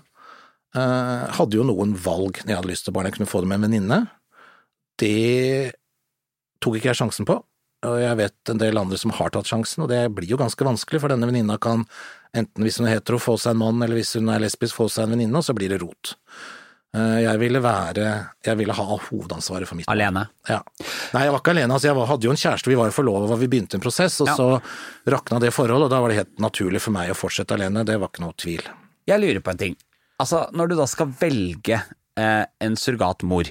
hadde 0.76 1.58
jo 1.60 1.64
noen 1.68 1.94
valg 2.02 2.40
når 2.44 2.50
jeg 2.50 2.58
hadde 2.60 2.72
lyst 2.72 2.86
til 2.88 2.94
barn. 2.96 3.06
Jeg 3.10 3.18
kunne 3.20 3.30
få 3.30 3.42
det 3.44 3.50
med 3.52 3.60
en 3.62 3.68
venninne. 3.70 4.00
Det 5.00 5.74
tok 6.64 6.78
ikke 6.80 6.92
jeg 6.92 7.00
sjansen 7.02 7.28
på, 7.28 7.36
og 7.84 7.96
jeg 8.00 8.16
vet 8.20 8.52
en 8.54 8.62
del 8.62 8.78
andre 8.80 8.98
som 8.98 9.12
har 9.18 9.34
tatt 9.36 9.50
sjansen, 9.50 9.84
og 9.84 9.90
det 9.92 10.06
blir 10.16 10.30
jo 10.32 10.38
ganske 10.40 10.64
vanskelig, 10.66 11.02
for 11.04 11.12
denne 11.12 11.28
venninna 11.28 11.58
kan 11.62 11.84
enten 12.34 12.64
hvis 12.66 12.78
hun 12.80 12.88
er 12.88 12.96
hetero 12.98 13.20
få 13.22 13.36
seg 13.42 13.54
en 13.56 13.62
mann, 13.66 13.82
eller 13.84 14.00
hvis 14.00 14.16
hun 14.18 14.30
er 14.32 14.40
lesbisk 14.46 14.78
få 14.80 14.88
seg 14.90 15.06
en 15.08 15.16
venninne, 15.18 15.36
og 15.38 15.46
så 15.46 15.54
blir 15.58 15.74
det 15.74 15.82
rot. 15.84 16.14
Eh, 16.96 17.20
Jeg 17.26 17.40
ville 17.42 17.60
være 17.62 18.06
Jeg 18.46 18.58
ville 18.58 18.74
ha 18.78 18.84
hovedansvaret 19.10 19.68
for 19.68 19.76
mitt. 19.76 19.90
Alene. 19.90 20.28
Ja. 20.48 20.62
Nei, 21.14 21.24
jeg 21.26 21.34
var 21.34 21.42
ikke 21.42 21.52
alene. 21.58 21.74
Altså, 21.74 21.88
jeg 21.90 21.96
var, 21.98 22.06
hadde 22.08 22.28
jo 22.30 22.32
en 22.32 22.38
kjæreste, 22.46 22.70
vi 22.70 22.76
var 22.80 22.90
jo 22.92 22.96
forlova, 23.02 23.36
vi 23.42 23.48
begynte 23.50 23.76
en 23.80 23.82
prosess, 23.84 24.22
og 24.22 24.28
Ja. 24.30 24.36
så 24.38 24.62
rakna 25.10 25.40
det 25.42 25.52
forholdet, 25.54 25.86
og 25.90 25.90
da 25.90 26.00
var 26.02 26.10
det 26.14 26.18
helt 26.22 26.40
naturlig 26.40 26.82
for 26.82 26.92
meg 26.96 27.10
å 27.12 27.18
fortsette 27.18 27.52
alene. 27.58 27.84
Det 27.84 28.00
var 28.00 28.08
ikke 28.14 28.22
noe 28.24 28.34
tvil. 28.38 28.62
Jeg 29.10 29.20
lurer 29.20 29.42
på 29.42 29.52
en 29.52 29.58
ting. 29.58 29.76
Altså, 30.22 30.46
når 30.54 30.72
du 30.72 30.78
da 30.78 30.88
skal 30.90 31.14
velge 31.20 31.80
eh, 32.20 32.44
en 32.64 32.76
surrogatmor, 32.80 33.50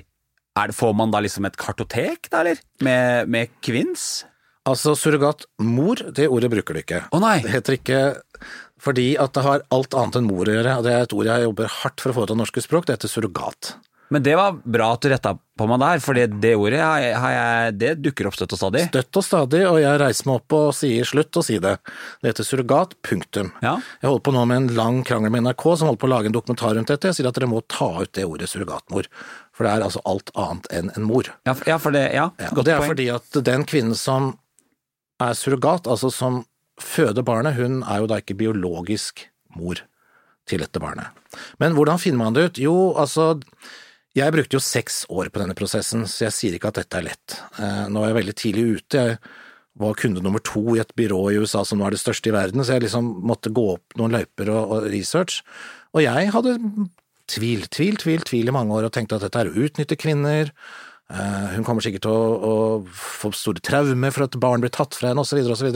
er 0.53 0.69
det, 0.69 0.77
får 0.77 0.93
man 0.97 1.13
da 1.15 1.23
liksom 1.25 1.49
et 1.49 1.57
kartotek, 1.61 2.29
da, 2.33 2.43
eller? 2.45 2.61
Med, 2.85 3.31
med 3.33 3.55
kvinns? 3.65 4.25
Altså, 4.69 4.95
surrogatmor, 4.99 6.05
det 6.15 6.29
ordet 6.31 6.53
bruker 6.53 6.77
du 6.77 6.83
ikke. 6.85 7.01
Å 7.11 7.23
nei! 7.23 7.39
Det 7.43 7.55
heter 7.57 7.79
ikke 7.81 8.03
fordi 8.83 9.13
at 9.21 9.35
det 9.37 9.45
har 9.47 9.63
alt 9.75 9.95
annet 9.95 10.19
enn 10.19 10.27
mor 10.27 10.49
å 10.49 10.55
gjøre, 10.57 10.75
og 10.79 10.87
det 10.87 10.93
er 10.93 11.05
et 11.05 11.15
ord 11.15 11.29
jeg 11.29 11.45
jobber 11.45 11.75
hardt 11.81 12.03
for 12.03 12.11
å 12.11 12.17
få 12.17 12.25
til 12.27 12.39
norske 12.41 12.63
språk, 12.65 12.87
det 12.89 12.97
heter 12.97 13.11
surrogat. 13.13 13.77
Men 14.13 14.23
det 14.27 14.35
var 14.37 14.59
bra 14.65 14.91
at 14.93 15.01
du 15.05 15.09
retta 15.09 15.33
på 15.59 15.67
meg 15.71 15.79
der, 15.81 16.01
for 16.05 16.17
det 16.19 16.51
ordet 16.59 16.81
har 16.83 17.01
jeg, 17.01 17.15
har 17.23 17.33
jeg, 17.35 17.73
det 17.81 17.91
dukker 18.05 18.29
opp 18.29 18.37
støtt 18.37 18.53
og 18.57 18.61
stadig. 18.61 18.83
Støtt 18.91 19.19
og 19.21 19.25
stadig, 19.25 19.61
og 19.69 19.79
jeg 19.81 20.01
reiser 20.03 20.29
meg 20.29 20.41
opp 20.41 20.57
og 20.59 20.69
sier 20.77 21.09
slutt 21.09 21.39
å 21.41 21.45
si 21.47 21.57
det. 21.63 21.73
Det 22.21 22.31
heter 22.33 22.47
surrogat, 22.49 22.95
punktum. 23.07 23.51
Ja. 23.65 23.75
Jeg 24.03 24.11
holder 24.11 24.25
på 24.29 24.35
nå 24.37 24.43
med 24.51 24.61
en 24.63 24.69
lang 24.77 25.01
krangel 25.09 25.33
med 25.33 25.45
NRK 25.47 25.65
som 25.81 25.89
holder 25.91 26.03
på 26.05 26.09
å 26.11 26.13
lage 26.13 26.31
en 26.33 26.37
dokumentar 26.37 26.75
rundt 26.77 26.93
dette. 26.93 27.09
Jeg 27.13 27.21
sier 27.21 27.31
at 27.31 27.39
dere 27.41 27.49
må 27.53 27.63
ta 27.73 27.89
ut 28.03 28.13
det 28.17 28.25
ordet 28.29 28.51
surrogatmor, 28.53 29.09
for 29.57 29.69
det 29.69 29.75
er 29.77 29.87
altså 29.89 30.05
alt 30.13 30.33
annet 30.35 30.71
enn 30.81 30.93
en 30.97 31.09
mor. 31.09 31.33
Ja, 31.49 31.55
for- 31.57 31.73
ja, 31.73 31.79
for 31.79 31.97
det, 31.97 32.05
ja, 32.17 32.29
Ja, 32.41 32.51
og 32.53 32.61
godt 32.61 32.69
det 32.69 32.75
er 32.77 32.83
poeng. 32.85 32.93
fordi 32.95 33.09
at 33.17 33.41
den 33.53 33.65
kvinnen 33.69 33.95
som 33.97 34.33
er 35.23 35.37
surrogat, 35.39 35.87
altså 35.87 36.11
som 36.13 36.43
føder 36.81 37.23
barnet, 37.23 37.55
hun 37.61 37.83
er 37.85 38.01
jo 38.03 38.07
da 38.11 38.19
ikke 38.21 38.37
biologisk 38.41 39.29
mor 39.55 39.81
til 40.49 40.59
dette 40.65 40.81
barnet. 40.83 41.07
Men 41.63 41.77
hvordan 41.77 42.01
finner 42.03 42.19
man 42.25 42.35
det 42.35 42.43
ut? 42.49 42.59
Jo, 42.59 42.75
altså, 42.99 43.37
jeg 44.19 44.35
brukte 44.35 44.59
jo 44.59 44.63
seks 44.65 45.03
år 45.13 45.31
på 45.33 45.41
denne 45.43 45.57
prosessen, 45.59 46.05
så 46.11 46.27
jeg 46.27 46.37
sier 46.37 46.57
ikke 46.59 46.73
at 46.73 46.83
dette 46.83 46.99
er 46.99 47.09
lett. 47.09 47.39
Eh, 47.59 47.87
Nå 47.93 48.03
er 48.03 48.13
jeg 48.13 48.19
veldig 48.21 48.37
tidlig 48.43 48.67
ute, 48.77 49.05
jeg 49.07 49.19
var 49.81 49.97
kunde 49.97 50.21
nummer 50.21 50.43
to 50.45 50.61
i 50.77 50.83
et 50.83 50.93
byrå 50.99 51.21
i 51.33 51.39
USA 51.41 51.63
som 51.65 51.81
nå 51.81 51.87
er 51.87 51.95
det 51.95 52.03
største 52.03 52.29
i 52.29 52.35
verden, 52.35 52.61
så 52.61 52.75
jeg 52.77 52.85
liksom 52.85 53.07
måtte 53.25 53.49
gå 53.57 53.71
opp 53.79 53.97
noen 53.97 54.13
løyper 54.13 54.51
og, 54.53 54.75
research. 54.93 55.41
Og 55.97 56.05
jeg 56.05 56.29
hadde 56.35 56.59
tvil, 57.33 57.65
tvil, 57.73 57.97
tvil, 57.97 58.27
tvil 58.29 58.53
i 58.53 58.55
mange 58.55 58.77
år 58.77 58.91
og 58.91 58.93
tenkte 58.93 59.17
at 59.17 59.25
dette 59.25 59.41
er 59.41 59.49
å 59.49 59.65
utnytte 59.65 59.97
kvinner, 59.97 60.53
Eh, 61.13 61.49
Hun 61.57 61.65
kommer 61.67 61.85
sikkert 61.85 62.07
til 62.07 62.15
å, 62.15 62.25
å 62.49 62.55
få 62.97 63.33
store 63.37 63.61
traumer 63.65 64.15
for 64.15 64.25
at 64.27 64.39
barn 64.41 64.63
blir 64.65 64.73
tatt 64.73 64.97
fra 64.97 65.11
henne, 65.11 65.25
osv., 65.25 65.43
osv. 65.53 65.69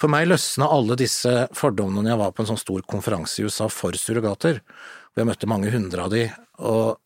For 0.00 0.12
meg 0.12 0.28
løsna 0.28 0.68
alle 0.74 0.98
disse 1.00 1.46
fordommene 1.56 2.04
når 2.04 2.12
jeg 2.12 2.22
var 2.22 2.34
på 2.34 2.44
en 2.44 2.50
sånn 2.52 2.60
stor 2.60 2.84
konferanse 2.90 3.40
i 3.40 3.48
USA 3.48 3.70
for 3.72 3.96
surrogater, 3.98 4.60
hvor 4.60 5.22
jeg 5.22 5.30
møtte 5.30 5.50
mange 5.50 5.72
hundre 5.72 6.04
av 6.04 6.12
de, 6.12 6.26
og 6.60 6.98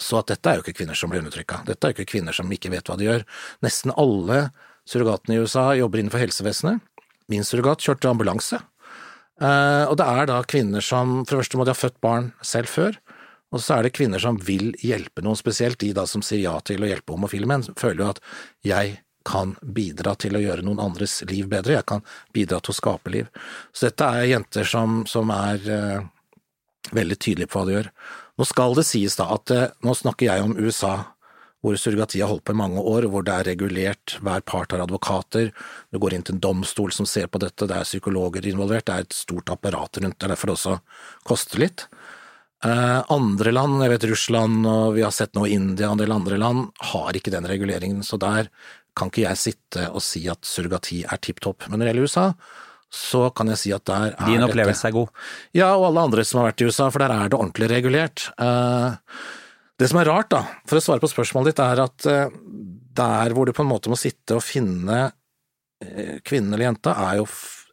så 0.00 0.20
at 0.20 0.30
dette 0.32 0.50
er 0.50 0.58
jo 0.58 0.64
ikke 0.64 0.80
kvinner 0.80 0.98
som 0.98 1.12
blir 1.12 1.22
undertrykka. 1.22 1.62
Dette 1.68 1.86
er 1.86 1.92
jo 1.92 1.98
ikke 1.98 2.12
kvinner 2.16 2.34
som 2.34 2.50
ikke 2.52 2.72
vet 2.72 2.88
hva 2.90 2.98
de 2.98 3.06
gjør. 3.06 3.24
Nesten 3.64 3.94
alle 3.94 4.48
surrogatene 4.90 5.36
i 5.36 5.44
USA 5.44 5.68
jobber 5.78 6.02
innenfor 6.02 6.22
helsevesenet. 6.22 6.82
Min 7.30 7.46
surrogat 7.46 7.84
kjørte 7.84 8.10
ambulanse. 8.10 8.58
Eh, 9.40 9.84
og 9.88 9.96
det 9.98 10.06
er 10.06 10.28
da 10.30 10.36
kvinner 10.46 10.84
som 10.84 11.24
For 11.24 11.34
det 11.34 11.40
første 11.42 11.58
må 11.58 11.64
de 11.66 11.72
ha 11.72 11.78
født 11.78 12.00
barn 12.04 12.32
selv 12.44 12.70
før. 12.70 12.98
Og 13.54 13.62
så 13.62 13.76
er 13.76 13.86
det 13.86 13.94
kvinner 13.94 14.22
som 14.22 14.38
vil 14.42 14.72
hjelpe 14.82 15.22
noen, 15.22 15.38
spesielt 15.38 15.78
de 15.78 15.92
da 15.94 16.06
som 16.10 16.22
sier 16.26 16.42
ja 16.42 16.54
til 16.66 16.82
å 16.82 16.90
hjelpe 16.90 17.14
homofile 17.14 17.46
menn, 17.46 17.62
føler 17.78 18.02
jo 18.02 18.10
at 18.10 18.22
jeg 18.66 18.96
kan 19.24 19.54
bidra 19.62 20.16
til 20.20 20.36
å 20.36 20.42
gjøre 20.42 20.64
noen 20.66 20.82
andres 20.82 21.20
liv 21.30 21.46
bedre, 21.48 21.78
jeg 21.78 21.86
kan 21.88 22.02
bidra 22.34 22.58
til 22.60 22.74
å 22.74 22.76
skape 22.76 23.12
liv. 23.14 23.30
Så 23.72 23.88
dette 23.88 24.08
er 24.10 24.32
jenter 24.32 24.68
som, 24.68 25.04
som 25.08 25.30
er 25.32 25.70
eh, 25.70 26.02
veldig 26.98 27.16
tydelige 27.16 27.52
på 27.52 27.60
hva 27.60 27.68
de 27.68 27.76
gjør. 27.78 27.92
Nå 28.38 28.46
skal 28.48 28.74
det 28.74 28.86
sies 28.88 29.16
da 29.18 29.28
at 29.36 29.52
eh, 29.54 29.68
nå 29.86 29.94
snakker 29.94 30.28
jeg 30.28 30.44
om 30.44 30.56
USA, 30.58 30.94
hvor 31.64 31.78
surrogati 31.80 32.20
har 32.20 32.28
holdt 32.28 32.44
på 32.44 32.52
i 32.52 32.58
mange 32.60 32.82
år, 32.82 33.06
hvor 33.08 33.24
det 33.24 33.32
er 33.32 33.48
regulert, 33.54 34.18
hver 34.20 34.42
part 34.44 34.74
har 34.74 34.82
advokater, 34.84 35.48
du 35.88 36.00
går 36.02 36.16
inn 36.16 36.26
til 36.26 36.36
en 36.36 36.42
domstol 36.44 36.92
som 36.92 37.08
ser 37.08 37.30
på 37.32 37.40
dette, 37.40 37.68
det 37.70 37.78
er 37.78 37.88
psykologer 37.88 38.44
involvert, 38.50 38.84
det 38.90 38.96
er 38.96 39.06
et 39.06 39.16
stort 39.16 39.52
apparat 39.54 40.02
rundt 40.02 40.18
det, 40.18 40.28
derfor 40.28 40.50
det 40.50 40.58
også 40.58 40.76
koster 41.24 41.64
litt. 41.64 41.86
Eh, 42.64 43.00
andre 43.12 43.54
land, 43.54 43.78
jeg 43.84 43.94
vet 43.94 44.08
Russland 44.10 44.68
og 44.68 44.98
vi 44.98 45.06
har 45.06 45.14
sett 45.14 45.34
nå 45.36 45.46
India 45.48 45.88
og 45.88 45.96
en 45.96 46.04
del 46.04 46.14
andre 46.18 46.40
land, 46.40 46.68
har 46.92 47.16
ikke 47.16 47.32
den 47.32 47.48
reguleringen, 47.48 48.04
så 48.04 48.20
der 48.20 48.50
kan 48.94 49.10
ikke 49.10 49.24
jeg 49.24 49.40
sitte 49.40 49.88
og 49.90 50.04
si 50.04 50.26
at 50.30 50.46
surrogati 50.46 51.02
er 51.04 51.22
tipp 51.22 51.40
topp. 51.44 51.66
Men 51.68 51.80
når 51.80 51.86
det 51.86 51.92
gjelder 51.94 52.10
USA, 52.10 52.26
så 52.94 53.26
kan 53.34 53.50
jeg 53.52 53.58
si 53.60 53.72
at 53.74 53.84
der 53.90 54.12
er 54.12 54.28
Din 54.28 54.38
dette 54.38 54.48
opplevelse 54.52 54.86
er 54.88 54.94
god. 54.94 55.08
ja, 55.56 55.72
og 55.74 55.88
alle 55.90 56.04
andre 56.08 56.24
som 56.26 56.40
har 56.40 56.52
vært 56.52 56.62
i 56.62 56.68
USA, 56.70 56.86
for 56.94 57.02
der 57.02 57.14
er 57.14 57.32
det 57.32 57.38
ordentlig 57.38 57.70
regulert. 57.72 58.28
Eh, 58.38 58.94
Det 59.82 59.88
som 59.90 59.98
er 59.98 60.06
rart, 60.06 60.28
da, 60.30 60.44
for 60.70 60.78
å 60.78 60.84
svare 60.84 61.02
på 61.02 61.10
spørsmålet 61.10 61.50
ditt, 61.50 61.58
er 61.64 61.80
at 61.82 62.06
eh, 62.06 62.30
der 62.94 63.34
hvor 63.34 63.46
du 63.48 63.52
på 63.52 63.64
en 63.64 63.72
måte 63.72 63.90
må 63.90 63.98
sitte 63.98 64.36
og 64.38 64.44
finne 64.46 65.00
eh, 65.82 66.20
kvinnen 66.22 66.54
eller 66.54 66.68
jenta, 66.70 66.94
er 67.10 67.18
jo 67.18 67.26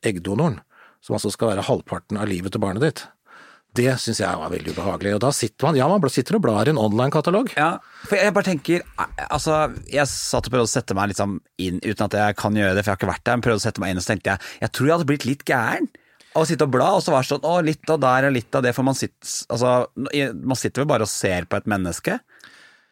eggdonoren, 0.10 0.58
som 1.06 1.14
altså 1.20 1.30
skal 1.34 1.52
være 1.54 1.68
halvparten 1.68 2.18
av 2.18 2.26
livet 2.30 2.52
til 2.56 2.64
barnet 2.64 2.82
ditt. 2.88 3.04
Det 3.74 3.88
syns 4.04 4.20
jeg 4.20 4.36
var 4.36 4.50
veldig 4.52 4.74
ubehagelig. 4.76 5.14
Og 5.16 5.22
da 5.24 5.30
sitter 5.32 5.64
man, 5.70 5.78
ja, 5.80 5.86
man 5.88 6.12
sitter 6.12 6.36
og 6.36 6.42
blar 6.44 6.68
i 6.68 6.74
en 6.74 6.80
online-katalog. 6.82 7.54
Ja, 7.56 7.78
for 8.04 8.18
jeg 8.20 8.34
bare 8.36 8.44
tenker 8.50 8.82
Altså, 9.30 9.62
jeg 9.88 10.10
satt 10.12 10.50
og 10.50 10.52
prøvde 10.52 10.68
å 10.68 10.72
sette 10.74 10.98
meg 10.98 11.14
liksom 11.14 11.38
inn, 11.64 11.80
uten 11.86 12.04
at 12.10 12.18
jeg 12.20 12.36
kan 12.42 12.58
gjøre 12.60 12.76
det, 12.76 12.84
for 12.84 12.92
jeg 12.92 12.98
har 12.98 13.00
ikke 13.00 13.12
vært 13.14 13.24
der, 13.30 13.38
men 13.40 13.46
prøvde 13.46 13.62
å 13.62 13.64
sette 13.64 13.80
meg 13.84 13.94
inn, 13.94 14.02
og 14.02 14.04
så 14.04 14.12
tenkte 14.12 14.34
jeg 14.34 14.40
jeg 14.66 14.74
tror 14.76 14.90
jeg 14.90 14.96
hadde 14.98 15.08
blitt 15.14 15.28
litt 15.30 15.46
gæren 15.48 15.88
av 16.36 16.44
å 16.44 16.48
sitte 16.48 16.64
og 16.68 16.72
bla, 16.76 16.90
og 16.96 17.02
så 17.04 17.12
var 17.16 17.24
det 17.24 17.28
sånn 17.32 17.48
å, 17.48 17.54
litt 17.64 17.90
av 17.92 18.00
der 18.04 18.28
og 18.30 18.36
litt 18.36 18.56
av 18.56 18.64
det, 18.64 18.72
for 18.76 18.88
man 18.88 18.96
sitter, 18.96 19.32
altså, 19.52 19.72
man 20.00 20.60
sitter 20.60 20.84
vel 20.84 20.90
bare 20.92 21.08
og 21.08 21.12
ser 21.12 21.48
på 21.52 21.60
et 21.60 21.68
menneske. 21.72 22.18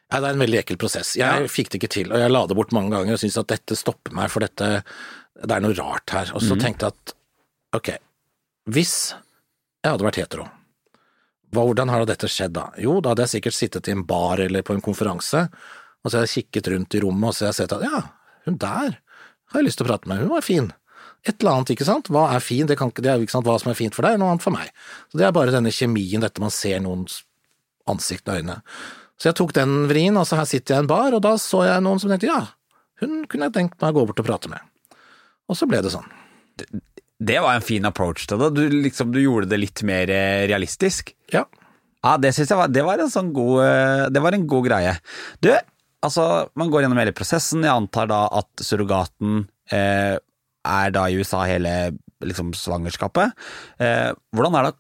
Ja, 0.10 0.20
det 0.20 0.26
er 0.32 0.34
en 0.36 0.42
veldig 0.44 0.60
ekkel 0.64 0.80
prosess. 0.82 1.14
Jeg 1.20 1.28
Ja. 1.44 1.48
fikk 1.52 1.70
det 1.72 1.80
ikke 1.84 1.92
til, 1.94 2.12
og 2.12 2.20
jeg 2.20 2.32
la 2.34 2.42
det 2.48 2.56
bort 2.58 2.72
mange 2.76 2.92
ganger 2.96 3.14
og 3.16 3.20
syntes 3.22 3.38
at 3.40 3.48
dette 3.52 3.76
stopper 3.80 4.16
meg, 4.16 4.32
for 4.32 4.40
dette 4.48 4.84
Det 5.40 5.56
er 5.56 5.62
noe 5.64 5.76
rart 5.78 6.10
her. 6.12 6.32
Og 6.36 6.42
så 6.44 6.58
tenkte 6.60 6.88
jeg 6.88 6.96
at 6.96 7.14
ok, 7.78 7.92
hvis 8.68 9.14
jeg 9.86 9.92
hadde 9.94 10.04
vært 10.04 10.20
hetero, 10.20 10.50
hvordan 11.56 11.92
har 11.92 12.06
dette 12.08 12.30
skjedd 12.30 12.56
da? 12.58 12.70
Jo, 12.82 13.00
da 13.02 13.14
hadde 13.14 13.26
jeg 13.26 13.38
sikkert 13.38 13.58
sittet 13.58 13.90
i 13.90 13.96
en 13.96 14.06
bar 14.08 14.42
eller 14.44 14.66
på 14.66 14.76
en 14.76 14.84
konferanse, 14.86 15.48
og 16.00 16.10
så 16.10 16.20
hadde 16.20 16.30
jeg 16.30 16.46
kikket 16.46 16.70
rundt 16.74 16.96
i 16.96 17.02
rommet, 17.04 17.30
og 17.30 17.36
så 17.36 17.48
hadde 17.48 17.54
jeg 17.54 17.60
sett 17.64 17.78
at 17.78 17.86
ja, 17.88 18.02
hun 18.48 18.60
der 18.62 19.00
har 19.50 19.62
jeg 19.62 19.66
lyst 19.66 19.82
til 19.82 19.88
å 19.88 19.90
prate 19.90 20.10
med, 20.10 20.22
hun 20.22 20.32
var 20.36 20.46
fin. 20.46 20.70
Et 21.28 21.34
eller 21.34 21.58
annet, 21.58 21.74
ikke 21.74 21.88
sant? 21.88 22.12
Hva 22.14 22.28
er 22.36 22.44
fin? 22.44 22.68
Det, 22.70 22.78
kan 22.80 22.94
det 22.96 23.10
er 23.10 23.24
ikke 23.24 23.34
sant 23.34 23.48
hva 23.48 23.58
som 23.60 23.72
er 23.72 23.78
fint 23.80 23.96
for 23.98 24.06
deg, 24.06 24.20
noe 24.22 24.36
annet 24.36 24.46
for 24.46 24.56
meg. 24.56 24.70
Så 25.12 25.20
det 25.20 25.26
er 25.28 25.36
bare 25.36 25.54
denne 25.56 25.74
kjemien, 25.74 26.22
dette 26.24 26.44
man 26.44 26.54
ser 26.54 26.80
noens 26.86 27.24
ansikt 27.90 28.30
og 28.30 28.40
øyne. 28.40 28.60
Så 29.20 29.32
jeg 29.32 29.40
tok 29.42 29.52
den 29.58 29.90
vrien, 29.90 30.16
altså 30.16 30.38
her 30.40 30.48
sitter 30.48 30.76
jeg 30.78 30.84
i 30.84 30.86
en 30.86 30.92
bar, 30.92 31.18
og 31.18 31.24
da 31.26 31.34
så 31.42 31.66
jeg 31.68 31.84
noen 31.84 32.00
som 32.00 32.14
tenkte 32.14 32.30
ja, 32.30 32.44
hun 33.02 33.24
kunne 33.32 33.50
jeg 33.50 33.58
tenkt 33.58 33.82
meg 33.82 33.92
å 33.92 34.00
gå 34.00 34.06
bort 34.12 34.22
og 34.22 34.30
prate 34.30 34.52
med. 34.52 34.64
Og 35.50 35.58
så 35.58 35.68
ble 35.68 35.82
det 35.84 35.92
sånn. 35.92 36.08
Det 37.20 37.40
var 37.44 37.58
en 37.58 37.66
fin 37.66 37.86
approach 37.88 38.28
til 38.30 38.40
det. 38.40 38.52
Du, 38.56 38.64
liksom, 38.86 39.12
du 39.12 39.20
gjorde 39.22 39.50
det 39.52 39.60
litt 39.60 39.84
mer 39.88 40.12
eh, 40.14 40.46
realistisk. 40.48 41.12
Ja. 41.34 41.44
Ja, 42.00 42.16
det 42.16 42.32
syns 42.36 42.52
jeg 42.54 42.60
var, 42.62 42.72
det 42.72 42.84
var 42.88 43.02
en 43.04 43.12
sånn 43.12 43.34
god 43.36 43.58
eh, 43.66 44.06
Det 44.16 44.22
var 44.24 44.36
en 44.36 44.46
god 44.48 44.70
greie. 44.70 44.94
Du, 45.44 45.50
altså, 46.06 46.26
man 46.60 46.72
går 46.72 46.86
gjennom 46.86 47.02
hele 47.02 47.16
prosessen. 47.16 47.66
Jeg 47.68 47.76
antar 47.76 48.08
da 48.12 48.22
at 48.40 48.64
surrogaten 48.64 49.42
eh, 49.76 50.16
er 50.16 50.94
da 50.96 51.08
i 51.10 51.18
USA 51.20 51.44
hele 51.50 51.74
liksom, 52.24 52.54
svangerskapet. 52.56 53.36
Eh, 53.84 54.14
hvordan, 54.36 54.56
er 54.56 54.70
det 54.70 54.78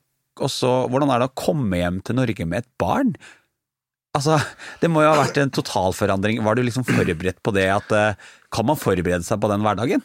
også, 0.47 0.71
hvordan 0.91 1.11
er 1.11 1.23
det 1.23 1.29
å 1.31 1.37
komme 1.43 1.81
hjem 1.81 1.99
til 2.07 2.19
Norge 2.21 2.47
med 2.47 2.63
et 2.63 2.71
barn? 2.79 3.13
Altså, 4.15 4.39
det 4.81 4.89
må 4.89 5.03
jo 5.03 5.11
ha 5.11 5.19
vært 5.19 5.37
en 5.43 5.51
totalforandring. 5.53 6.39
Var 6.45 6.57
du 6.57 6.63
liksom 6.65 6.87
forberedt 6.87 7.43
på 7.45 7.53
det 7.55 7.67
at 7.75 7.93
eh, 7.93 8.31
Kan 8.49 8.65
man 8.71 8.79
forberede 8.79 9.27
seg 9.27 9.43
på 9.43 9.51
den 9.51 9.61
hverdagen? 9.65 10.01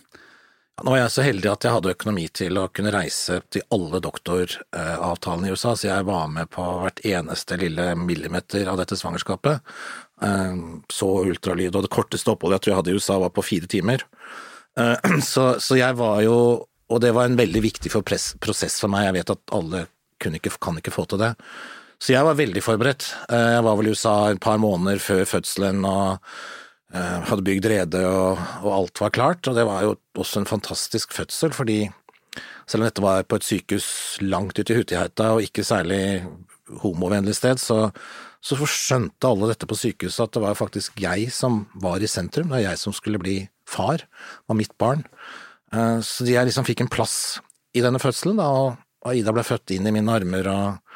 Nå 0.83 0.91
var 0.91 0.99
jeg 0.99 1.13
så 1.15 1.23
heldig 1.23 1.51
at 1.53 1.65
jeg 1.65 1.75
hadde 1.77 1.93
økonomi 1.95 2.25
til 2.35 2.59
å 2.59 2.67
kunne 2.75 2.91
reise 2.91 3.37
til 3.55 3.63
alle 3.75 4.01
doktoravtalene 4.03 5.47
i 5.47 5.55
USA, 5.55 5.77
så 5.79 5.87
jeg 5.87 6.07
var 6.09 6.33
med 6.33 6.51
på 6.51 6.65
hvert 6.83 6.99
eneste 7.07 7.59
lille 7.61 7.93
millimeter 8.01 8.67
av 8.71 8.81
dette 8.81 8.99
svangerskapet. 8.99 9.63
Eh, 10.27 10.57
så 10.91 11.11
ultralyd, 11.31 11.77
og 11.79 11.87
det 11.87 11.93
korteste 11.95 12.33
oppholdet 12.35 12.59
jeg 12.59 12.65
tror 12.65 12.73
jeg 12.73 12.81
hadde 12.81 12.95
i 12.95 12.99
USA 12.99 13.21
var 13.23 13.31
på 13.37 13.47
fire 13.47 13.71
timer. 13.71 14.03
Eh, 14.81 15.15
så, 15.31 15.47
så 15.63 15.79
jeg 15.79 15.95
var 16.01 16.25
jo 16.27 16.39
Og 16.93 17.01
det 17.01 17.15
var 17.17 17.25
en 17.25 17.39
veldig 17.39 17.63
viktig 17.65 17.89
prosess 17.89 18.75
for 18.79 18.93
meg, 18.93 19.07
jeg 19.07 19.15
vet 19.17 19.31
at 19.33 19.53
alle 19.57 19.87
ikke, 20.21 20.51
kan 20.61 20.77
ikke 20.79 20.93
få 20.93 21.07
til 21.09 21.23
det. 21.23 21.31
Så 21.99 22.13
jeg 22.13 22.27
var 22.27 22.37
veldig 22.37 22.61
forberedt. 22.63 23.07
Eh, 23.33 23.55
jeg 23.57 23.65
var 23.65 23.79
vel 23.79 23.89
i 23.89 23.95
USA 23.95 24.13
et 24.31 24.43
par 24.45 24.61
måneder 24.61 25.01
før 25.01 25.25
fødselen 25.25 25.81
og 25.89 26.35
hadde 26.95 27.43
bygd 27.43 27.67
rede 27.67 28.01
og, 28.07 28.39
og, 28.63 28.71
alt 28.71 29.01
var 29.03 29.15
klart. 29.15 29.49
Og 29.51 29.57
det 29.57 29.67
var 29.67 29.83
jo 29.83 29.97
også 30.21 30.43
en 30.43 30.49
fantastisk 30.49 31.15
fødsel, 31.17 31.55
fordi 31.57 31.79
selv 32.67 32.83
om 32.83 32.89
dette 32.89 33.05
var 33.05 33.27
på 33.29 33.39
et 33.39 33.47
sykehus 33.47 33.89
langt 34.23 34.59
ute 34.59 34.73
i 34.73 34.79
Hutiheita 34.79 35.33
og 35.35 35.43
ikke 35.45 35.67
særlig 35.67 36.25
homovennlig 36.83 37.35
sted, 37.37 37.61
så, 37.61 37.91
så 38.43 38.59
skjønte 38.63 39.29
alle 39.29 39.51
dette 39.51 39.69
på 39.69 39.79
sykehuset 39.79 40.29
at 40.29 40.37
det 40.37 40.45
var 40.45 40.59
faktisk 40.59 41.03
jeg 41.03 41.29
som 41.35 41.65
var 41.83 42.03
i 42.03 42.11
sentrum. 42.11 42.49
Det 42.49 42.59
var 42.59 42.67
jeg 42.69 42.81
som 42.81 42.97
skulle 42.97 43.21
bli 43.23 43.41
far 43.69 44.07
av 44.49 44.59
mitt 44.59 44.73
barn. 44.81 45.05
Eh, 45.75 45.99
så 46.05 46.27
jeg 46.29 46.49
liksom 46.49 46.67
fikk 46.67 46.85
en 46.85 46.93
plass 46.93 47.41
i 47.75 47.83
denne 47.85 48.01
fødselen, 48.03 48.39
da, 48.39 48.49
og 49.05 49.19
Ida 49.19 49.35
ble 49.35 49.45
født 49.45 49.75
inn 49.75 49.89
i 49.89 49.93
mine 49.95 50.13
armer. 50.15 50.49
og 50.49 50.95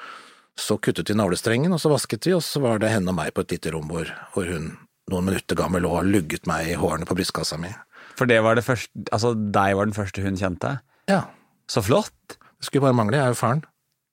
så 0.58 0.74
kuttet 0.82 1.10
vi 1.10 1.14
navlestrengen, 1.14 1.70
og 1.70 1.78
så 1.78 1.90
vasket 1.92 2.26
vi, 2.26 2.34
og 2.34 2.42
så 2.42 2.58
var 2.58 2.80
det 2.82 2.90
henne 2.90 3.12
og 3.12 3.18
meg 3.20 3.30
på 3.34 3.44
et 3.44 3.52
lite 3.54 3.70
rom 3.70 3.86
hvor, 3.92 4.08
hvor 4.34 4.48
hun 4.50 4.72
noen 5.12 5.30
minutter 5.30 5.58
gammel 5.58 5.86
og 5.88 6.06
lugget 6.08 6.48
meg 6.50 6.72
i 6.72 6.76
hårene 6.78 7.08
på 7.08 7.16
brystkassa 7.18 7.58
mi. 7.60 7.72
For 8.18 8.28
det 8.30 8.40
var 8.44 8.58
det 8.58 8.66
første, 8.66 8.90
altså 9.14 9.34
deg 9.36 9.78
var 9.78 9.88
den 9.88 9.96
første 9.96 10.22
hun 10.24 10.38
kjente? 10.38 10.78
Ja. 11.10 11.24
Så 11.70 11.84
flott. 11.86 12.38
Det 12.58 12.66
skulle 12.66 12.88
bare 12.88 12.96
mangle, 12.98 13.18
jeg 13.18 13.28
er 13.28 13.34
jo 13.36 13.38
faren. 13.38 13.66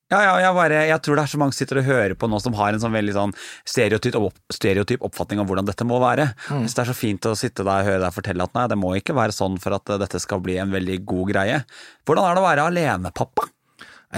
Ja, 0.06 0.20
ja, 0.22 0.34
jeg, 0.38 0.54
bare, 0.54 0.82
jeg 0.86 1.02
tror 1.02 1.18
det 1.18 1.22
er 1.24 1.30
så 1.32 1.38
mange 1.40 1.54
som 1.56 1.64
sitter 1.64 1.80
og 1.80 1.88
hører 1.88 2.12
på 2.14 2.28
nå 2.30 2.38
som 2.38 2.54
har 2.54 2.70
en 2.70 2.82
sånn 2.82 2.94
veldig 2.94 3.14
sånn 3.16 3.32
stereotyp, 3.66 4.14
opp, 4.20 4.36
stereotyp 4.54 5.02
oppfatning 5.08 5.40
av 5.42 5.48
hvordan 5.50 5.66
dette 5.66 5.86
må 5.88 5.98
være. 5.98 6.28
Mm. 6.46 6.60
Hvis 6.62 6.76
det 6.78 6.84
er 6.84 6.90
så 6.92 6.94
fint 6.94 7.26
å 7.26 7.34
sitte 7.34 7.66
der 7.66 7.82
og 7.82 7.90
høre 7.90 8.04
deg 8.04 8.14
fortelle 8.14 8.46
at 8.46 8.54
nei, 8.54 8.68
det 8.70 8.78
må 8.78 8.92
ikke 8.94 9.16
være 9.18 9.34
sånn 9.34 9.58
for 9.62 9.74
at 9.74 9.90
dette 10.04 10.20
skal 10.22 10.44
bli 10.44 10.60
en 10.62 10.70
veldig 10.70 11.00
god 11.10 11.32
greie. 11.32 11.58
Hvordan 12.06 12.28
er 12.28 12.38
det 12.38 12.44
å 12.44 12.46
være 12.46 12.68
alenepappa? 12.70 13.48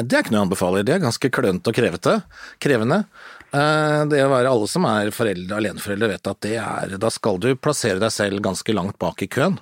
Det 0.05 0.19
er 0.19 0.21
ikke 0.21 0.35
noe 0.35 0.43
jeg 0.43 0.47
anbefaler, 0.51 0.85
det 0.85 0.93
er 0.95 1.01
ganske 1.01 1.31
klønete 1.33 1.73
og 1.73 1.79
krevete, 1.79 2.19
krevende. 2.61 3.01
Eh, 3.49 4.03
det 4.13 4.21
å 4.21 4.33
være 4.33 4.51
alle 4.51 4.69
som 4.69 4.85
er 4.89 5.13
foreldre, 5.15 5.57
aleneforeldre, 5.57 6.11
vet 6.13 6.29
at 6.29 6.41
det 6.45 6.57
er 6.61 6.99
Da 7.01 7.09
skal 7.13 7.39
du 7.41 7.55
plassere 7.57 8.01
deg 8.03 8.13
selv 8.13 8.45
ganske 8.45 8.75
langt 8.77 8.99
bak 9.01 9.25
i 9.25 9.31
køen. 9.31 9.57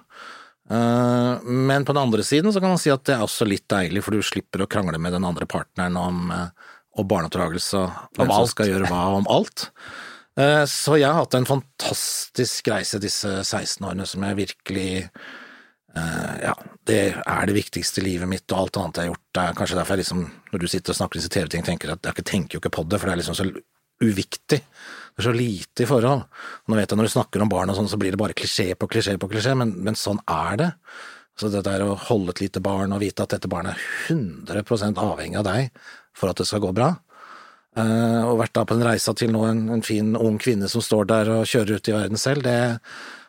Eh, 0.71 1.47
men 1.47 1.87
på 1.87 1.95
den 1.95 2.03
andre 2.03 2.27
siden 2.27 2.53
så 2.53 2.63
kan 2.63 2.75
man 2.75 2.83
si 2.83 2.91
at 2.91 3.05
det 3.07 3.15
er 3.15 3.23
også 3.27 3.47
litt 3.47 3.69
deilig, 3.71 4.03
for 4.03 4.17
du 4.17 4.27
slipper 4.27 4.65
å 4.65 4.71
krangle 4.71 4.99
med 4.99 5.15
den 5.15 5.27
andre 5.29 5.47
partneren 5.47 5.99
om, 6.01 6.27
eh, 6.35 6.75
om 6.99 7.07
barneoppdragelse 7.07 7.79
og 7.85 8.19
hvem 8.19 8.35
som 8.35 8.51
skal 8.51 8.73
gjøre 8.73 8.91
hva 8.91 9.07
om 9.21 9.31
alt. 9.31 9.71
Så 10.37 10.99
jeg 11.01 11.09
har 11.09 11.23
hatt 11.23 11.33
en 11.33 11.47
fantastisk 11.49 12.67
reise 12.69 12.99
disse 13.01 13.31
16 13.41 13.87
årene 13.89 14.05
som 14.05 14.21
jeg 14.21 14.37
virkelig 14.37 15.07
ja, 15.97 16.53
det 16.85 16.99
er 17.17 17.47
det 17.49 17.55
viktigste 17.57 18.03
i 18.03 18.05
livet 18.05 18.29
mitt, 18.29 18.45
og 18.53 18.67
alt 18.67 18.77
annet 18.77 18.99
jeg 19.01 19.07
har 19.07 19.15
gjort. 19.15 19.23
Det 19.33 19.45
er 19.47 19.57
kanskje 19.57 19.79
derfor 19.79 19.97
jeg 19.97 20.03
liksom, 20.03 20.21
når 20.53 20.61
du 20.61 20.67
sitter 20.69 20.93
og 20.93 20.99
snakker 20.99 21.17
disse 21.17 21.33
TV-ting, 21.33 21.65
tenker 21.65 21.95
at 21.95 22.05
jeg 22.05 22.27
tenker 22.29 22.59
jo 22.59 22.61
ikke 22.61 22.75
på 22.77 22.85
det, 22.85 23.01
for 23.01 23.09
det 23.09 23.15
er 23.15 23.23
liksom 23.23 23.39
så 23.39 23.49
uviktig. 24.05 24.61
Det 25.17 25.23
er 25.23 25.29
så 25.31 25.33
lite 25.33 25.85
i 25.85 25.89
forhold. 25.89 26.27
Nå 26.69 26.77
vet 26.77 26.91
jeg 26.93 27.01
når 27.01 27.09
du 27.09 27.15
snakker 27.15 27.45
om 27.45 27.53
barn 27.53 27.73
og 27.73 27.79
sånn, 27.79 27.89
så 27.89 27.99
blir 28.01 28.13
det 28.13 28.21
bare 28.21 28.37
klisjé 28.37 28.75
på 28.77 28.89
klisjé 28.93 29.17
på 29.21 29.31
klisjé, 29.33 29.55
men, 29.57 29.73
men 29.85 29.97
sånn 29.97 30.21
er 30.29 30.61
det. 30.61 30.71
Så 31.37 31.51
det 31.53 31.67
der 31.67 31.85
å 31.85 31.97
holde 32.09 32.33
et 32.33 32.47
lite 32.47 32.63
barn 32.65 32.95
og 32.97 33.03
vite 33.03 33.25
at 33.25 33.35
dette 33.35 33.49
barnet 33.53 33.77
er 33.77 34.15
100% 34.15 35.01
avhengig 35.01 35.41
av 35.41 35.45
deg 35.49 35.83
for 36.17 36.33
at 36.33 36.41
det 36.41 36.47
skal 36.49 36.63
gå 36.65 36.71
bra, 36.77 36.95
uh, 37.77 38.23
og 38.25 38.39
vært 38.41 38.55
da 38.57 38.65
på 38.65 38.77
en 38.77 38.87
reise 38.87 39.13
til 39.21 39.35
nå 39.35 39.43
en, 39.45 39.67
en, 39.77 39.85
fin 39.85 40.15
ung 40.17 40.39
kvinne 40.41 40.69
som 40.73 40.85
står 40.85 41.11
der 41.13 41.33
og 41.35 41.49
kjører 41.51 41.77
ut 41.77 41.91
i 41.93 41.97
verden 41.97 42.21
selv, 42.21 42.47
det 42.47 42.57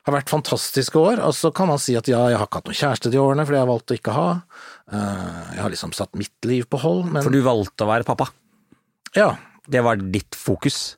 har 0.07 0.15
vært 0.15 0.31
fantastiske 0.31 0.95
år. 0.95 1.19
Og 1.27 1.35
så 1.35 1.51
kan 1.51 1.67
man 1.67 1.81
si 1.83 1.97
at 1.99 2.07
ja, 2.07 2.21
jeg 2.31 2.39
har 2.39 2.47
ikke 2.47 2.61
hatt 2.61 2.71
noen 2.71 2.79
kjæreste 2.79 3.11
de 3.11 3.19
årene, 3.19 3.43
fordi 3.43 3.59
jeg 3.59 3.65
har 3.65 3.73
valgt 3.73 3.91
å 3.91 3.99
ikke 3.99 4.15
ha. 4.15 4.29
Uh, 4.87 5.43
jeg 5.51 5.63
har 5.65 5.75
liksom 5.75 5.95
satt 5.97 6.15
mitt 6.19 6.47
liv 6.47 6.63
på 6.71 6.79
hold, 6.79 7.09
men 7.11 7.27
For 7.27 7.35
du 7.35 7.43
valgte 7.43 7.83
å 7.83 7.91
være 7.91 8.07
pappa? 8.07 8.29
Ja, 9.19 9.33
det 9.71 9.83
var 9.85 10.01
ditt 10.01 10.37
fokus? 10.37 10.97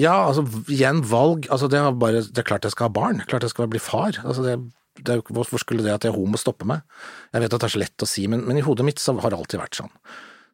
Ja, 0.00 0.14
altså 0.30 0.46
igjen 0.72 1.02
valg. 1.10 1.48
Altså 1.52 1.68
det, 1.68 1.80
er 1.80 1.92
bare, 1.92 2.24
det 2.24 2.42
er 2.42 2.48
klart 2.48 2.64
jeg 2.64 2.74
skal 2.74 2.88
ha 2.88 2.94
barn, 2.94 3.22
klart 3.28 3.44
jeg 3.44 3.52
skal 3.52 3.68
bli 3.70 3.82
far. 3.82 4.16
Altså 4.24 4.44
det, 4.46 4.56
det, 5.04 5.20
hvorfor 5.28 5.60
skulle 5.60 5.84
det 5.84 5.92
at 5.94 6.06
jeg 6.06 6.14
er 6.14 6.18
homo 6.18 6.40
stoppe 6.40 6.68
meg? 6.68 6.86
Jeg 7.34 7.44
vet 7.44 7.52
at 7.52 7.60
det 7.60 7.68
er 7.68 7.76
så 7.76 7.84
lett 7.84 8.06
å 8.06 8.08
si, 8.08 8.24
men, 8.30 8.46
men 8.48 8.60
i 8.60 8.64
hodet 8.64 8.86
mitt 8.88 9.02
så 9.02 9.16
har 9.18 9.32
det 9.32 9.38
alltid 9.38 9.60
vært 9.60 9.80
sånn. 9.82 9.92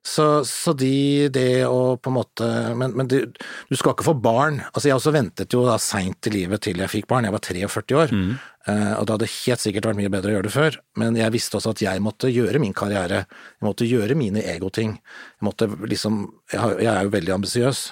Så, 0.04 0.24
så 0.44 0.74
de, 0.76 1.30
det 1.32 1.64
å 1.64 1.94
på 1.96 2.10
en 2.10 2.16
måte 2.18 2.46
Men, 2.76 2.92
men 2.92 3.08
du, 3.08 3.22
du, 3.24 3.72
skal 3.72 3.94
ikke 3.94 4.04
få 4.10 4.12
barn. 4.20 4.58
Altså 4.74 4.90
Jeg 4.90 4.98
også 4.98 5.14
ventet 5.14 5.54
jo 5.56 5.62
da 5.64 5.78
seint 5.80 6.28
i 6.28 6.34
livet 6.34 6.60
til 6.66 6.82
jeg 6.82 6.92
fikk 6.92 7.08
barn, 7.08 7.24
jeg 7.24 7.32
var 7.32 7.44
43 7.46 7.96
år. 8.02 8.12
Mm. 8.12 8.34
Uh, 8.64 8.96
og 8.96 9.04
det 9.04 9.12
hadde 9.12 9.28
helt 9.28 9.60
sikkert 9.60 9.90
vært 9.90 9.98
mye 9.98 10.10
bedre 10.12 10.30
å 10.30 10.34
gjøre 10.38 10.46
det 10.48 10.54
før, 10.54 10.76
men 10.96 11.18
jeg 11.20 11.32
visste 11.34 11.58
også 11.58 11.74
at 11.74 11.82
jeg 11.84 12.00
måtte 12.00 12.30
gjøre 12.32 12.62
min 12.62 12.72
karriere. 12.76 13.24
Jeg 13.58 13.66
måtte 13.66 13.88
gjøre 13.88 14.16
mine 14.16 14.40
egoting. 14.54 14.94
Jeg 15.36 15.44
måtte 15.44 15.68
liksom 15.84 16.22
Jeg, 16.52 16.86
er 16.88 17.04
jo 17.04 17.12
veldig 17.12 17.34
ambisiøs, 17.36 17.82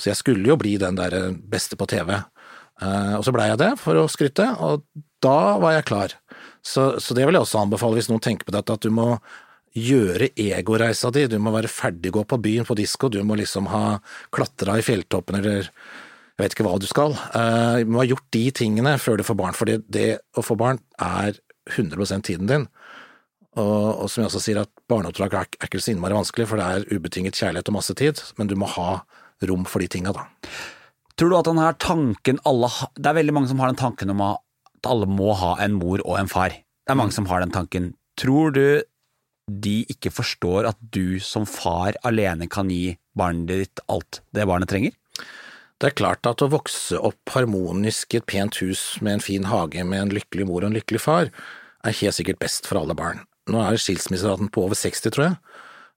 så 0.00 0.10
jeg 0.10 0.18
skulle 0.18 0.50
jo 0.50 0.58
bli 0.58 0.74
den 0.82 0.98
der 0.98 1.30
beste 1.36 1.78
på 1.78 1.86
TV. 1.86 2.16
Uh, 2.82 3.16
og 3.20 3.24
så 3.24 3.32
blei 3.32 3.48
jeg 3.52 3.62
det, 3.62 3.72
for 3.78 3.98
å 4.00 4.08
skryte, 4.10 4.48
og 4.58 4.82
da 5.22 5.56
var 5.62 5.76
jeg 5.76 5.88
klar. 5.88 6.16
Så, 6.66 6.96
så, 6.98 7.14
det 7.14 7.26
vil 7.26 7.38
jeg 7.38 7.46
også 7.46 7.62
anbefale 7.62 8.00
hvis 8.00 8.10
noen 8.10 8.24
tenker 8.24 8.48
på 8.48 8.54
dette, 8.56 8.74
at 8.74 8.82
du 8.82 8.90
må 8.90 9.14
gjøre 9.76 10.30
egoreisa 10.40 11.12
di, 11.12 11.26
du 11.30 11.38
må 11.42 11.52
være 11.54 11.70
ferdig 11.70 12.10
gå 12.16 12.24
på 12.26 12.40
byen 12.42 12.66
på 12.66 12.76
disko, 12.78 13.10
du 13.12 13.20
må 13.28 13.36
liksom 13.38 13.68
ha 13.70 14.00
klatra 14.34 14.78
i 14.80 14.84
fjelltoppen 14.84 15.38
eller 15.38 15.70
jeg 16.36 16.44
vet 16.44 16.54
ikke 16.54 16.66
hva 16.66 16.76
du 16.76 16.86
skal. 16.88 17.16
Uh, 17.32 17.80
du 17.80 17.92
må 17.92 18.02
ha 18.02 18.10
gjort 18.10 18.26
de 18.36 18.44
tingene 18.52 18.96
før 19.00 19.16
du 19.16 19.24
får 19.24 19.38
barn, 19.40 19.56
for 19.56 19.68
det 19.72 20.08
å 20.36 20.44
få 20.44 20.56
barn 20.60 20.82
er 21.00 21.38
100 21.72 22.20
tiden 22.26 22.50
din. 22.50 22.66
Og, 23.56 24.02
og, 24.02 24.08
som 24.12 24.20
jeg 24.20 24.28
også 24.28 24.42
sier, 24.44 24.60
at 24.60 24.72
barneoppdrag 24.90 25.36
er, 25.38 25.48
ikke 25.64 25.80
så 25.80 25.94
innmari 25.94 26.16
vanskelig, 26.16 26.48
for 26.50 26.60
det 26.60 26.66
er 26.66 26.88
ubetinget 26.92 27.38
kjærlighet 27.40 27.70
og 27.72 27.78
masse 27.78 27.96
tid, 27.96 28.20
men 28.36 28.50
du 28.50 28.56
må 28.60 28.68
ha 28.74 28.98
rom 29.48 29.64
for 29.68 29.80
de 29.80 29.88
tinga, 29.90 30.12
da. 30.12 30.26
Tror 31.16 31.32
du 31.32 31.38
at 31.38 31.48
den 31.48 31.62
her 31.62 31.76
tanken 31.80 32.42
alle 32.44 32.68
ha, 32.68 32.90
Det 32.92 33.08
er 33.08 33.16
veldig 33.16 33.32
mange 33.32 33.48
som 33.48 33.60
har 33.62 33.72
den 33.72 33.80
tanken 33.80 34.12
om 34.12 34.20
at 34.26 34.88
alle 34.88 35.08
må 35.08 35.32
ha 35.40 35.54
en 35.64 35.78
mor 35.80 36.02
og 36.04 36.18
en 36.20 36.28
far. 36.28 36.52
Det 36.52 36.92
er 36.92 37.00
mange 37.00 37.16
som 37.16 37.24
har 37.30 37.40
den 37.40 37.54
tanken. 37.54 37.94
Tror 38.20 38.52
du 38.52 38.84
de 39.46 39.76
ikke 39.88 40.10
forstår 40.10 40.66
at 40.68 40.78
du 40.92 41.16
som 41.22 41.46
far 41.48 41.96
alene 42.04 42.48
kan 42.50 42.68
gi 42.70 42.98
barnet 43.16 43.48
ditt 43.48 43.82
alt 43.88 44.20
det 44.36 44.44
barnet 44.44 44.68
trenger? 44.68 44.92
Det 45.76 45.90
er 45.90 45.98
klart 45.98 46.24
at 46.28 46.40
å 46.40 46.48
vokse 46.48 46.96
opp 47.04 47.34
harmonisk 47.34 48.14
i 48.14 48.20
et 48.20 48.28
pent 48.28 48.62
hus 48.62 48.96
med 49.04 49.18
en 49.18 49.24
fin 49.24 49.48
hage 49.50 49.82
med 49.84 50.06
en 50.06 50.14
lykkelig 50.16 50.46
mor 50.48 50.62
og 50.62 50.70
en 50.70 50.78
lykkelig 50.78 51.02
far, 51.04 51.28
er 51.84 51.98
helt 52.00 52.16
sikkert 52.16 52.40
best 52.40 52.68
for 52.68 52.80
alle 52.80 52.96
barn. 52.96 53.26
Nå 53.52 53.60
er 53.60 53.76
skilsmisseraten 53.78 54.48
på 54.52 54.64
over 54.64 54.78
60, 54.78 55.12
tror 55.12 55.26
jeg. 55.26 55.36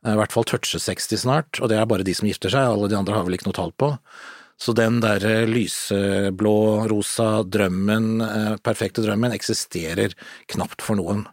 I 0.09 0.17
hvert 0.19 0.35
fall 0.35 0.45
toucher 0.47 0.83
60 0.83 1.23
snart, 1.23 1.61
og 1.63 1.71
det 1.71 1.79
er 1.79 1.87
bare 1.89 2.05
de 2.07 2.13
som 2.15 2.27
gifter 2.27 2.51
seg, 2.53 2.67
alle 2.67 2.89
de 2.91 2.97
andre 2.99 3.15
har 3.15 3.25
vel 3.27 3.35
ikke 3.35 3.49
noe 3.49 3.57
tall 3.57 3.73
på. 3.79 3.93
Så 4.59 4.75
den 4.75 4.99
der 5.03 5.23
lyseblå, 5.47 6.55
rosa 6.91 7.29
drømmen, 7.47 8.09
eh, 8.21 8.55
perfekte 8.63 9.03
drømmen, 9.05 9.31
eksisterer 9.35 10.15
knapt 10.51 10.83
for 10.83 10.99
noen. 10.99 11.23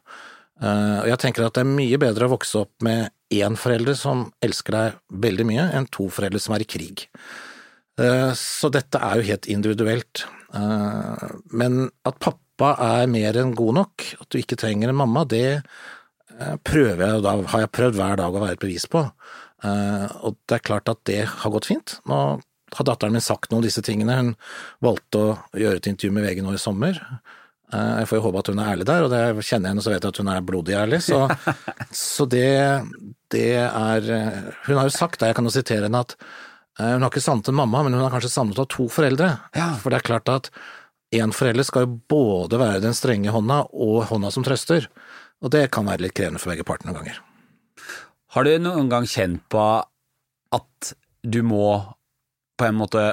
Eh, 0.62 0.98
og 1.02 1.10
jeg 1.10 1.18
tenker 1.24 1.46
at 1.46 1.58
det 1.58 1.66
er 1.66 1.74
mye 1.74 1.98
bedre 1.98 2.30
å 2.30 2.34
vokse 2.36 2.62
opp 2.62 2.86
med 2.86 3.10
én 3.34 3.58
forelder 3.58 3.98
som 3.98 4.28
elsker 4.46 4.78
deg 4.78 4.98
veldig 5.26 5.46
mye, 5.50 5.66
enn 5.74 5.90
to 5.90 6.06
foreldre 6.06 6.40
som 6.42 6.54
er 6.54 6.62
i 6.62 6.70
krig. 6.70 7.08
Eh, 8.00 8.32
så 8.36 8.70
dette 8.72 9.00
er 9.00 9.20
jo 9.20 9.28
helt 9.30 9.48
individuelt. 9.52 10.26
Eh, 10.54 11.28
men 11.56 11.86
at 12.08 12.20
pappa 12.22 12.74
er 12.82 13.10
mer 13.12 13.38
enn 13.40 13.54
god 13.56 13.78
nok, 13.82 14.08
at 14.20 14.28
du 14.32 14.40
ikke 14.40 14.58
trenger 14.60 14.92
en 14.92 15.00
mamma, 15.02 15.26
det 15.28 15.62
prøver 16.68 17.00
jeg, 17.00 17.20
da 17.24 17.32
har 17.48 17.62
jeg 17.62 17.72
prøvd 17.72 17.94
hver 17.96 18.18
dag 18.20 18.34
å 18.36 18.40
være 18.42 18.58
et 18.58 18.60
bevis 18.60 18.84
på. 18.92 19.00
Og 19.64 20.34
det 20.44 20.58
er 20.58 20.64
klart 20.68 20.90
at 20.92 20.98
det 21.08 21.22
har 21.24 21.52
gått 21.54 21.68
fint. 21.70 21.94
Nå 22.04 22.18
har 22.74 22.84
datteren 22.84 23.14
min 23.14 23.24
sagt 23.24 23.50
noe 23.50 23.62
om 23.62 23.64
disse 23.64 23.82
tingene. 23.84 24.18
Hun 24.18 24.32
valgte 24.84 25.22
å 25.22 25.34
gjøre 25.56 25.80
et 25.80 25.88
intervju 25.90 26.12
med 26.12 26.26
VG 26.26 26.42
nå 26.44 26.54
i 26.56 26.60
sommer. 26.60 26.98
Eh, 27.72 27.92
jeg 28.00 28.08
får 28.10 28.20
jo 28.20 28.24
håpe 28.26 28.42
at 28.42 28.50
hun 28.52 28.62
er 28.62 28.72
ærlig 28.72 28.88
der, 28.88 29.06
og 29.06 29.12
det 29.12 29.22
kjenner 29.46 29.68
jeg 29.68 29.74
henne 29.74 29.84
så 29.84 29.92
vet 29.92 30.04
jeg 30.04 30.14
at 30.14 30.20
hun 30.22 30.32
er 30.32 30.48
blodig 30.50 30.76
ærlig. 30.78 31.00
Så, 31.06 31.22
så 32.06 32.26
det, 32.30 32.50
det, 33.34 33.48
er 33.64 34.10
Hun 34.66 34.76
har 34.76 34.86
jo 34.86 34.94
sagt, 34.94 35.22
jeg 35.22 35.38
kan 35.38 35.46
jo 35.46 35.54
sitere 35.54 35.88
henne, 35.88 36.04
at 36.06 36.16
eh, 36.18 36.44
hun 36.76 37.04
har 37.04 37.08
ikke 37.08 37.24
savnet 37.24 37.48
en 37.48 37.56
mamma, 37.56 37.82
men 37.84 37.96
hun 37.96 38.04
har 38.04 38.12
kanskje 38.12 38.32
savnet 38.32 38.58
av 38.60 38.68
to 38.72 38.88
foreldre. 38.92 39.30
Ja. 39.56 39.70
For 39.80 39.92
det 39.92 40.00
er 40.02 40.08
klart 40.10 40.32
at 40.32 40.50
én 41.16 41.32
forelder 41.32 41.64
skal 41.64 41.86
jo 41.86 41.98
både 42.10 42.60
være 42.60 42.82
den 42.84 42.96
strenge 42.96 43.32
hånda 43.32 43.62
og 43.72 44.08
hånda 44.10 44.32
som 44.34 44.44
trøster. 44.44 44.88
Og 45.44 45.52
det 45.52 45.68
kan 45.72 45.88
være 45.88 46.06
litt 46.06 46.16
krevende 46.16 46.40
for 46.42 46.52
begge 46.52 46.66
parter 46.68 46.88
noen 46.88 47.00
ganger. 47.00 47.20
Har 48.36 48.44
du 48.44 48.56
noen 48.60 48.90
gang 48.92 49.06
kjent 49.08 49.44
på 49.52 49.62
at 50.56 50.90
du 51.26 51.40
må 51.46 51.68
på 52.56 52.66
en 52.68 52.76
måte 52.76 53.04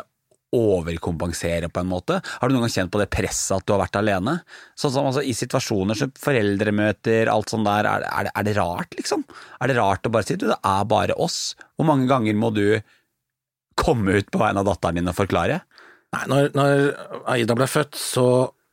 overkompensere 0.53 1.70
på 1.74 1.82
en 1.82 1.89
måte? 1.89 2.20
Har 2.24 2.49
du 2.49 2.55
noen 2.55 2.68
gang 2.68 2.74
kjent 2.76 2.93
på 2.93 3.01
det 3.01 3.09
presset 3.14 3.55
at 3.57 3.66
du 3.66 3.74
har 3.74 3.82
vært 3.84 3.99
alene? 3.99 4.36
Sånn 4.80 4.93
som 4.93 5.07
altså, 5.09 5.24
I 5.26 5.34
situasjoner 5.38 5.97
som 5.97 6.11
foreldremøter, 6.20 7.32
alt 7.32 7.53
sånt 7.53 7.68
der, 7.68 7.89
er, 7.89 8.05
er, 8.07 8.28
det, 8.28 8.34
er, 8.36 8.47
det, 8.47 8.57
rart, 8.59 8.97
liksom? 8.99 9.24
Er 9.59 9.72
det 9.72 9.78
rart 9.80 10.05
å 10.07 10.14
bare 10.14 10.28
si 10.28 10.38
du, 10.38 10.49
det 10.51 10.59
er 10.59 10.89
bare 10.89 11.18
oss? 11.18 11.55
Hvor 11.78 11.89
mange 11.89 12.09
ganger 12.11 12.38
må 12.38 12.51
du 12.53 12.68
komme 13.80 14.19
ut 14.19 14.30
på 14.32 14.41
vegne 14.41 14.63
av 14.63 14.69
datteren 14.69 14.99
din 14.99 15.11
og 15.11 15.17
forklare? 15.17 15.61
Nei, 16.13 16.24
når, 16.30 16.51
når 16.57 16.84
Aida 17.34 17.57
ble 17.57 17.67
født, 17.69 17.97
så 17.97 18.28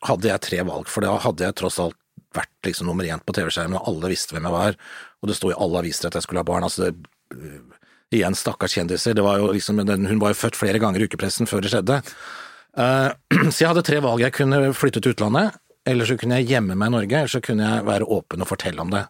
hadde 0.06 0.30
jeg 0.30 0.44
tre 0.44 0.62
valg, 0.68 0.88
for 0.88 1.04
da 1.04 1.16
hadde 1.20 1.46
jeg 1.46 1.56
tross 1.60 1.80
alt 1.82 1.96
vært 2.36 2.68
liksom 2.68 2.88
nummer 2.88 3.06
én 3.06 3.22
på 3.24 3.34
TV-skjermen, 3.34 3.78
og 3.80 3.88
alle 3.90 4.12
visste 4.12 4.36
hvem 4.36 4.46
jeg 4.46 4.54
var, 4.54 4.76
og 5.20 5.30
det 5.30 5.36
sto 5.36 5.50
i 5.50 5.56
alle 5.56 5.82
aviser 5.82 6.08
at 6.08 6.18
jeg 6.18 6.26
skulle 6.26 6.44
ha 6.44 6.48
barn. 6.48 6.66
altså 6.66 6.88
det, 6.88 6.94
Igjen, 8.10 8.34
stakkars 8.34 8.74
kjendiser. 8.74 9.14
Det 9.14 9.22
var 9.22 9.38
jo 9.38 9.52
liksom, 9.54 9.78
hun 9.86 10.18
var 10.18 10.32
jo 10.32 10.38
født 10.40 10.56
flere 10.58 10.80
ganger 10.82 11.02
i 11.02 11.06
ukepressen 11.06 11.46
før 11.46 11.62
det 11.62 11.70
skjedde. 11.70 12.00
Uh, 12.74 13.12
så 13.52 13.62
jeg 13.62 13.70
hadde 13.70 13.84
tre 13.86 14.00
valg. 14.02 14.24
Jeg 14.24 14.34
kunne 14.34 14.72
flytte 14.74 15.02
til 15.02 15.14
utlandet, 15.14 15.60
eller 15.86 16.08
så 16.08 16.16
kunne 16.18 16.40
jeg 16.40 16.50
gjemme 16.50 16.74
meg 16.74 16.90
i 16.90 16.94
Norge, 16.96 17.20
eller 17.20 17.30
så 17.30 17.42
kunne 17.44 17.68
jeg 17.68 17.86
være 17.86 18.08
åpen 18.10 18.42
og 18.42 18.50
fortelle 18.50 18.82
om 18.82 18.90
det. 18.90 19.04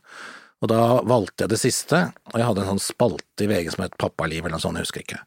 Og 0.60 0.68
da 0.68 0.82
valgte 1.08 1.46
jeg 1.46 1.54
det 1.54 1.60
siste, 1.62 2.02
og 2.28 2.36
jeg 2.36 2.48
hadde 2.50 2.66
en 2.66 2.74
sånn 2.74 2.84
spalte 2.90 3.46
i 3.46 3.48
VG 3.48 3.72
som 3.72 3.86
het 3.86 3.96
Pappaliv 4.00 4.44
eller 4.44 4.58
noe 4.58 4.64
sånt, 4.66 4.76
jeg 4.76 4.88
husker 4.88 5.04
ikke. 5.06 5.22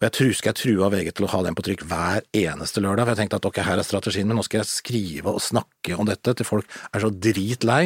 Og 0.00 0.06
jeg 0.08 0.32
skal 0.32 0.54
jeg 0.54 0.56
trua 0.56 0.86
VG 0.88 1.10
til 1.12 1.26
å 1.26 1.30
ha 1.34 1.42
den 1.44 1.56
på 1.56 1.64
trykk 1.66 1.82
hver 1.90 2.24
eneste 2.32 2.80
lørdag, 2.80 3.04
for 3.04 3.12
jeg 3.12 3.18
tenkte 3.18 3.36
at 3.36 3.48
ok, 3.50 3.58
her 3.66 3.82
er 3.82 3.84
strategien, 3.84 4.30
men 4.30 4.38
nå 4.40 4.44
skal 4.46 4.62
jeg 4.62 4.70
skrive 4.70 5.34
og 5.34 5.42
snakke 5.44 5.98
om 6.00 6.08
dette 6.08 6.32
til 6.38 6.48
folk 6.48 6.78
er 6.88 7.04
så 7.04 7.10
dritlei 7.12 7.82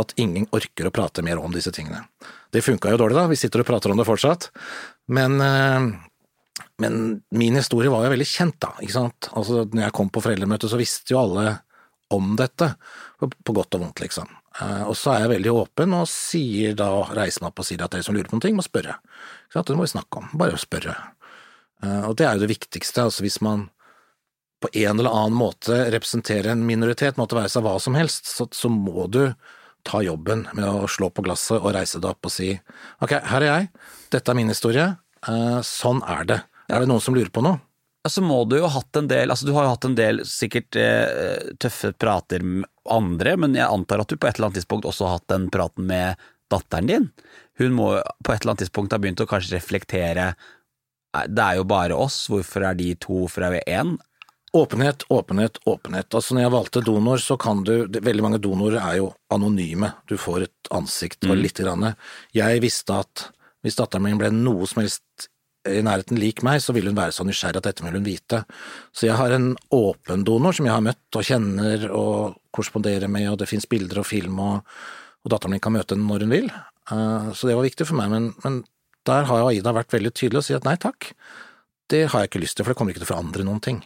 at 0.00 0.14
ingen 0.16 0.46
orker 0.56 0.88
å 0.88 0.94
prate 0.96 1.20
mer 1.26 1.42
om 1.42 1.52
disse 1.52 1.68
tingene. 1.76 2.06
Det 2.56 2.64
funka 2.64 2.94
jo 2.94 3.02
dårlig, 3.02 3.18
da, 3.18 3.26
vi 3.28 3.36
sitter 3.36 3.60
og 3.60 3.68
prater 3.68 3.92
om 3.92 4.00
det 4.00 4.08
fortsatt, 4.08 4.48
men, 5.12 5.36
eh, 5.44 6.64
men 6.80 6.98
min 7.36 7.60
historie 7.60 7.92
var 7.92 8.06
jo 8.06 8.16
veldig 8.16 8.30
kjent, 8.32 8.56
da, 8.64 8.72
ikke 8.80 8.96
sant. 8.96 9.28
Altså, 9.36 9.66
når 9.68 9.90
jeg 9.90 9.96
kom 10.00 10.08
på 10.08 10.24
foreldremøtet, 10.24 10.72
så 10.72 10.80
visste 10.80 11.12
jo 11.12 11.20
alle 11.20 11.58
om 12.16 12.32
dette, 12.40 12.74
på 13.20 13.52
godt 13.52 13.76
og 13.76 13.84
vondt, 13.84 14.00
liksom. 14.00 14.32
Eh, 14.56 14.84
og 14.88 14.96
så 14.96 15.12
er 15.12 15.26
jeg 15.26 15.36
veldig 15.36 15.52
åpen 15.52 16.00
og 16.00 16.08
sier 16.08 16.72
da, 16.80 16.88
reiser 17.12 17.44
meg 17.44 17.52
opp 17.52 17.60
og 17.60 17.68
sier 17.68 17.84
at 17.84 17.92
dere 17.92 18.08
som 18.08 18.16
lurer 18.16 18.32
på 18.32 18.40
noe, 18.40 18.56
må 18.56 18.64
spørre. 18.64 18.96
Det 19.52 19.76
må 19.76 19.84
vi 19.84 19.92
snakke 19.92 20.24
om, 20.24 20.32
bare 20.40 20.56
spørre. 20.60 20.96
Eh, 21.84 22.02
og 22.08 22.16
det 22.18 22.26
er 22.26 22.36
jo 22.36 22.44
det 22.44 22.52
viktigste, 22.52 23.06
altså 23.08 23.24
hvis 23.26 23.40
man 23.44 23.68
på 24.62 24.70
en 24.78 25.00
eller 25.00 25.10
annen 25.10 25.34
måte 25.36 25.74
representerer 25.90 26.52
en 26.52 26.66
minoritet, 26.66 27.18
måtte 27.18 27.36
være 27.38 27.50
seg 27.50 27.64
hva 27.66 27.74
som 27.82 27.98
helst, 27.98 28.30
så, 28.30 28.46
så, 28.54 28.70
må 28.70 29.08
du 29.10 29.24
ta 29.82 29.98
jobben 30.06 30.46
med 30.54 30.68
å 30.68 30.86
slå 30.86 31.10
på 31.10 31.24
glasset 31.26 31.58
og 31.58 31.72
reise 31.74 31.98
deg 31.98 32.14
opp 32.14 32.28
og 32.28 32.30
si 32.30 32.52
ok, 33.02 33.16
her 33.32 33.42
er 33.42 33.48
jeg, 33.48 33.68
dette 34.14 34.30
er 34.30 34.38
min 34.38 34.52
historie, 34.52 34.84
uh, 35.26 35.58
sånn 35.66 36.04
er 36.06 36.28
det. 36.28 36.38
Er 36.70 36.84
det 36.84 36.90
noen 36.92 37.02
som 37.02 37.16
lurer 37.18 37.32
på 37.34 37.42
noe? 37.42 37.58
Så 38.06 38.22
må 38.22 38.40
du 38.46 38.56
jo 38.60 38.66
ha 38.66 38.76
hatt 38.76 38.98
en 38.98 39.10
del, 39.10 39.30
altså 39.30 39.46
du 39.46 39.52
har 39.54 39.66
jo 39.66 39.74
hatt 39.74 39.84
en 39.86 39.98
del 39.98 40.22
sikkert 40.26 40.78
eh, 40.78 41.52
tøffe 41.62 41.92
prater 41.94 42.42
med 42.42 42.66
andre, 42.90 43.36
men 43.38 43.54
jeg 43.54 43.66
antar 43.66 44.02
at 44.02 44.10
du 44.10 44.16
på 44.16 44.26
et 44.26 44.38
eller 44.38 44.48
annet 44.48 44.58
tidspunkt 44.58 44.88
også 44.90 45.06
har 45.06 45.20
hatt 45.20 45.28
den 45.30 45.44
praten 45.54 45.86
med 45.86 46.18
datteren 46.50 46.90
din. 46.90 47.06
Hun 47.62 47.76
må 47.76 47.92
på 47.94 48.34
et 48.34 48.42
eller 48.42 48.56
annet 48.56 48.64
tidspunkt 48.64 48.94
ha 48.94 48.98
begynt 49.02 49.22
å 49.22 49.28
kanskje 49.30 49.54
reflektere 49.54 50.32
det 51.12 51.44
er 51.44 51.58
jo 51.60 51.68
bare 51.68 51.98
oss, 51.98 52.24
hvorfor 52.32 52.64
er 52.70 52.78
de 52.78 52.94
to, 52.96 53.24
hvorfor 53.24 53.44
er 53.46 53.56
vi 53.56 53.62
én? 53.74 53.96
Åpenhet, 54.52 55.04
åpenhet, 55.08 55.58
åpenhet. 55.64 56.14
Altså 56.14 56.34
Når 56.34 56.42
jeg 56.42 56.52
valgte 56.52 56.84
donor, 56.84 57.20
så 57.24 57.38
kan 57.40 57.62
du 57.64 57.86
Veldig 57.88 58.24
mange 58.24 58.40
donorer 58.42 58.82
er 58.82 58.98
jo 59.00 59.12
anonyme. 59.32 59.94
Du 60.08 60.18
får 60.20 60.44
et 60.44 60.72
ansikt 60.76 61.24
og 61.24 61.36
mm. 61.36 61.40
lite 61.40 61.64
grann. 61.64 61.94
Jeg 62.36 62.60
visste 62.60 62.98
at 63.00 63.30
hvis 63.64 63.78
datteren 63.78 64.04
min 64.04 64.18
ble 64.20 64.28
noe 64.34 64.66
som 64.68 64.82
helst 64.82 65.30
i 65.68 65.78
nærheten 65.84 66.18
lik 66.18 66.42
meg, 66.42 66.58
så 66.60 66.74
ville 66.74 66.90
hun 66.90 66.98
være 66.98 67.14
så 67.14 67.24
nysgjerrig 67.24 67.60
at 67.60 67.68
dette 67.68 67.84
vil 67.86 67.96
hun 67.96 68.06
vite. 68.06 68.42
Så 68.90 69.06
jeg 69.06 69.16
har 69.16 69.32
en 69.32 69.52
åpen 69.72 70.24
donor 70.26 70.56
som 70.56 70.66
jeg 70.66 70.74
har 70.74 70.84
møtt 70.84 71.18
og 71.18 71.26
kjenner 71.28 71.86
og 71.94 72.40
korresponderer 72.52 73.08
med, 73.12 73.28
og 73.30 73.38
det 73.40 73.48
fins 73.48 73.68
bilder 73.70 74.02
og 74.02 74.08
film, 74.08 74.40
og, 74.42 74.74
og, 75.22 75.30
datteren 75.30 75.54
min 75.54 75.62
kan 75.62 75.76
møte 75.76 75.94
henne 75.94 76.08
når 76.08 76.26
hun 76.26 76.34
vil. 76.34 76.50
Uh, 76.90 77.30
så 77.30 77.48
det 77.48 77.56
var 77.56 77.68
viktig 77.68 77.86
for 77.88 78.00
meg, 78.00 78.10
men, 78.10 78.32
men 78.42 78.58
der 79.08 79.26
har 79.28 79.48
Aida 79.48 79.74
vært 79.74 79.94
veldig 79.94 80.12
tydelig 80.14 80.42
og 80.42 80.46
sier 80.46 80.60
at 80.60 80.68
nei 80.68 80.76
takk, 80.80 81.12
det 81.92 82.06
har 82.12 82.22
jeg 82.22 82.32
ikke 82.32 82.42
lyst 82.42 82.56
til, 82.56 82.64
for 82.64 82.72
det 82.72 82.78
kommer 82.80 82.94
ikke 82.94 83.02
til 83.02 83.10
å 83.10 83.12
forandre 83.12 83.46
noen 83.46 83.62
ting. 83.64 83.82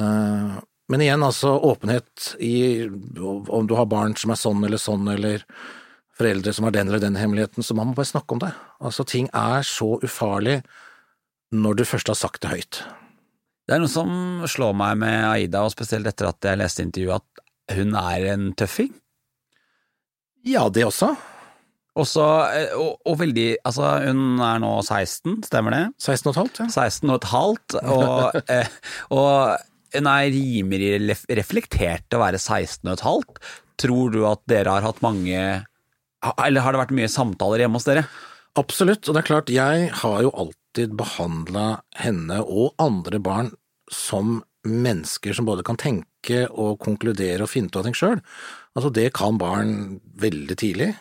Uh, 0.00 0.58
men 0.92 1.04
igjen, 1.04 1.22
altså 1.24 1.54
åpenhet 1.68 2.32
i 2.42 2.84
om 2.88 3.68
du 3.68 3.76
har 3.78 3.88
barn 3.90 4.16
som 4.18 4.32
er 4.34 4.40
sånn 4.40 4.64
eller 4.66 4.80
sånn, 4.80 5.06
eller 5.12 5.44
foreldre 6.18 6.52
som 6.52 6.66
har 6.66 6.74
den 6.74 6.90
eller 6.90 7.02
den 7.02 7.18
hemmeligheten, 7.20 7.64
så 7.64 7.76
man 7.76 7.90
må 7.90 7.96
bare 7.96 8.10
snakke 8.10 8.36
om 8.36 8.42
det. 8.42 8.50
Altså, 8.82 9.06
ting 9.08 9.30
er 9.32 9.64
så 9.66 9.94
ufarlig 10.04 10.60
når 11.52 11.78
du 11.78 11.84
først 11.88 12.10
har 12.12 12.18
sagt 12.18 12.42
det 12.44 12.52
høyt. 12.52 12.82
Det 13.68 13.76
er 13.76 13.82
noe 13.82 13.92
som 13.92 14.42
slår 14.50 14.74
meg 14.76 14.98
med 15.00 15.18
Aida, 15.28 15.62
og 15.64 15.72
spesielt 15.74 16.08
etter 16.10 16.28
at 16.28 16.44
jeg 16.44 16.60
leste 16.60 16.84
intervjuet, 16.84 17.22
at 17.22 17.76
hun 17.78 17.94
er 17.96 18.26
en 18.34 18.48
tøffing. 18.58 18.90
Ja, 20.44 20.66
det 20.68 20.84
også. 20.88 21.12
Også, 21.98 22.24
eh, 22.56 22.70
og, 22.78 22.94
og, 23.04 23.18
veldig 23.20 23.48
Altså, 23.68 23.88
hun 24.06 24.40
er 24.40 24.62
nå 24.62 24.70
16, 24.80 25.42
stemmer 25.48 25.74
det? 25.76 25.82
16 26.00 26.30
og 26.30 26.32
et 26.32 26.40
halvt, 26.40 26.62
ja. 26.62 26.68
16 26.72 27.10
og 27.10 27.18
et 27.18 27.28
halvt, 27.32 27.76
og, 27.82 28.38
eh, 28.54 28.70
og 29.12 29.66
hun 29.92 30.08
er 30.08 30.30
rimelig 30.32 31.18
reflektert 31.36 32.06
til 32.08 32.16
å 32.16 32.22
være 32.24 32.40
16 32.40 32.86
og 32.86 32.94
et 32.94 33.04
halvt. 33.04 33.42
Tror 33.82 34.14
du 34.14 34.22
at 34.28 34.40
dere 34.48 34.76
har 34.76 34.84
hatt 34.84 35.00
mange 35.02 35.36
Eller 36.22 36.62
har 36.62 36.74
det 36.74 36.80
vært 36.82 36.92
mye 36.94 37.10
samtaler 37.10 37.64
hjemme 37.64 37.80
hos 37.80 37.88
dere? 37.88 38.06
Absolutt, 38.60 39.08
og 39.08 39.16
det 39.16 39.22
er 39.22 39.28
klart, 39.28 39.52
jeg 39.52 39.88
har 40.02 40.18
jo 40.22 40.32
alltid 40.38 40.92
behandla 40.96 41.82
henne 41.98 42.40
og 42.44 42.76
andre 42.80 43.20
barn 43.20 43.48
som 43.92 44.40
mennesker 44.68 45.34
som 45.34 45.48
både 45.48 45.64
kan 45.66 45.80
tenke 45.80 46.44
og 46.50 46.76
konkludere 46.84 47.42
og 47.44 47.50
finne 47.50 47.72
ut 47.72 47.78
av 47.80 47.88
ting 47.88 47.96
sjøl. 47.96 48.20
Altså, 48.76 48.92
det 48.94 49.08
kan 49.16 49.40
barn 49.40 49.98
veldig 50.20 50.56
tidlig. 50.60 50.92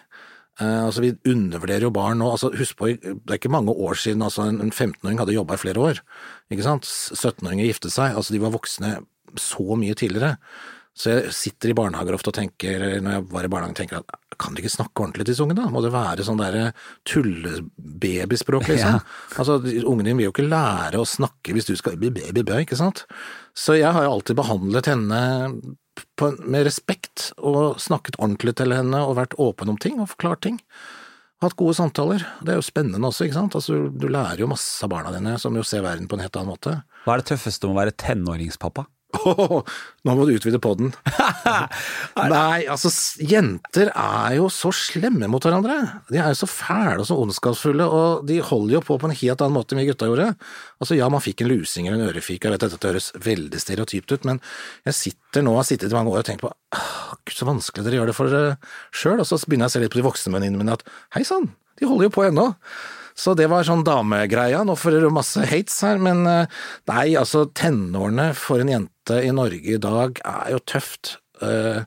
Uh, 0.60 0.88
altså 0.88 1.06
Vi 1.06 1.14
undervurderer 1.32 1.88
jo 1.88 1.94
barn 1.96 2.20
nå. 2.22 2.28
altså 2.34 2.52
Husk 2.58 2.76
på, 2.80 2.92
det 2.98 3.16
er 3.30 3.40
ikke 3.40 3.54
mange 3.54 3.72
år 3.72 3.96
siden 3.98 4.26
altså 4.26 4.50
en 4.50 4.74
15-åring 4.74 5.22
hadde 5.22 5.38
jobba 5.38 5.56
i 5.56 5.64
flere 5.64 5.80
år. 5.92 6.04
ikke 6.52 6.68
sant? 6.68 6.90
17-åringer 6.90 7.70
giftet 7.70 7.96
seg. 7.96 8.18
altså 8.18 8.36
De 8.36 8.44
var 8.44 8.54
voksne 8.54 8.98
så 9.40 9.80
mye 9.80 9.96
tidligere. 9.96 10.36
Så 10.92 11.14
jeg 11.14 11.32
sitter 11.32 11.72
i 11.72 11.76
barnehager 11.78 12.18
ofte 12.18 12.34
og 12.34 12.36
tenker, 12.36 12.82
når 13.00 13.14
jeg 13.16 13.26
var 13.32 13.46
i 13.48 13.52
barnehagen, 13.52 13.78
tenker 13.78 14.02
at 14.02 14.18
kan 14.42 14.56
du 14.56 14.60
ikke 14.60 14.74
snakke 14.74 15.04
ordentlig 15.04 15.24
til 15.24 15.30
disse 15.32 15.44
ungene, 15.46 15.64
da? 15.64 15.72
Må 15.72 15.84
det 15.86 15.94
være 15.94 16.26
sånn 16.28 16.40
derre 16.42 16.72
tullebabyspråk, 17.08 18.68
liksom? 18.68 18.98
Ja. 18.98 19.38
Altså, 19.40 19.56
ungene 19.62 20.10
dine 20.10 20.18
vil 20.20 20.28
jo 20.28 20.34
ikke 20.34 20.50
lære 20.50 21.00
å 21.00 21.08
snakke 21.08 21.56
hvis 21.56 21.70
du 21.70 21.76
skal 21.80 21.96
bli 22.02 22.12
babybø, 22.16 22.60
ikke 22.66 22.80
sant? 22.80 23.06
Så 23.56 23.78
jeg 23.80 23.94
har 23.96 24.04
jo 24.04 24.18
alltid 24.18 24.40
behandlet 24.42 24.92
henne 24.92 25.22
med 26.46 26.66
respekt 26.68 27.32
og 27.38 27.80
snakket 27.82 28.20
ordentlig 28.22 28.56
til 28.60 28.74
henne 28.76 29.04
og 29.06 29.18
vært 29.20 29.38
åpen 29.42 29.74
om 29.74 29.80
ting 29.82 30.00
og 30.00 30.12
forklart 30.14 30.44
ting. 30.46 30.60
Hatt 31.42 31.58
gode 31.58 31.74
samtaler. 31.74 32.22
Det 32.46 32.54
er 32.54 32.60
jo 32.60 32.66
spennende 32.66 33.08
også, 33.10 33.26
ikke 33.26 33.40
sant. 33.40 33.56
Altså, 33.58 33.88
du 33.90 34.06
lærer 34.08 34.44
jo 34.44 34.50
masse 34.52 34.84
av 34.86 34.92
barna 34.94 35.14
dine, 35.16 35.34
som 35.42 35.56
jo 35.58 35.66
ser 35.66 35.82
verden 35.82 36.06
på 36.08 36.18
en 36.18 36.22
helt 36.22 36.38
annen 36.38 36.54
måte. 36.54 36.76
Hva 37.06 37.16
er 37.16 37.24
det 37.24 37.32
tøffeste 37.32 37.66
med 37.66 37.74
å 37.74 37.80
være 37.80 37.96
tenåringspappa? 38.04 38.86
Oh, 39.22 39.62
nå 40.08 40.14
må 40.16 40.26
du 40.26 40.34
utvide 40.36 40.60
poden. 40.62 40.94
Nei, 42.34 42.64
altså, 42.72 42.92
jenter 43.20 43.92
er 43.92 44.38
jo 44.38 44.48
så 44.54 44.72
slemme 44.76 45.28
mot 45.32 45.44
hverandre. 45.44 45.78
De 46.10 46.20
er 46.22 46.32
jo 46.32 46.40
så 46.42 46.50
fæle 46.50 47.04
og 47.04 47.10
så 47.10 47.18
ondskapsfulle, 47.20 47.86
og 47.86 48.26
de 48.30 48.40
holder 48.46 48.78
jo 48.78 48.84
på 48.88 48.98
på 49.02 49.10
en 49.10 49.16
helt 49.16 49.44
annen 49.44 49.58
måte 49.58 49.76
enn 49.76 49.84
vi 49.84 49.90
gutta 49.90 50.10
gjorde. 50.10 50.32
Altså, 50.82 50.98
ja, 50.98 51.10
man 51.12 51.24
fikk 51.24 51.44
en 51.44 51.52
lusing 51.52 51.90
eller 51.90 52.00
en 52.00 52.14
ørefik, 52.14 52.46
jeg 52.46 52.56
vet 52.56 52.66
dette 52.66 52.92
høres 52.92 53.12
veldig 53.22 53.62
stereotypt 53.62 54.16
ut, 54.16 54.30
men 54.30 54.42
jeg 54.88 54.98
sitter 54.98 55.46
nå, 55.46 55.58
har 55.60 55.68
sittet 55.68 55.92
i 55.92 55.98
mange 55.98 56.14
år 56.14 56.24
og 56.24 56.30
tenkt 56.32 56.46
på 56.46 56.54
gud, 56.72 57.36
så 57.36 57.50
vanskelig 57.50 57.86
dere 57.86 58.00
gjør 58.00 58.12
det 58.12 58.18
for 58.18 58.32
dere 58.32 58.56
sjøl, 58.96 59.20
og 59.22 59.28
så 59.28 59.40
begynner 59.46 59.68
jeg 59.68 59.74
å 59.74 59.76
se 59.76 59.84
litt 59.84 59.94
på 59.94 60.02
de 60.02 60.08
voksne 60.08 60.34
venninnene 60.36 60.64
mine 60.64 60.80
at 60.80 60.88
hei 61.18 61.24
sann, 61.28 61.52
de 61.80 61.90
holder 61.90 62.10
jo 62.10 62.16
på 62.18 62.26
ennå. 62.30 62.50
Så 63.18 63.34
det 63.38 63.50
var 63.52 63.66
sånn 63.68 63.84
damegreia. 63.86 64.64
Nå 64.66 64.78
får 64.80 64.96
dere 64.96 65.12
masse 65.14 65.44
hates 65.50 65.78
her, 65.86 66.00
men 66.02 66.24
eh, 66.30 66.62
nei, 66.90 67.12
altså 67.20 67.44
tenårene 67.58 68.32
for 68.38 68.64
en 68.64 68.72
jente 68.72 69.01
i 69.26 69.32
Norge 69.36 69.76
i 69.76 69.80
dag 69.82 70.20
er 70.28 70.52
jo 70.56 70.62
tøft. 70.68 71.18
Uh, 71.42 71.84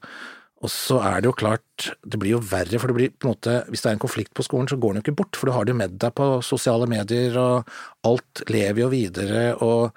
og 0.65 0.71
så 0.73 0.97
er 1.05 1.21
det 1.21 1.29
jo 1.29 1.37
klart, 1.37 1.91
det 2.01 2.19
blir 2.21 2.39
jo 2.39 2.41
verre, 2.41 2.79
for 2.81 2.89
det 2.89 2.97
blir 2.97 3.13
på 3.13 3.29
en 3.29 3.35
måte, 3.35 3.59
hvis 3.69 3.85
det 3.85 3.91
er 3.91 3.97
en 3.99 4.03
konflikt 4.05 4.33
på 4.37 4.47
skolen, 4.47 4.69
så 4.71 4.79
går 4.81 4.95
den 4.95 5.03
jo 5.03 5.05
ikke 5.05 5.19
bort, 5.19 5.37
for 5.37 5.51
du 5.51 5.53
har 5.53 5.69
det 5.69 5.77
med 5.77 5.99
deg 6.01 6.15
på 6.17 6.29
sosiale 6.47 6.89
medier, 6.89 7.37
og 7.37 7.69
alt 8.09 8.45
lever 8.49 8.81
jo 8.81 8.89
videre, 8.95 9.43
og 9.61 9.93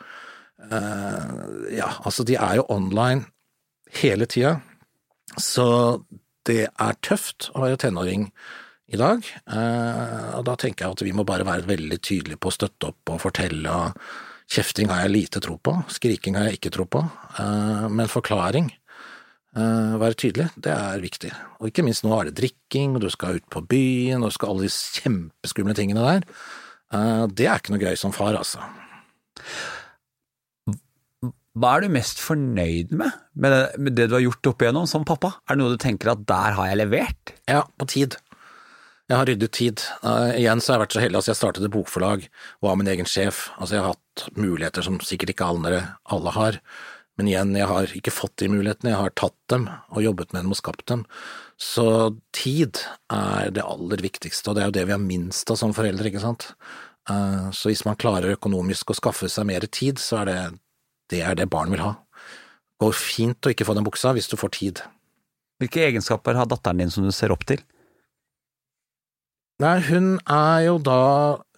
uh, 0.67 1.33
ja, 1.71 1.93
altså 2.03 2.27
de 2.27 2.35
er 2.35 2.59
jo 2.59 2.67
online 2.73 3.29
hele 4.01 4.27
tida, 4.27 4.57
så 5.39 5.67
det 6.47 6.65
er 6.67 7.03
tøft 7.03 7.49
å 7.55 7.63
være 7.63 7.79
tenåring 7.87 8.27
i 8.87 8.99
dag. 8.99 9.25
Eh, 9.51 10.29
og 10.37 10.45
da 10.47 10.55
tenker 10.59 10.85
jeg 10.85 10.95
at 10.95 11.03
vi 11.05 11.13
må 11.15 11.25
bare 11.27 11.47
være 11.47 11.67
veldig 11.67 11.99
tydelige 11.99 12.39
på 12.41 12.51
å 12.51 12.55
støtte 12.55 12.91
opp 12.91 13.13
og 13.13 13.21
fortelle. 13.23 13.67
og 13.73 14.26
Kjefting 14.47 14.87
har 14.91 15.03
jeg 15.03 15.13
lite 15.13 15.41
tro 15.43 15.57
på, 15.59 15.73
skriking 15.91 16.37
har 16.39 16.47
jeg 16.47 16.59
ikke 16.61 16.71
tro 16.71 16.85
på, 16.87 17.01
eh, 17.39 17.87
men 17.91 18.07
forklaring, 18.07 18.69
eh, 19.57 19.95
være 19.99 20.15
tydelig, 20.15 20.49
det 20.55 20.71
er 20.71 21.03
viktig. 21.03 21.31
Og 21.59 21.67
ikke 21.67 21.83
minst 21.83 22.05
nå 22.05 22.13
er 22.15 22.29
det 22.29 22.37
drikking, 22.39 22.95
og 22.95 23.01
du 23.03 23.09
skal 23.09 23.41
ut 23.41 23.49
på 23.51 23.65
byen, 23.67 24.23
og 24.23 24.31
du 24.31 24.37
skal 24.37 24.53
alle 24.53 24.69
de 24.69 24.71
kjempeskumle 25.01 25.75
tingene 25.75 26.05
der. 26.05 26.21
Det 27.27 27.43
er 27.43 27.59
ikke 27.59 27.73
noe 27.73 27.83
gøy 27.83 27.97
som 27.99 28.13
far, 28.15 28.31
altså. 28.39 28.63
Hva 31.57 31.73
er 31.73 31.87
du 31.87 31.89
mest 31.89 32.19
fornøyd 32.21 32.91
med 32.93 33.11
med 33.37 33.53
det, 33.53 33.63
med 33.81 33.95
det 33.97 34.07
du 34.09 34.15
har 34.17 34.23
gjort 34.23 34.49
opp 34.51 34.61
igjennom 34.61 34.87
som 34.89 35.05
pappa? 35.07 35.33
Er 35.49 35.57
det 35.57 35.63
noe 35.63 35.73
du 35.73 35.81
tenker 35.81 36.13
at 36.13 36.23
der 36.29 36.55
har 36.57 36.69
jeg 36.69 36.79
levert? 36.83 37.33
Ja, 37.49 37.63
på 37.77 37.87
tid. 37.89 38.17
Jeg 39.07 39.15
har 39.15 39.29
ryddet 39.29 39.53
tid. 39.55 39.81
Uh, 40.03 40.35
igjen 40.35 40.59
så 40.59 40.73
har 40.73 40.77
jeg 40.77 40.83
vært 40.83 40.95
så 40.97 41.01
heldig 41.05 41.19
at 41.21 41.29
jeg 41.29 41.39
startet 41.39 41.63
et 41.63 41.71
bokforlag 41.71 42.25
og 42.27 42.67
var 42.67 42.77
min 42.79 42.89
egen 42.91 43.07
sjef. 43.07 43.45
Altså 43.55 43.77
jeg 43.77 43.85
har 43.85 43.93
hatt 43.95 44.23
muligheter 44.35 44.83
som 44.83 44.99
sikkert 44.99 45.31
ikke 45.31 45.47
alle, 45.47 45.79
alle 46.11 46.33
har. 46.35 46.57
Men 47.17 47.29
igjen, 47.31 47.53
jeg 47.57 47.69
har 47.71 47.93
ikke 47.97 48.13
fått 48.13 48.35
de 48.43 48.49
mulighetene, 48.51 48.91
jeg 48.91 48.99
har 48.99 49.15
tatt 49.17 49.37
dem 49.49 49.69
og 49.71 50.03
jobbet 50.03 50.35
med 50.35 50.43
dem 50.43 50.51
og 50.53 50.59
skapt 50.59 50.85
dem. 50.91 51.05
Så 51.57 51.87
tid 52.35 52.83
er 53.13 53.49
det 53.55 53.63
aller 53.63 54.03
viktigste, 54.03 54.51
og 54.51 54.57
det 54.57 54.65
er 54.65 54.69
jo 54.69 54.75
det 54.75 54.83
vi 54.89 54.93
har 54.93 55.01
minst 55.01 55.49
av 55.49 55.57
som 55.57 55.73
foreldre, 55.73 56.11
ikke 56.11 56.21
sant. 56.21 56.51
Uh, 57.09 57.47
så 57.55 57.71
hvis 57.71 57.85
man 57.87 57.97
klarer 57.97 58.35
økonomisk 58.35 58.91
å 58.91 58.97
skaffe 58.99 59.31
seg 59.31 59.47
mer 59.47 59.65
tid, 59.71 60.03
så 60.03 60.21
er 60.21 60.29
det 60.29 60.37
det, 61.15 61.23
er 61.23 61.39
det 61.39 61.47
barn 61.49 61.71
vil 61.71 61.85
ha. 61.85 61.95
Går 62.83 62.93
fint 62.93 63.47
å 63.47 63.55
ikke 63.55 63.65
få 63.65 63.73
den 63.79 63.87
buksa 63.87 64.11
hvis 64.13 64.27
du 64.27 64.35
får 64.37 64.53
tid. 64.59 64.83
Hvilke 65.63 65.87
egenskaper 65.87 66.37
har 66.37 66.51
datteren 66.51 66.83
din 66.83 66.91
som 66.93 67.07
du 67.07 67.15
ser 67.15 67.31
opp 67.33 67.47
til? 67.47 67.63
Nei, 69.57 69.79
hun 69.87 70.19
er 70.29 70.67
jo 70.67 70.75
da 70.77 71.01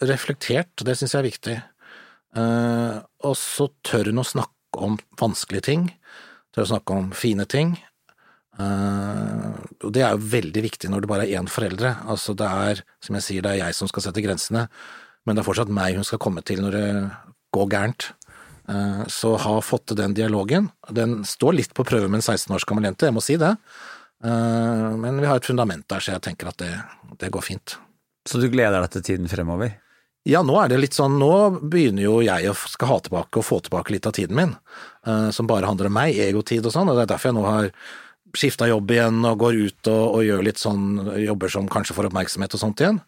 reflektert, 0.07 0.71
det 0.87 0.93
syns 0.95 1.11
jeg 1.11 1.19
er 1.19 1.25
viktig. 1.27 1.55
Uh, 2.37 3.01
og 3.27 3.33
så 3.35 3.67
tør 3.83 4.07
hun 4.07 4.21
å 4.21 4.27
snakke 4.27 4.85
om 4.85 4.95
vanskelige 5.19 5.65
ting, 5.67 5.81
tør 6.55 6.63
å 6.63 6.69
snakke 6.69 6.95
om 6.95 7.09
fine 7.11 7.43
ting. 7.51 7.73
Uh, 8.55 9.51
og 9.83 9.91
det 9.95 10.05
er 10.05 10.15
jo 10.15 10.29
veldig 10.31 10.63
viktig 10.63 10.91
når 10.91 11.03
det 11.03 11.09
bare 11.11 11.25
er 11.27 11.41
én 11.41 11.51
foreldre. 11.51 11.91
Altså 12.07 12.37
det 12.39 12.47
er, 12.47 12.83
som 13.03 13.19
jeg 13.19 13.25
sier, 13.25 13.43
det 13.43 13.51
er 13.57 13.65
jeg 13.65 13.75
som 13.75 13.91
skal 13.91 14.07
sette 14.07 14.23
grensene, 14.23 14.63
men 15.27 15.35
det 15.35 15.43
er 15.43 15.49
fortsatt 15.49 15.75
meg 15.81 15.99
hun 15.99 16.07
skal 16.07 16.23
komme 16.23 16.45
til 16.47 16.63
når 16.63 16.79
det 16.79 16.87
går 17.55 17.69
gærent. 17.75 18.09
Uh, 18.71 19.03
så 19.11 19.33
ha 19.43 19.57
fått 19.59 19.89
til 19.91 19.99
den 19.99 20.15
dialogen. 20.15 20.71
Den 20.87 21.19
står 21.27 21.59
litt 21.59 21.75
på 21.75 21.83
prøve 21.83 22.07
med 22.07 22.21
en 22.21 22.29
16 22.29 22.55
års 22.55 22.69
gammel 22.69 22.87
jente, 22.87 23.11
jeg 23.11 23.19
må 23.19 23.27
si 23.27 23.35
det. 23.43 23.51
Uh, 24.23 24.95
men 25.03 25.19
vi 25.19 25.27
har 25.27 25.43
et 25.43 25.51
fundament 25.51 25.83
der, 25.91 25.99
så 25.99 26.15
jeg 26.15 26.27
tenker 26.31 26.55
at 26.55 26.63
det, 26.63 26.71
det 27.19 27.35
går 27.35 27.47
fint. 27.51 27.75
Så 28.29 28.41
du 28.41 28.49
gleder 28.51 28.83
deg 28.83 28.91
til 28.93 29.05
tiden 29.07 29.31
fremover? 29.31 29.73
Ja, 30.27 30.43
nå 30.45 30.57
er 30.61 30.69
det 30.69 30.81
litt 30.81 30.97
sånn, 30.97 31.15
nå 31.17 31.31
begynner 31.71 32.03
jo 32.03 32.19
jeg 32.21 32.51
å 32.51 32.57
skal 32.69 32.91
ha 32.91 32.99
tilbake 33.01 33.39
og 33.39 33.47
få 33.47 33.57
tilbake 33.65 33.95
litt 33.95 34.05
av 34.05 34.13
tiden 34.17 34.37
min, 34.37 34.51
uh, 35.07 35.29
som 35.33 35.47
bare 35.49 35.65
handler 35.65 35.89
om 35.89 35.95
meg, 35.95 36.19
egotid 36.19 36.67
og 36.67 36.75
sånn, 36.75 36.91
og 36.91 36.99
det 36.99 37.07
er 37.07 37.11
derfor 37.13 37.31
jeg 37.31 37.37
nå 37.39 37.45
har 37.47 37.71
skifta 38.37 38.67
jobb 38.69 38.91
igjen 38.93 39.23
og 39.25 39.39
går 39.41 39.55
ut 39.57 39.89
og, 39.89 40.03
og, 40.03 40.19
gjør 40.21 40.43
litt 40.45 40.59
sånn 40.61 40.83
jobber 41.17 41.49
som 41.49 41.69
kanskje 41.71 41.95
får 41.97 42.09
oppmerksomhet 42.11 42.53
og 42.53 42.61
sånt 42.61 42.83
igjen. 42.83 42.99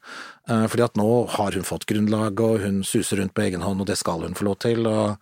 Uh, 0.49 0.65
fordi 0.71 0.87
at 0.87 0.97
nå 0.97 1.09
har 1.35 1.57
hun 1.59 1.67
fått 1.67 1.85
grunnlag, 1.91 2.41
og 2.41 2.63
hun 2.63 2.81
suser 2.87 3.21
rundt 3.21 3.35
på 3.37 3.45
egen 3.45 3.61
hånd, 3.65 3.83
og 3.83 3.91
det 3.91 3.99
skal 4.01 4.25
hun 4.25 4.37
få 4.37 4.47
lov 4.47 4.57
til. 4.63 4.87
og 4.89 5.21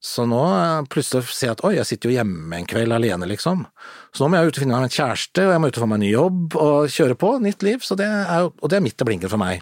så 0.00 0.24
nå 0.24 0.40
eh, 0.48 0.86
plutselig 0.88 1.28
ser 1.28 1.50
jeg 1.50 1.56
at 1.58 1.62
oi, 1.68 1.74
jeg 1.76 1.88
sitter 1.90 2.08
jo 2.08 2.16
hjemme 2.16 2.56
en 2.56 2.68
kveld 2.68 2.94
alene, 2.96 3.26
liksom. 3.28 3.66
Så 4.16 4.24
nå 4.24 4.30
må 4.32 4.38
jeg 4.40 4.48
ut 4.48 4.56
og 4.56 4.62
finne 4.64 4.78
meg 4.78 4.88
en 4.88 4.94
kjæreste, 4.94 5.44
og 5.44 5.52
jeg 5.52 5.60
må 5.60 5.68
ut 5.68 5.76
og 5.76 5.84
få 5.84 5.88
meg 5.90 6.00
en 6.00 6.04
ny 6.06 6.12
jobb 6.14 6.56
og 6.56 6.94
kjøre 6.94 7.16
på, 7.20 7.32
nytt 7.44 7.66
liv. 7.66 7.84
Så 7.84 7.96
det 8.00 8.06
er, 8.08 8.48
og 8.48 8.72
det 8.72 8.78
er 8.78 8.86
midt 8.86 9.04
i 9.04 9.08
blinken 9.10 9.32
for 9.32 9.42
meg. 9.42 9.60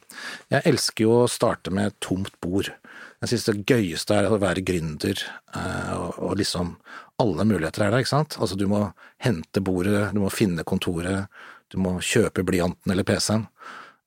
Jeg 0.55 0.63
elsker 0.71 1.09
jo 1.09 1.17
å 1.25 1.33
starte 1.33 1.75
med 1.75 1.99
tomt 2.05 2.31
bord. 2.45 2.71
Jeg 3.19 3.33
synes 3.33 3.49
det 3.49 3.67
gøyeste 3.67 4.15
er 4.15 4.31
å 4.31 4.39
være 4.39 4.63
gründer, 4.63 5.27
eh, 5.59 5.93
og, 5.99 6.37
liksom 6.39 6.77
alle 7.19 7.49
muligheter 7.51 7.89
er 7.89 7.91
der, 7.91 8.07
ikke 8.07 8.15
sant. 8.15 8.39
Altså 8.39 8.55
du 8.55 8.69
må 8.71 8.85
hente 9.25 9.63
bordet, 9.65 10.13
du 10.15 10.23
må 10.23 10.31
finne 10.31 10.63
kontoret, 10.63 11.27
du 11.75 11.81
må 11.83 11.97
kjøpe 11.99 12.47
blyanten 12.47 12.95
eller 12.95 13.07
PC-en. 13.09 13.49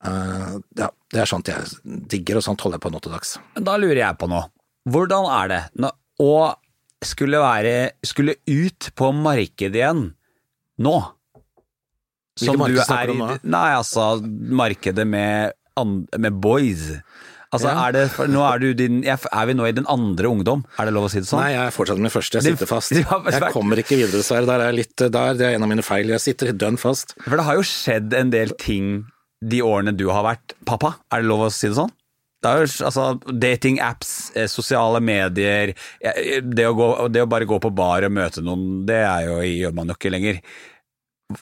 Eh, 0.08 0.56
ja, 0.80 0.88
det 1.12 1.26
er 1.26 1.28
sånt 1.28 1.52
jeg 1.52 1.68
digger, 1.84 2.40
og 2.40 2.48
sånt 2.48 2.64
holder 2.64 2.80
jeg 2.80 2.88
på 2.88 2.96
nå 2.96 3.04
til 3.04 3.20
dags. 3.20 3.36
Da 3.60 3.76
lurer 3.76 4.00
jeg 4.06 4.22
på 4.22 4.32
noe. 4.32 4.48
Hvordan 4.88 5.28
er 5.30 5.52
det 5.52 5.64
å 6.22 6.34
skulle 7.02 7.42
være 7.42 7.74
Skulle 8.06 8.38
ut 8.46 8.92
på 8.98 9.10
markedet 9.18 9.82
igjen 9.82 10.04
nå? 10.82 10.94
Som 12.42 12.62
du 12.62 12.78
er 12.80 13.12
i 13.12 13.18
Nei, 13.18 13.68
altså 13.76 14.16
markedet 14.24 15.04
med, 15.06 15.52
med 16.18 16.38
boys. 16.42 16.88
Altså, 17.52 17.68
ja. 17.68 17.84
er, 17.84 17.94
det, 17.94 18.30
nå 18.32 18.42
er, 18.48 18.64
din, 18.80 19.02
er, 19.04 19.20
vi 19.50 19.56
nå 19.60 19.66
i 19.68 19.74
den 19.76 19.86
andre 19.92 20.30
ungdom, 20.32 20.64
er 20.80 20.88
det 20.88 20.94
lov 20.96 21.10
å 21.10 21.12
si 21.12 21.20
det 21.20 21.28
sånn? 21.28 21.42
Nei, 21.44 21.52
jeg 21.52 21.68
er 21.68 21.76
fortsatt 21.76 22.00
min 22.02 22.14
første, 22.14 22.40
jeg 22.40 22.56
sitter 22.56 22.70
fast. 22.70 22.96
Jeg 22.96 23.52
kommer 23.52 23.82
ikke 23.84 23.98
videre, 24.00 24.22
dessverre. 24.22 24.48
Der 24.48 24.64
er 24.70 24.78
litt, 24.78 24.96
der, 24.96 25.36
det 25.38 25.50
er 25.50 25.58
en 25.58 25.68
av 25.68 25.70
mine 25.74 25.84
feil. 25.86 26.14
Jeg 26.16 26.24
sitter 26.24 26.54
dønn 26.56 26.80
fast. 26.82 27.18
For 27.26 27.36
det 27.36 27.46
har 27.50 27.60
jo 27.60 27.66
skjedd 27.68 28.16
en 28.18 28.32
del 28.32 28.56
ting 28.62 29.02
de 29.44 29.60
årene 29.66 29.94
du 29.98 30.08
har 30.14 30.24
vært 30.26 30.56
pappa, 30.70 30.96
er 31.12 31.24
det 31.24 31.30
lov 31.30 31.50
å 31.50 31.52
si 31.54 31.68
det 31.68 31.76
sånn? 31.82 31.92
Det 32.42 32.50
er 32.50 32.64
jo 32.64 32.70
altså, 32.88 33.06
datingapps, 33.30 34.12
eh, 34.34 34.50
sosiale 34.50 35.02
medier 35.04 35.76
det 36.42 36.66
å, 36.66 36.74
gå, 36.74 36.90
det 37.14 37.22
å, 37.22 37.30
bare 37.30 37.46
gå 37.50 37.60
på 37.62 37.70
bar 37.78 38.08
og 38.08 38.14
møte 38.16 38.42
noen, 38.46 38.82
det 38.88 39.04
jo, 39.28 39.38
gjør 39.46 39.76
man 39.78 39.94
jo 39.94 39.98
ikke 40.00 40.14
lenger. 40.14 40.42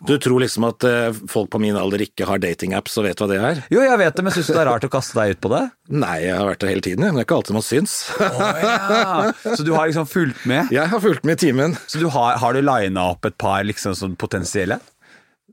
Du 0.05 0.17
tror 0.21 0.43
liksom 0.43 0.65
at 0.67 0.85
uh, 0.85 1.15
folk 1.29 1.49
på 1.53 1.61
min 1.61 1.77
alder 1.77 2.03
ikke 2.03 2.27
har 2.29 2.41
datingapps 2.41 2.97
og 2.99 3.07
vet 3.07 3.21
hva 3.21 3.27
det 3.31 3.39
er? 3.41 3.61
Jo, 3.73 3.81
jeg 3.85 3.97
vet 4.01 4.17
det, 4.17 4.25
men 4.25 4.35
syns 4.35 4.49
du 4.49 4.53
det 4.53 4.61
er 4.61 4.69
rart 4.69 4.85
å 4.85 4.91
kaste 4.91 5.17
deg 5.17 5.33
ut 5.33 5.41
på 5.43 5.51
det? 5.53 5.63
Nei, 5.95 6.15
jeg 6.25 6.35
har 6.37 6.45
vært 6.49 6.63
der 6.63 6.71
hele 6.73 6.85
tiden, 6.85 7.05
men 7.05 7.17
det 7.17 7.23
er 7.23 7.27
ikke 7.27 7.39
alltid 7.39 7.57
man 7.57 7.65
syns. 7.65 7.95
oh, 8.19 8.61
ja. 8.61 9.31
Så 9.47 9.65
du 9.65 9.73
har 9.75 9.89
liksom 9.89 10.07
fulgt 10.09 10.45
med? 10.49 10.69
Jeg 10.79 10.91
har 10.91 11.01
fulgt 11.03 11.25
med 11.27 11.39
i 11.39 11.41
timen. 11.47 11.75
Så 11.89 12.01
du 12.01 12.07
har, 12.13 12.37
har 12.41 12.55
du 12.55 12.61
lina 12.61 13.09
opp 13.15 13.25
et 13.27 13.37
par 13.41 13.63
liksom 13.65 13.95
sånn 13.97 14.15
potensielle? 14.19 14.79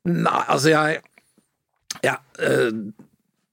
Nei, 0.07 0.43
altså 0.45 0.71
jeg 0.75 1.01
Ja. 2.05 2.19
Uh, 2.39 2.93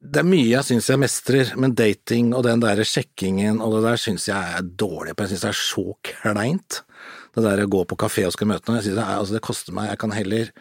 det 0.03 0.19
er 0.19 0.27
mye 0.27 0.49
jeg 0.49 0.67
syns 0.67 0.89
jeg 0.91 0.99
mestrer, 0.99 1.51
men 1.59 1.75
dating 1.79 2.33
og 2.35 2.43
den 2.47 2.63
der 2.63 2.81
sjekkingen 2.87 3.61
og 3.63 3.77
det 3.77 3.83
der 3.85 4.01
syns 4.01 4.27
jeg 4.27 4.57
er 4.57 4.65
dårlig 4.79 5.15
på. 5.15 5.23
Jeg 5.23 5.33
syns 5.33 5.45
det 5.45 5.51
er 5.53 5.61
så 5.61 5.85
kleint 6.09 6.81
det 7.33 7.45
der 7.45 7.63
å 7.63 7.69
gå 7.71 7.85
på 7.89 7.97
kafé 8.03 8.25
og 8.27 8.35
skal 8.35 8.49
møte 8.51 8.67
noen, 8.67 8.81
jeg 8.81 8.89
synes 8.89 8.99
det, 8.99 9.05
er, 9.05 9.21
altså 9.21 9.37
det 9.37 9.45
koster 9.47 9.73
meg 9.73 9.87
Jeg 9.89 10.01
kan 10.03 10.11
heller 10.13 10.51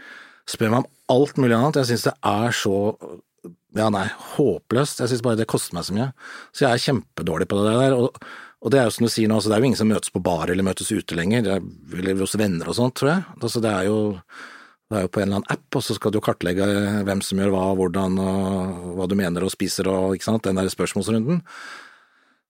spørre 0.48 0.72
meg 0.72 0.84
om 0.84 1.16
alt 1.16 1.40
mulig 1.42 1.56
annet. 1.56 1.80
Jeg 1.82 1.90
synes 1.90 2.06
det 2.06 2.14
er 2.30 2.56
så 2.56 2.76
ja, 3.76 3.88
nei, 3.92 4.06
håpløst. 4.36 5.02
Jeg 5.02 5.12
synes 5.12 5.24
bare 5.24 5.40
det 5.40 5.48
koster 5.50 5.76
meg 5.76 5.86
så 5.88 5.96
mye. 5.96 6.08
Så 6.52 6.64
jeg 6.64 6.70
er 6.70 6.86
kjempedårlig 6.86 7.48
på 7.50 7.58
det 7.58 7.74
der. 7.76 7.96
Og, 7.98 8.24
og 8.62 8.72
det 8.72 8.80
er 8.80 8.88
jo 8.88 8.94
som 8.94 9.06
du 9.06 9.12
sier 9.12 9.30
nå, 9.30 9.38
altså 9.38 9.50
det 9.50 9.58
er 9.58 9.62
jo 9.64 9.70
ingen 9.70 9.80
som 9.82 9.90
møtes 9.90 10.14
på 10.14 10.22
bar 10.24 10.52
eller 10.52 10.66
møtes 10.66 10.92
ute 10.92 11.18
lenger, 11.18 11.48
eller 11.98 12.22
hos 12.22 12.36
venner 12.38 12.68
og 12.68 12.78
sånt, 12.78 12.96
tror 13.00 13.14
jeg. 13.14 13.24
Altså 13.40 13.62
det 13.64 13.72
er 13.72 13.88
jo 13.88 13.98
det 14.92 14.98
er 14.98 15.06
jo 15.06 15.12
på 15.12 15.22
en 15.22 15.30
eller 15.30 15.40
annen 15.40 15.54
app, 15.54 15.78
og 15.78 15.84
så 15.84 15.96
skal 15.96 16.12
du 16.12 16.20
kartlegge 16.24 16.66
hvem 17.06 17.22
som 17.24 17.40
gjør 17.40 17.54
hva, 17.54 17.62
hvordan, 17.78 18.18
og 18.20 18.90
hva 18.98 19.08
du 19.08 19.16
mener 19.18 19.46
og 19.46 19.54
spiser 19.54 19.88
og 19.88 20.16
ikke 20.16 20.28
sant, 20.28 20.44
den 20.44 20.60
der 20.60 20.68
spørsmålsrunden. 20.72 21.40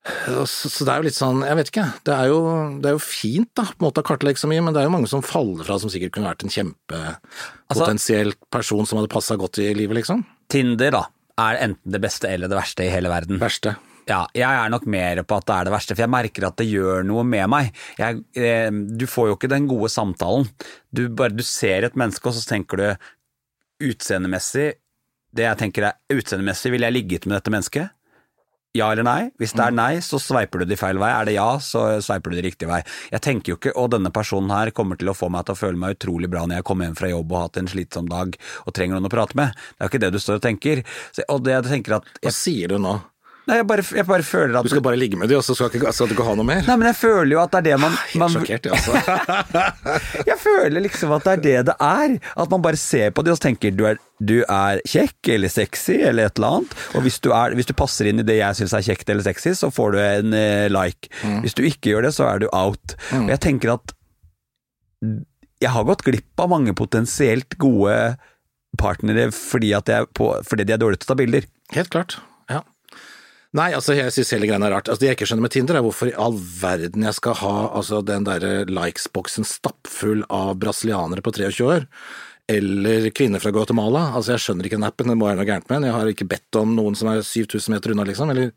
Så, 0.03 0.67
så, 0.67 0.83
det 0.83 0.91
er 0.91 0.99
jo 0.99 1.07
litt 1.07 1.15
sånn, 1.15 1.45
jeg 1.47 1.59
vet 1.61 1.69
ikke, 1.71 1.85
det 2.09 2.15
er, 2.17 2.33
jo, 2.33 2.41
det 2.83 2.91
er 2.91 2.97
jo 2.97 3.03
fint 3.05 3.53
da, 3.55 3.69
på 3.69 3.79
en 3.79 3.87
måte 3.87 4.03
å 4.03 4.09
kartlegge 4.09 4.43
så 4.43 4.51
mye, 4.51 4.65
men 4.67 4.75
det 4.75 4.83
er 4.83 4.89
jo 4.89 4.95
mange 4.97 5.11
som 5.11 5.23
faller 5.23 5.63
fra 5.69 5.77
som 5.79 5.93
sikkert 5.93 6.17
kunne 6.17 6.33
vært 6.33 6.43
en 6.43 6.55
kjempepotensiell 6.57 8.33
altså, 8.33 8.51
person 8.59 8.89
som 8.89 8.99
hadde 8.99 9.13
passa 9.13 9.39
godt 9.39 9.63
i 9.63 9.71
livet, 9.79 10.01
liksom. 10.01 10.25
Tinder, 10.51 10.99
da, 10.99 11.05
er 11.47 11.63
enten 11.69 11.95
det 11.95 12.03
beste 12.03 12.27
eller 12.35 12.51
det 12.51 12.59
verste 12.59 12.89
i 12.89 12.91
hele 12.91 13.15
verden. 13.15 13.39
Verste. 13.43 13.77
Ja, 14.09 14.25
jeg 14.35 14.49
er 14.49 14.71
nok 14.73 14.87
mer 14.91 15.23
på 15.23 15.39
at 15.39 15.47
det 15.47 15.57
er 15.57 15.69
det 15.69 15.75
verste, 15.77 15.95
for 15.95 16.05
jeg 16.05 16.11
merker 16.11 16.49
at 16.49 16.59
det 16.59 16.67
gjør 16.67 17.07
noe 17.07 17.23
med 17.27 17.47
meg. 17.53 17.73
Jeg, 18.01 18.23
eh, 18.35 18.69
du 18.71 19.07
får 19.07 19.31
jo 19.31 19.39
ikke 19.39 19.53
den 19.53 19.69
gode 19.71 19.93
samtalen. 19.95 20.49
Du, 20.91 21.07
bare, 21.09 21.35
du 21.35 21.45
ser 21.47 21.87
et 21.87 21.99
menneske, 21.99 22.27
og 22.29 22.37
så 22.37 22.43
tenker 22.49 22.83
du 22.83 22.89
utseendemessig 23.83 24.73
Det 25.33 25.47
jeg 25.47 25.59
tenker 25.59 25.89
er 25.89 26.13
utseendemessig, 26.13 26.71
ville 26.75 26.87
jeg 26.91 26.99
ligget 26.99 27.27
med 27.27 27.39
dette 27.39 27.51
mennesket? 27.51 27.95
ja 28.73 28.89
eller 28.93 29.05
nei. 29.05 29.31
Hvis 29.41 29.53
det 29.53 29.65
er 29.67 29.75
mm. 29.75 29.79
nei, 29.79 29.93
så 30.05 30.19
sveiper 30.23 30.63
du 30.63 30.71
det 30.71 30.79
feil 30.81 31.01
vei. 31.01 31.11
Er 31.13 31.29
det 31.29 31.37
ja, 31.37 31.49
så 31.61 31.85
sveiper 32.05 32.33
du 32.33 32.39
det 32.39 32.47
riktig 32.47 32.69
vei. 32.71 32.81
Jeg 33.13 33.25
tenker 33.25 33.53
jo 33.53 33.59
ikke 33.59 33.75
å 33.79 33.87
denne 33.93 34.13
personen 34.15 34.53
her 34.55 34.73
kommer 34.77 34.99
til 35.01 35.13
å 35.13 35.17
få 35.17 35.29
meg 35.33 35.47
til 35.47 35.57
å 35.57 35.61
føle 35.61 35.81
meg 35.81 35.99
utrolig 35.99 36.31
bra 36.33 36.47
når 36.47 36.61
jeg 36.61 36.69
kommer 36.71 36.89
hjem 36.89 36.99
fra 36.99 37.13
jobb 37.13 37.33
og 37.33 37.39
har 37.39 37.49
hatt 37.51 37.61
en 37.61 37.73
slitsom 37.75 38.09
dag 38.13 38.37
og 38.65 38.77
trenger 38.77 38.97
noen 38.97 39.11
å 39.11 39.13
prate 39.13 39.39
med. 39.39 39.53
Det 39.53 39.77
er 39.79 39.89
jo 39.89 39.93
ikke 39.93 40.05
det 40.07 40.13
du 40.15 40.21
står 40.25 40.41
og 40.41 40.47
tenker. 40.49 40.85
og 41.29 41.45
det 41.45 41.57
jeg 41.59 41.69
tenker 41.69 41.99
at 41.99 42.09
jeg, 42.15 42.23
Hva 42.25 42.37
sier 42.39 42.73
du 42.73 42.81
nå? 42.81 42.95
Nei, 43.43 43.57
jeg 43.59 43.67
bare, 43.67 43.83
jeg 43.99 44.07
bare, 44.07 44.23
føler 44.23 44.55
at 44.59 44.67
Du 44.67 44.71
skal 44.71 44.85
bare 44.85 44.99
ligge 45.01 45.19
med 45.19 45.31
dem, 45.31 45.41
og 45.41 45.45
så 45.45 45.57
skal, 45.59 45.73
ikke, 45.75 45.91
skal, 45.95 46.07
du 46.07 46.15
ikke 46.15 46.27
ha 46.29 46.35
noe 46.39 46.47
mer? 46.47 46.63
Nei, 46.69 46.77
men 46.79 46.89
jeg 46.93 46.99
føler 47.01 47.33
jo 47.35 47.41
at 47.43 47.51
det 47.55 47.59
er 47.59 47.67
det 47.67 47.79
man, 47.83 47.97
Helt 48.13 48.23
man 48.23 48.37
sjokkert, 48.37 48.69
altså. 48.77 48.93
jeg 50.31 50.39
føler 50.39 50.85
liksom 50.85 51.15
at 51.17 51.27
det 51.27 51.33
er 51.33 51.43
det 51.43 51.57
det 51.73 51.77
er. 51.89 52.17
At 52.45 52.55
man 52.55 52.63
bare 52.63 52.79
ser 52.79 53.11
på 53.11 53.27
dem 53.27 53.35
og 53.35 53.43
tenker 53.43 53.75
du 53.75 53.85
er, 53.91 53.99
du 54.23 54.37
er 54.47 54.83
kjekk 54.87 55.33
eller 55.35 55.51
sexy 55.51 55.99
eller 55.99 56.31
et 56.31 56.39
eller 56.39 56.59
annet. 56.61 56.79
Og 56.95 57.07
hvis 57.09 57.19
du, 57.25 57.33
er, 57.35 57.59
hvis 57.59 57.71
du 57.71 57.75
passer 57.79 58.13
inn 58.13 58.23
i 58.23 58.27
det 58.31 58.39
jeg 58.39 58.61
syns 58.61 58.77
er 58.79 58.87
kjekt 58.93 59.11
eller 59.11 59.27
sexy, 59.27 59.57
så 59.59 59.73
får 59.75 59.97
du 59.97 60.01
en 60.05 60.39
uh, 60.39 60.71
like. 60.71 61.11
Mm. 61.27 61.41
Hvis 61.43 61.59
du 61.59 61.67
ikke 61.67 61.97
gjør 61.97 62.07
det, 62.07 62.15
så 62.15 62.31
er 62.31 62.45
du 62.45 62.51
out. 62.55 62.97
Mm. 63.11 63.27
Og 63.27 63.35
jeg 63.35 63.45
tenker 63.51 63.75
at 63.75 63.97
jeg 65.63 65.71
har 65.75 65.87
gått 65.87 66.07
glipp 66.07 66.43
av 66.43 66.51
mange 66.55 66.75
potensielt 66.79 67.59
gode 67.63 67.97
partnere 68.79 69.33
fordi, 69.35 69.75
på, 70.15 70.35
fordi 70.47 70.67
de 70.67 70.75
er 70.75 70.83
dårlige 70.83 71.03
til 71.03 71.11
å 71.11 71.13
ta 71.13 71.19
bilder. 71.19 71.49
Helt 71.75 71.91
klart. 71.91 72.23
Nei, 73.53 73.69
altså 73.77 73.93
jeg 73.93 74.13
synes 74.15 74.31
hele 74.33 74.49
greia 74.49 74.57
er 74.65 74.73
rart. 74.73 74.89
Altså 74.89 75.03
Det 75.03 75.09
jeg 75.11 75.17
ikke 75.19 75.27
skjønner 75.29 75.45
med 75.45 75.53
Tinder, 75.53 75.77
er 75.77 75.85
hvorfor 75.85 76.09
i 76.09 76.17
all 76.17 76.39
verden 76.41 77.05
jeg 77.05 77.17
skal 77.19 77.37
ha 77.43 77.57
altså 77.77 78.01
den 78.09 78.25
derre 78.25 78.63
likes-boksen 78.65 79.45
stappfull 79.45 80.25
av 80.33 80.55
brasilianere 80.63 81.25
på 81.25 81.35
23 81.37 81.67
år. 81.69 81.85
Eller 82.51 83.11
Kvinner 83.15 83.39
fra 83.43 83.51
Guatemala. 83.55 84.09
Altså, 84.17 84.33
jeg 84.35 84.43
skjønner 84.43 84.67
ikke 84.67 84.79
den 84.81 84.87
appen, 84.89 85.09
det 85.13 85.15
må 85.19 85.29
være 85.29 85.39
noe 85.39 85.47
gærent 85.47 85.69
med 85.71 85.77
den. 85.79 85.87
Jeg 85.89 85.95
har 85.95 86.09
ikke 86.11 86.27
bedt 86.33 86.59
om 86.59 86.73
noen 86.77 86.97
som 86.99 87.09
er 87.13 87.21
7000 87.23 87.71
meter 87.77 87.93
unna, 87.95 88.05
liksom. 88.09 88.33
Eller 88.35 88.51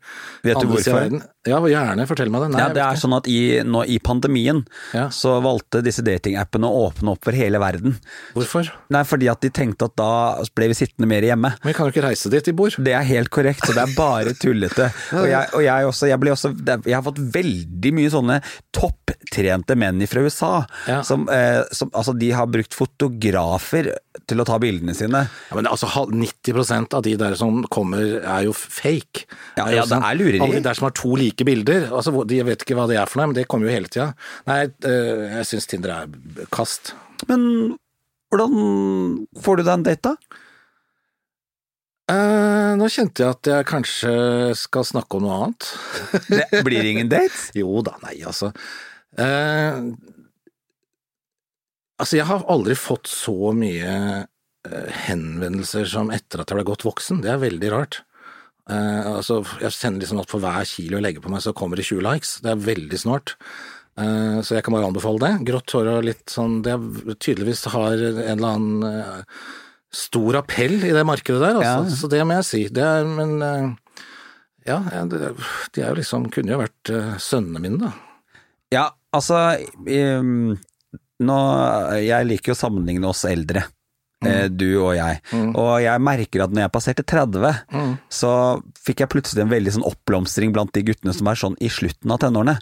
Vet 0.44 0.58
du 0.60 0.66
hvorfor? 0.72 1.20
Ja, 1.46 1.60
gjerne, 1.70 2.06
fortell 2.10 2.32
meg 2.34 2.42
det. 2.42 2.48
Nei, 2.56 2.60
Ja, 2.64 2.72
det 2.74 2.82
er 2.82 2.98
sånn 2.98 3.14
at 3.14 3.28
i, 3.30 3.38
nå, 3.62 3.84
i 3.86 4.00
pandemien 4.02 4.64
Ja. 4.96 5.06
så 5.14 5.36
valgte 5.44 5.84
disse 5.86 6.02
datingappene 6.02 6.66
å 6.66 6.88
åpne 6.88 7.14
opp 7.14 7.22
for 7.28 7.36
hele 7.38 7.60
verden. 7.62 7.94
Hvorfor? 8.34 8.72
Nei, 8.90 9.04
fordi 9.06 9.30
at 9.30 9.40
de 9.46 9.52
tenkte 9.54 9.86
at 9.86 9.94
da 9.96 10.10
ble 10.56 10.68
vi 10.72 10.78
sittende 10.80 11.06
mer 11.06 11.22
hjemme. 11.22 11.54
Men 11.62 11.70
vi 11.70 11.76
kan 11.78 11.86
jo 11.86 11.94
ikke 11.94 12.08
reise 12.08 12.32
dit, 12.32 12.44
de 12.50 12.56
bor. 12.58 12.74
Det 12.76 12.92
er 12.92 13.06
helt 13.06 13.30
korrekt, 13.30 13.62
så 13.64 13.76
det 13.76 13.84
er 13.86 13.94
bare 13.96 14.34
tullete. 14.42 14.90
Og 15.14 15.28
jeg, 15.30 15.52
og 15.54 15.62
jeg, 15.62 15.86
også, 15.92 16.10
jeg, 16.10 16.18
også, 16.34 16.52
jeg 16.66 16.96
har 16.98 17.06
fått 17.06 17.22
veldig 17.38 17.94
mye 18.00 18.10
sånne 18.10 18.40
topptrente 18.74 19.76
menn 19.78 20.02
fra 20.10 20.26
USA. 20.26 20.52
Ja. 20.90 21.02
Som, 21.06 21.28
eh, 21.30 21.62
som, 21.70 21.90
altså, 21.94 22.16
de 22.18 22.32
har 22.34 22.50
brukt 22.50 22.74
fotografer 22.74 23.75
til 24.26 24.42
å 24.42 24.46
ta 24.48 24.56
bildene 24.62 24.94
sine. 24.96 25.24
Ja, 25.50 25.56
men 25.58 25.68
altså, 25.70 25.88
90 26.10 26.94
av 26.96 27.02
de 27.06 27.14
der 27.20 27.36
som 27.38 27.62
kommer 27.72 28.18
er 28.22 28.46
jo 28.46 28.54
fake. 28.56 29.26
Ja, 29.58 29.68
ja, 29.70 29.82
det 29.84 29.90
sånn- 29.92 30.06
er 30.06 30.18
lureri. 30.18 30.40
Alle 30.40 30.60
de 30.60 30.66
der 30.68 30.78
som 30.78 30.88
har 30.88 30.94
to 30.96 31.14
like 31.16 31.44
bilder, 31.44 31.88
altså, 31.90 32.14
de 32.26 32.42
vet 32.42 32.64
ikke 32.64 32.78
hva 32.78 32.88
det 32.88 32.96
er 33.00 33.06
for 33.06 33.20
noe, 33.20 33.32
men 33.32 33.38
det 33.38 33.48
kommer 33.48 33.68
jo 33.68 33.76
hele 33.76 33.88
tida. 33.92 34.14
Nei, 34.46 34.62
eh, 34.64 35.38
jeg 35.38 35.50
syns 35.52 35.66
Tinder 35.66 35.90
er 35.90 36.46
kast. 36.50 36.94
Men 37.28 37.76
hvordan 38.32 39.26
får 39.40 39.56
du 39.56 39.62
deg 39.62 39.74
en 39.74 39.86
date, 39.86 40.02
da? 40.02 40.16
Uh, 42.06 42.76
nå 42.78 42.86
kjente 42.86 43.24
jeg 43.24 43.34
at 43.34 43.48
jeg 43.50 43.66
kanskje 43.66 44.10
skal 44.54 44.84
snakke 44.86 45.18
om 45.18 45.24
noe 45.26 45.38
annet. 45.40 45.70
Det 46.30 46.62
blir 46.62 46.86
ingen 46.86 47.08
date? 47.10 47.34
Jo 47.58 47.80
da, 47.82 47.96
nei, 48.04 48.20
altså. 48.22 48.52
Eh, 49.18 49.80
altså, 52.00 52.18
jeg 52.18 52.28
har 52.28 52.46
aldri 52.52 52.76
fått 52.78 53.10
så 53.10 53.52
mye 53.56 53.92
eh, 54.24 54.90
henvendelser 55.06 55.88
som 55.90 56.12
etter 56.14 56.42
at 56.42 56.52
jeg 56.52 56.60
ble 56.60 56.68
godt 56.68 56.86
voksen. 56.86 57.22
Det 57.24 57.32
er 57.32 57.42
veldig 57.42 57.72
rart. 57.74 58.02
Uh, 58.66 59.20
altså, 59.20 59.44
jeg 59.62 59.70
sender 59.76 60.02
liksom 60.02 60.18
at 60.24 60.32
for 60.32 60.42
hver 60.42 60.66
kilo 60.66 60.98
jeg 60.98 61.04
legger 61.04 61.22
på 61.22 61.30
meg, 61.30 61.42
så 61.44 61.54
kommer 61.54 61.78
det 61.78 61.86
20 61.86 62.02
likes. 62.02 62.32
Det 62.42 62.50
er 62.50 62.64
veldig 62.64 62.98
snålt. 62.98 63.36
Uh, 63.96 64.42
så 64.44 64.56
jeg 64.56 64.66
kan 64.66 64.74
bare 64.74 64.88
anbefale 64.90 65.22
det. 65.22 65.46
Grått 65.46 65.76
hår 65.76 65.92
og 65.94 66.02
litt 66.04 66.26
sånn 66.28 66.58
Det 66.66 66.74
tydeligvis 67.22 67.62
har 67.72 67.94
en 67.94 68.18
eller 68.34 68.48
annen 68.50 68.82
uh, 68.84 69.46
stor 69.94 70.42
appell 70.42 70.80
i 70.82 70.92
det 70.92 71.06
markedet 71.06 71.40
der, 71.40 71.60
altså. 71.60 71.86
Ja. 71.86 71.98
Så 72.02 72.10
det 72.12 72.24
må 72.26 72.40
jeg 72.40 72.48
si. 72.48 72.64
Det 72.74 72.82
er, 72.84 73.06
men 73.06 73.38
ja, 74.66 74.80
det, 75.08 75.30
de 75.72 75.80
er 75.80 75.92
jo 75.92 75.98
liksom 76.00 76.26
Kunne 76.34 76.52
jo 76.52 76.58
vært 76.58 76.90
sønnene 77.22 77.62
mine, 77.62 77.86
da. 77.86 77.92
Ja, 78.74 78.86
altså 79.14 79.38
ehm, 79.86 80.56
nå, 81.24 81.38
Jeg 82.02 82.28
liker 82.28 82.52
jo 82.52 82.56
å 82.56 82.62
sammenligne 82.66 83.08
oss 83.08 83.24
eldre. 83.28 83.64
Mm. 84.24 84.56
Du 84.56 84.68
og 84.80 84.94
jeg. 84.96 85.20
Og 85.52 85.70
jeg 85.84 86.02
merker 86.02 86.46
at 86.46 86.54
når 86.54 86.64
jeg 86.64 86.72
passerte 86.72 87.04
30, 87.04 87.58
så 88.08 88.30
fikk 88.80 89.02
jeg 89.04 89.12
plutselig 89.12 89.44
en 89.44 89.52
veldig 89.52 89.74
sånn 89.76 89.86
oppblomstring 89.86 90.54
blant 90.56 90.72
de 90.74 90.82
guttene 90.88 91.12
som 91.14 91.28
er 91.30 91.40
sånn 91.40 91.58
i 91.60 91.68
slutten 91.72 92.14
av 92.14 92.22
tenårene. 92.24 92.56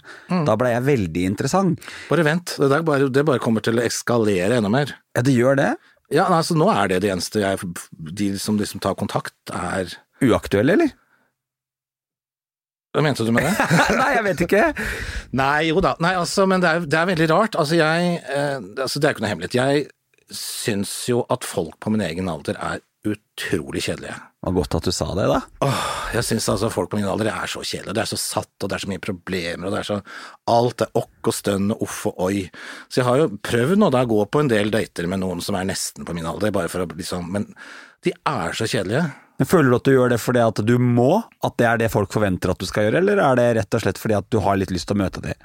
Da 0.47 0.57
ble 0.59 0.73
jeg 0.73 0.85
veldig 0.89 1.25
interessant. 1.31 1.87
Bare 2.11 2.27
vent, 2.27 2.57
det, 2.59 2.69
der 2.73 2.83
bare, 2.85 3.07
det 3.09 3.23
bare 3.27 3.41
kommer 3.43 3.63
til 3.65 3.79
å 3.79 3.85
eskalere 3.85 4.59
enda 4.59 4.71
mer. 4.73 4.93
Ja, 5.15 5.23
det 5.25 5.35
gjør 5.35 5.59
det. 5.61 5.71
Ja, 6.13 6.27
altså 6.29 6.53
Nå 6.59 6.67
er 6.69 6.91
det 6.91 6.99
det 7.01 7.09
eneste 7.09 7.41
jeg 7.41 7.57
De 8.13 8.27
som 8.37 8.59
liksom 8.59 8.77
tar 8.83 8.93
kontakt, 8.99 9.33
er 9.49 9.89
Uaktuelle, 10.21 10.75
eller? 10.77 10.91
Hva 12.95 13.03
mente 13.03 13.25
du 13.27 13.33
med 13.35 13.43
det? 13.43 13.53
Nei, 13.99 14.09
jeg 14.15 14.25
vet 14.29 14.41
ikke. 14.45 14.63
Nei, 15.35 15.67
jo 15.67 15.83
da. 15.83 15.97
Nei, 16.03 16.13
altså, 16.15 16.47
men 16.47 16.63
det 16.63 16.71
er, 16.71 16.87
det 16.87 16.99
er 16.99 17.09
veldig 17.11 17.29
rart. 17.33 17.57
Altså, 17.59 17.75
jeg 17.75 18.17
eh, 18.23 18.57
altså, 18.57 19.01
Det 19.01 19.09
er 19.09 19.15
ikke 19.15 19.25
noe 19.25 19.31
hemmelighet. 19.33 19.57
Jeg 19.59 19.87
syns 20.31 20.93
jo 21.09 21.25
at 21.29 21.43
folk 21.45 21.75
på 21.83 21.91
min 21.93 22.03
egen 22.05 22.31
alder 22.31 22.55
er 22.55 22.79
utrolig 23.05 23.83
kjedelige. 23.85 24.15
Og 24.45 24.59
godt 24.59 24.77
at 24.79 24.87
du 24.87 24.93
sa 24.93 25.07
det, 25.17 25.25
da. 25.29 25.39
Åh, 25.65 25.83
jeg 26.15 26.25
syns 26.25 26.47
altså 26.53 26.69
folk 26.73 26.91
på 26.91 26.99
min 26.99 27.09
alder 27.09 27.29
er 27.31 27.49
så 27.49 27.61
kjedelige. 27.65 27.95
Det 27.97 28.03
er 28.05 28.11
så 28.13 28.19
satt, 28.21 28.53
og 28.61 28.69
det 28.69 28.77
er 28.77 28.85
så 28.85 28.91
mye 28.91 29.03
problemer, 29.03 29.67
og 29.67 29.75
det 29.75 29.81
er 29.81 29.89
så 29.89 29.99
Alt 30.55 30.85
er 30.85 31.01
okk 31.01 31.29
og 31.31 31.35
stønn 31.35 31.75
og 31.75 31.83
uff 31.85 31.99
og 32.11 32.23
oi. 32.27 32.45
Så 32.87 33.01
jeg 33.01 33.09
har 33.09 33.21
jo 33.21 33.27
prøvd 33.45 33.81
nå 33.81 33.91
da 33.93 34.05
å 34.05 34.11
gå 34.15 34.21
på 34.29 34.41
en 34.41 34.51
del 34.51 34.71
dater 34.73 35.09
med 35.11 35.21
noen 35.21 35.43
som 35.45 35.57
er 35.59 35.67
nesten 35.69 36.07
på 36.07 36.15
min 36.17 36.29
alder, 36.29 36.53
bare 36.55 36.71
for 36.71 36.85
å 36.85 36.89
liksom 36.93 37.29
Men 37.35 37.51
de 38.05 38.13
er 38.15 38.57
så 38.57 38.69
kjedelige. 38.69 39.05
Men 39.37 39.47
Føler 39.49 39.69
du 39.69 39.77
at 39.77 39.87
du 39.87 39.93
gjør 39.95 40.11
det 40.13 40.19
fordi 40.23 40.43
at 40.43 40.59
du 40.63 40.75
må, 40.79 41.11
at 41.43 41.55
det 41.59 41.67
er 41.67 41.79
det 41.81 41.91
folk 41.93 42.13
forventer 42.15 42.53
at 42.53 42.61
du 42.61 42.67
skal 42.69 42.87
gjøre, 42.87 43.01
eller 43.03 43.19
er 43.19 43.39
det 43.39 43.47
rett 43.59 43.77
og 43.77 43.83
slett 43.83 43.99
fordi 43.99 44.17
at 44.17 44.29
du 44.31 44.39
har 44.45 44.59
litt 44.59 44.71
lyst 44.71 44.87
til 44.89 44.95
å 44.95 45.03
møte 45.03 45.23
dem? 45.25 45.35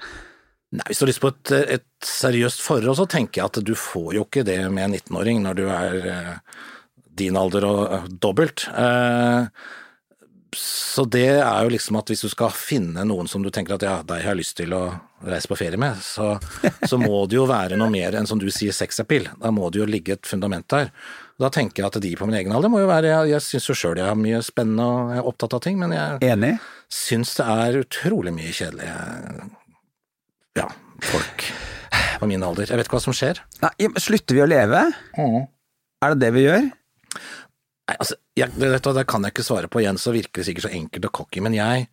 Nei, 0.70 0.84
Hvis 0.86 1.01
du 1.01 1.05
har 1.05 1.11
lyst 1.11 1.24
på 1.24 1.32
et, 1.32 1.53
et 1.80 2.07
seriøst 2.07 2.62
forhold, 2.62 2.95
så 3.01 3.09
tenker 3.11 3.41
jeg 3.41 3.51
at 3.51 3.59
du 3.66 3.74
får 3.74 4.14
jo 4.20 4.26
ikke 4.28 4.47
det 4.47 4.61
med 4.70 4.86
en 4.86 4.95
19-åring 5.01 5.43
når 5.43 5.59
du 5.59 5.64
er 5.66 6.11
eh, 6.12 6.34
din 7.18 7.38
alder 7.38 7.66
og 7.66 7.80
eh, 7.97 8.09
dobbelt. 8.22 8.68
Eh, 8.70 9.49
så 10.57 11.05
det 11.11 11.41
er 11.41 11.66
jo 11.66 11.72
liksom 11.74 11.99
at 11.99 12.11
hvis 12.11 12.22
du 12.26 12.30
skal 12.30 12.55
finne 12.55 13.03
noen 13.07 13.28
som 13.30 13.43
du 13.43 13.51
tenker 13.55 13.76
at 13.76 13.86
ja, 13.86 13.97
deg 14.07 14.22
har 14.22 14.32
jeg 14.34 14.41
lyst 14.43 14.57
til 14.59 14.74
å 14.74 14.84
reise 15.26 15.51
på 15.51 15.59
ferie 15.59 15.78
med, 15.78 15.99
så, 16.03 16.32
så 16.86 16.99
må 16.99 17.24
det 17.30 17.38
jo 17.38 17.49
være 17.51 17.78
noe 17.78 17.91
mer 17.93 18.16
enn 18.18 18.26
som 18.26 18.38
du 18.41 18.49
sier 18.55 18.74
sexappeal. 18.74 19.28
Da 19.43 19.53
må 19.55 19.70
det 19.70 19.82
jo 19.82 19.91
ligge 19.91 20.16
et 20.16 20.26
fundament 20.26 20.66
der. 20.70 20.91
Da 21.41 21.49
tenker 21.53 21.82
jeg 21.82 21.88
at 21.88 21.99
de 22.05 22.11
på 22.18 22.26
min 22.28 22.36
egen 22.36 22.53
alder 22.53 22.68
må 22.72 22.82
jo 22.82 22.88
være 22.91 23.09
Jeg, 23.09 23.30
jeg 23.32 23.45
syns 23.47 23.68
jo 23.70 23.76
sjøl 23.78 24.01
jeg 24.01 24.11
har 24.11 24.18
mye 24.18 24.43
spennende 24.45 24.84
og 24.84 25.12
jeg 25.14 25.22
er 25.22 25.28
opptatt 25.30 25.57
av 25.57 25.62
ting, 25.64 25.78
men 25.80 25.95
jeg 25.97 26.20
Enig? 26.28 26.53
syns 26.93 27.32
det 27.38 27.47
er 27.49 27.78
utrolig 27.80 28.32
mye 28.34 28.53
kjedelige 28.53 28.97
ja, 30.59 30.66
folk 31.07 31.47
på 32.20 32.28
min 32.28 32.43
alder. 32.45 32.68
Jeg 32.68 32.76
vet 32.80 32.88
ikke 32.88 32.99
hva 32.99 33.05
som 33.07 33.14
skjer. 33.16 33.38
Nei, 33.62 33.70
slutter 34.03 34.36
vi 34.36 34.43
å 34.45 34.49
leve? 34.51 34.82
Er 35.16 36.12
det 36.12 36.20
det 36.24 36.30
vi 36.34 36.45
gjør? 36.45 36.66
Nei, 36.66 37.97
altså, 37.97 38.18
jeg, 38.38 38.53
det, 38.59 38.70
vet 38.74 38.88
det 38.99 39.07
kan 39.09 39.24
jeg 39.24 39.34
ikke 39.34 39.47
svare 39.47 39.70
på 39.70 39.82
igjen, 39.82 40.01
så 40.03 40.12
virker 40.14 40.43
det 40.43 40.49
sikkert 40.51 40.66
så 40.66 40.72
enkelt 40.76 41.09
og 41.09 41.14
cocky, 41.20 41.43
men 41.45 41.57
jeg 41.57 41.86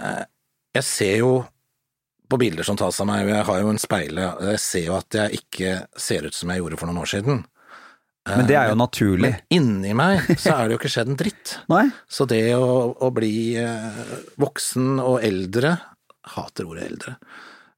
eh, 0.00 0.24
Jeg 0.74 0.88
ser 0.88 1.16
jo 1.20 1.34
på 2.32 2.40
bilder 2.40 2.66
som 2.66 2.76
tas 2.80 2.98
av 3.00 3.06
meg, 3.06 3.28
og 3.28 3.34
jeg 3.36 3.46
har 3.50 3.60
jo 3.60 3.70
en 3.70 3.78
speile, 3.78 4.28
jeg 4.48 4.62
ser 4.64 4.86
jo 4.88 4.96
at 4.96 5.18
jeg 5.20 5.42
ikke 5.42 5.74
ser 6.00 6.26
ut 6.26 6.34
som 6.34 6.50
jeg 6.50 6.64
gjorde 6.64 6.80
for 6.80 6.90
noen 6.90 7.04
år 7.04 7.10
siden. 7.12 7.44
Men 8.24 8.46
det 8.48 8.56
er 8.56 8.70
jo 8.70 8.76
naturlig. 8.80 9.30
Men 9.34 9.40
inni 9.52 9.94
meg 9.96 10.22
så 10.40 10.54
er 10.54 10.68
det 10.68 10.76
jo 10.76 10.80
ikke 10.80 10.92
skjedd 10.94 11.10
en 11.12 11.18
dritt. 11.20 11.56
Nei? 11.72 11.86
Så 12.08 12.24
det 12.28 12.44
å, 12.56 12.68
å 12.96 13.10
bli 13.12 13.34
eh, 13.60 13.98
voksen 14.40 14.96
og 15.02 15.18
eldre, 15.26 15.74
hater 16.32 16.70
ordet 16.70 16.86
eldre, 16.88 17.18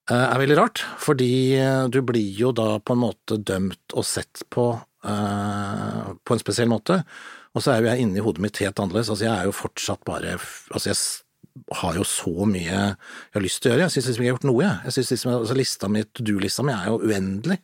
eh, 0.07 0.23
er 0.23 0.43
veldig 0.45 0.59
rart. 0.61 0.85
Fordi 1.03 1.33
eh, 1.59 1.83
du 1.91 1.99
blir 2.07 2.31
jo 2.39 2.53
da 2.55 2.77
på 2.79 2.95
en 2.95 3.03
måte 3.03 3.41
dømt 3.43 3.97
og 3.99 4.07
sett 4.07 4.47
på 4.55 4.71
eh, 4.77 6.15
på 6.23 6.37
en 6.37 6.43
spesiell 6.43 6.71
måte. 6.71 7.03
Og 7.57 7.65
så 7.65 7.73
er 7.73 7.83
jo 7.83 7.91
jeg 7.91 8.07
inni 8.07 8.23
hodet 8.23 8.47
mitt 8.47 8.63
helt 8.63 8.79
annerledes. 8.79 9.11
Altså 9.11 9.27
jeg 9.27 9.35
er 9.35 9.49
jo 9.49 9.57
fortsatt 9.57 10.03
bare 10.07 10.37
Altså 10.37 10.93
jeg 10.93 10.99
har 11.81 11.97
jo 11.97 12.05
så 12.05 12.45
mye 12.45 12.67
jeg 12.69 13.35
har 13.35 13.43
lyst 13.43 13.63
til 13.65 13.73
å 13.73 13.75
gjøre. 13.75 13.87
Jeg 13.89 13.97
syns 13.97 14.11
liksom 14.13 14.25
jeg 14.27 14.31
har 14.31 14.37
gjort 14.37 14.51
noe, 14.51 14.63
jeg. 14.63 14.81
jeg 14.85 14.97
synes 14.99 15.13
liksom, 15.15 15.37
altså 15.41 15.57
lista 15.57 15.89
mi, 15.91 16.03
to 16.13 16.27
do-lista 16.27 16.67
mi 16.67 16.75
er 16.77 16.91
jo 16.93 16.99
uendelig. 17.01 17.63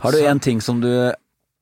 Har 0.00 0.14
du 0.14 0.22
en 0.24 0.40
ting 0.40 0.62
som 0.64 0.80
du 0.80 0.88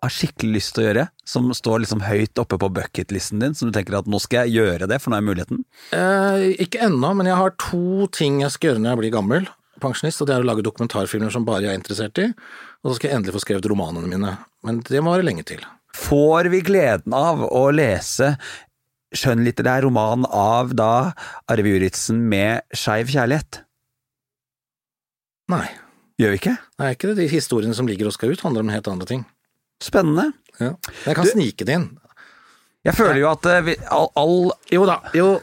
har 0.00 0.12
skikkelig 0.14 0.54
lyst 0.54 0.72
til 0.74 0.82
å 0.82 0.86
gjøre, 0.88 1.04
som 1.28 1.48
står 1.56 1.82
liksom 1.84 2.02
høyt 2.06 2.40
oppe 2.40 2.56
på 2.60 2.70
bucketlisten 2.72 3.42
din, 3.42 3.54
som 3.56 3.68
du 3.68 3.74
tenker 3.76 3.98
at 3.98 4.08
nå 4.08 4.20
skal 4.22 4.46
jeg 4.48 4.60
gjøre 4.60 4.88
det, 4.90 4.98
for 5.02 5.12
nå 5.12 5.18
er 5.20 5.26
muligheten? 5.26 5.60
Eh, 5.96 6.44
ikke 6.64 6.80
ennå, 6.86 7.10
men 7.18 7.28
jeg 7.28 7.36
har 7.40 7.52
to 7.60 8.06
ting 8.16 8.40
jeg 8.44 8.54
skal 8.54 8.70
gjøre 8.72 8.82
når 8.84 8.94
jeg 8.94 9.00
blir 9.02 9.14
gammel, 9.18 9.50
pensjonist, 9.80 10.22
og 10.24 10.30
det 10.30 10.36
er 10.36 10.44
å 10.44 10.48
lage 10.48 10.64
dokumentarfilmer 10.64 11.32
som 11.34 11.44
bare 11.48 11.66
jeg 11.66 11.74
er 11.74 11.80
interessert 11.80 12.22
i, 12.22 12.30
og 12.80 12.90
så 12.90 12.96
skal 12.96 13.10
jeg 13.10 13.18
endelig 13.20 13.36
få 13.36 13.44
skrevet 13.44 13.68
romanene 13.72 14.08
mine, 14.08 14.32
men 14.66 14.80
det 14.88 15.04
må 15.04 15.12
være 15.14 15.28
lenge 15.28 15.44
til. 15.52 15.62
Får 16.00 16.48
vi 16.52 16.62
gleden 16.64 17.16
av 17.16 17.44
å 17.44 17.66
lese 17.74 18.34
skjønnlitterær 19.16 19.82
roman 19.88 20.24
av 20.30 20.72
da 20.78 21.10
Arve 21.50 21.72
Juritzen 21.72 22.20
med 22.30 22.62
skeiv 22.76 23.10
kjærlighet? 23.10 23.64
Nei, 25.50 25.66
Gjør 26.20 26.34
vi 26.34 26.38
ikke? 26.42 26.52
er 26.84 26.94
ikke 26.94 27.08
det. 27.08 27.16
De 27.22 27.26
historiene 27.32 27.76
som 27.76 27.88
ligger 27.88 28.10
og 28.10 28.12
skal 28.12 28.34
ut, 28.34 28.42
handler 28.44 28.64
om 28.66 28.72
helt 28.72 28.88
andre 28.92 29.08
ting. 29.08 29.22
Spennende. 29.80 30.32
Ja. 30.60 30.74
Jeg 31.06 31.16
kan 31.16 31.24
Du- 31.24 31.30
snike 31.32 31.64
det 31.64 31.74
inn. 31.78 31.88
Jeg 32.84 32.94
føler 32.96 33.18
jo 33.20 33.30
at 33.30 33.44
eh, 33.46 33.60
vi, 33.60 33.74
all, 33.92 34.08
all 34.16 34.52
Jo 34.72 34.86
da, 34.88 34.98
jo, 35.12 35.40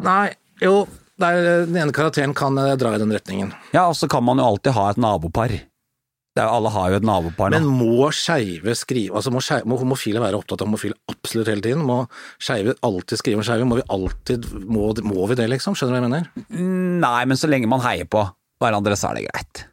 nei, 0.00 0.30
jo, 0.62 0.86
det 1.20 1.28
er, 1.28 1.66
den 1.68 1.76
ene 1.76 1.92
karakteren 1.92 2.32
kan 2.36 2.56
eh, 2.58 2.74
dra 2.80 2.94
i 2.96 3.00
den 3.02 3.12
retningen. 3.12 3.50
Ja, 3.74 3.86
og 3.90 3.96
så 3.98 4.08
kan 4.08 4.24
man 4.24 4.38
jo 4.40 4.44
alltid 4.48 4.72
ha 4.76 4.86
et 4.90 4.96
nabopar. 5.00 5.48
Det 5.50 6.44
jo- 6.46 6.52
alle 6.56 6.70
har 6.72 6.90
jo 6.92 6.96
et 7.00 7.04
nabopar 7.04 7.50
nå. 7.50 7.58
Men 7.58 7.66
må 7.68 8.06
skeive 8.14 8.72
skrive 8.78 9.16
Altså 9.18 9.32
må, 9.34 9.40
skjeve, 9.42 9.66
må 9.66 9.76
homofile 9.80 10.20
være 10.22 10.38
opptatt 10.38 10.62
av 10.62 10.68
homofile 10.70 10.94
absolutt 11.10 11.48
hele 11.50 11.60
tiden? 11.64 11.82
Må 11.84 12.04
skeive 12.40 12.76
alltid 12.86 13.18
skrive 13.18 13.40
om 13.42 13.42
skeive? 13.48 13.66
Må 13.68 13.80
vi 13.80 13.86
alltid 13.90 14.46
må, 14.64 14.92
må 15.04 15.26
vi 15.28 15.34
det, 15.40 15.48
liksom? 15.50 15.74
Skjønner 15.76 15.98
du 15.98 16.06
hva 16.06 16.06
jeg 16.06 16.08
mener? 16.08 17.00
Nei, 17.02 17.24
men 17.26 17.36
så 17.36 17.50
lenge 17.50 17.68
man 17.68 17.80
heier 17.84 18.06
på 18.08 18.22
hverandre, 18.62 18.96
så 18.96 19.10
er 19.10 19.20
det 19.20 19.26
greit. 19.28 19.66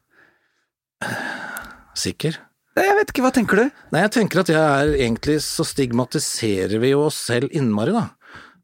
Sikker? 1.97 2.36
Jeg 2.78 2.93
vet 2.99 3.09
ikke, 3.09 3.23
hva 3.25 3.34
tenker 3.34 3.59
du? 3.59 3.80
Nei, 3.93 4.03
jeg 4.03 4.13
tenker 4.13 4.43
at 4.43 4.51
jeg 4.53 4.61
er 4.61 4.93
egentlig 4.99 5.39
så 5.45 5.65
stigmatiserer 5.65 6.78
vi 6.84 6.91
jo 6.93 7.07
oss 7.07 7.17
selv 7.30 7.49
innmari, 7.55 7.95
da. 7.95 8.05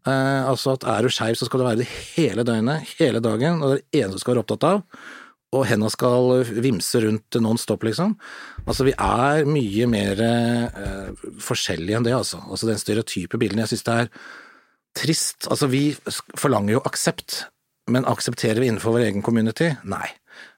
Eh, 0.03 0.43
altså 0.49 0.75
at 0.75 0.85
er 0.89 1.05
du 1.05 1.13
skeiv, 1.13 1.37
så 1.39 1.47
skal 1.47 1.61
du 1.61 1.65
være 1.65 1.81
det 1.81 1.89
hele 2.13 2.45
døgnet, 2.45 2.93
hele 2.99 3.21
dagen, 3.23 3.61
og 3.61 3.71
det 3.71 3.75
er 3.77 3.83
det 3.83 4.01
eneste 4.03 4.19
du 4.19 4.23
skal 4.23 4.35
være 4.35 4.43
opptatt 4.45 4.69
av. 4.69 4.81
og 5.53 5.67
henda 5.69 5.85
skal 5.93 6.47
vimse 6.65 6.97
rundt 7.03 7.37
non 7.37 7.59
stop, 7.61 7.83
liksom. 7.85 8.15
Altså, 8.65 8.87
vi 8.87 8.93
er 8.97 9.45
mye 9.45 9.85
mer 9.85 10.21
eh, 10.25 11.27
forskjellige 11.45 11.99
enn 11.99 12.07
det, 12.07 12.15
altså. 12.17 12.39
Altså 12.49 12.71
den 12.71 12.81
stereotype 12.81 13.37
bilden. 13.37 13.61
Jeg 13.61 13.69
syns 13.75 13.85
det 13.85 13.97
er 14.01 14.09
trist. 14.97 15.47
Altså, 15.53 15.69
vi 15.69 15.83
forlanger 16.41 16.79
jo 16.79 16.81
aksept, 16.89 17.43
men 17.85 18.09
aksepterer 18.09 18.63
vi 18.63 18.71
innenfor 18.71 18.97
vår 18.97 19.11
egen 19.11 19.25
community? 19.25 19.69
Nei. 19.85 20.07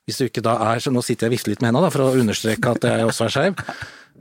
Hvis 0.05 0.19
du 0.21 0.27
ikke 0.27 0.43
da 0.45 0.55
er 0.69 0.81
så 0.83 0.93
Nå 0.93 1.01
sitter 1.05 1.25
jeg 1.25 1.33
og 1.33 1.35
vifter 1.37 1.53
litt 1.53 1.63
med 1.63 1.73
henda 1.73 1.93
for 1.93 2.05
å 2.05 2.17
understreke 2.19 2.75
at 2.75 2.85
jeg 2.85 3.07
også 3.07 3.25
er 3.25 3.33
skeiv. 3.33 3.63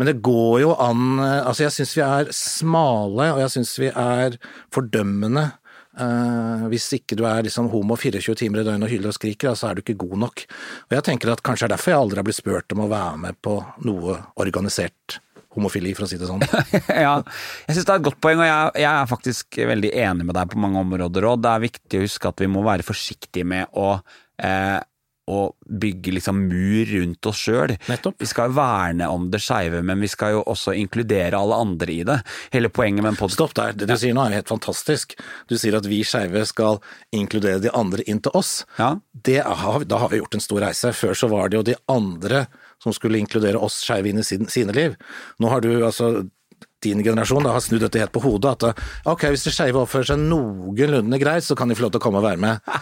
Men 0.00 0.10
det 0.10 0.20
går 0.24 0.62
jo 0.64 0.72
an 0.80 1.18
Altså, 1.20 1.66
jeg 1.66 1.74
syns 1.76 1.92
vi 1.98 2.04
er 2.06 2.30
smale, 2.34 3.28
og 3.34 3.42
jeg 3.44 3.52
syns 3.58 3.74
vi 3.82 3.90
er 3.90 4.38
fordømmende. 4.74 5.50
Uh, 5.94 6.64
hvis 6.72 6.88
ikke 6.96 7.14
du 7.14 7.22
er 7.28 7.44
liksom 7.46 7.68
homo 7.70 7.94
24 7.94 8.34
timer 8.40 8.64
i 8.64 8.64
døgnet 8.66 8.88
og 8.88 8.90
hyler 8.90 9.12
og 9.12 9.14
skriker, 9.14 9.54
så 9.54 9.68
er 9.68 9.76
du 9.76 9.84
ikke 9.84 10.00
god 10.00 10.24
nok. 10.24 10.42
Og 10.88 10.96
jeg 10.96 11.06
tenker 11.06 11.30
at 11.30 11.44
kanskje 11.46 11.68
det 11.68 11.70
er 11.70 11.76
derfor 11.76 11.92
jeg 11.92 12.00
aldri 12.00 12.18
har 12.18 12.26
blitt 12.26 12.40
spurt 12.40 12.74
om 12.74 12.82
å 12.82 12.88
være 12.90 13.20
med 13.28 13.38
på 13.44 13.60
noe 13.86 14.16
organisert 14.42 15.20
homofili, 15.54 15.92
for 15.94 16.06
å 16.06 16.08
si 16.10 16.18
det 16.18 16.26
sånn. 16.26 16.42
ja, 17.06 17.14
jeg 17.68 17.76
syns 17.76 17.86
det 17.86 17.92
er 17.92 18.00
et 18.00 18.08
godt 18.08 18.18
poeng, 18.24 18.42
og 18.42 18.48
jeg, 18.48 18.72
jeg, 18.82 18.90
er 18.90 19.12
faktisk 19.12 19.60
veldig 19.70 19.92
enig 20.02 20.26
med 20.26 20.34
deg 20.34 20.50
på 20.50 20.64
mange 20.64 20.82
områder 20.82 21.28
òg. 21.30 21.44
Det 21.44 21.52
er 21.52 21.64
viktig 21.68 22.00
å 22.00 22.08
huske 22.08 22.32
at 22.32 22.42
vi 22.42 22.50
må 22.50 22.64
være 22.66 22.86
forsiktige 22.86 23.46
med 23.54 23.78
å 23.78 23.92
eh, 24.42 24.80
å 25.30 25.38
bygge 25.64 26.12
liksom 26.16 26.42
mur 26.48 26.90
rundt 26.90 27.26
oss 27.26 27.44
sjøl. 27.46 27.74
Vi 28.20 28.28
skal 28.28 28.52
verne 28.56 29.08
om 29.08 29.30
det 29.32 29.40
skeive, 29.42 29.80
men 29.86 30.02
vi 30.02 30.10
skal 30.12 30.36
jo 30.36 30.42
også 30.52 30.74
inkludere 30.76 31.38
alle 31.38 31.58
andre 31.64 31.94
i 31.94 32.02
det. 32.06 32.18
Hele 32.52 32.70
poenget 32.72 33.02
med 33.02 33.14
en 33.14 33.20
podkast 33.20 33.34
Stopp 33.34 33.54
der, 33.58 33.72
det 33.74 33.88
du 33.90 33.96
sier 33.98 34.14
nå 34.14 34.22
er 34.28 34.36
helt 34.36 34.50
fantastisk. 34.52 35.16
Du 35.50 35.56
sier 35.58 35.74
at 35.74 35.88
vi 35.90 36.04
skeive 36.06 36.44
skal 36.46 36.78
inkludere 37.16 37.58
de 37.64 37.72
andre 37.74 38.04
inn 38.06 38.20
til 38.22 38.36
oss. 38.38 38.60
Ja. 38.78 38.92
Har, 39.64 39.86
da 39.90 39.98
har 40.04 40.12
vi 40.12 40.20
gjort 40.20 40.36
en 40.38 40.44
stor 40.44 40.62
reise. 40.62 40.92
Før 40.94 41.18
så 41.18 41.30
var 41.32 41.50
det 41.50 41.58
jo 41.58 41.66
de 41.66 41.74
andre 41.90 42.44
som 42.84 42.94
skulle 42.94 43.18
inkludere 43.18 43.58
oss 43.58 43.80
skeive 43.82 44.12
inn 44.12 44.20
i 44.22 44.26
sine, 44.26 44.46
sine 44.52 44.76
liv. 44.76 44.94
Nå 45.42 45.50
har 45.50 45.64
du 45.64 45.72
altså 45.80 46.28
din 46.84 47.02
generasjon 47.04 47.44
da, 47.46 47.54
har 47.56 47.64
snudd 47.64 47.84
dette 47.86 48.02
helt 48.02 48.14
på 48.14 48.22
hodet. 48.24 48.54
At 48.54 48.82
ok, 49.10 49.28
hvis 49.32 49.46
de 49.48 49.54
skeive 49.54 49.80
oppfører 49.82 50.12
seg 50.12 50.24
noenlunde 50.24 51.20
greit, 51.22 51.46
så 51.46 51.56
kan 51.58 51.70
de 51.70 51.78
få 51.78 51.86
lov 51.86 51.94
til 51.94 52.02
å 52.02 52.06
komme 52.06 52.20
og 52.22 52.28
være 52.28 52.42
med. 52.44 52.74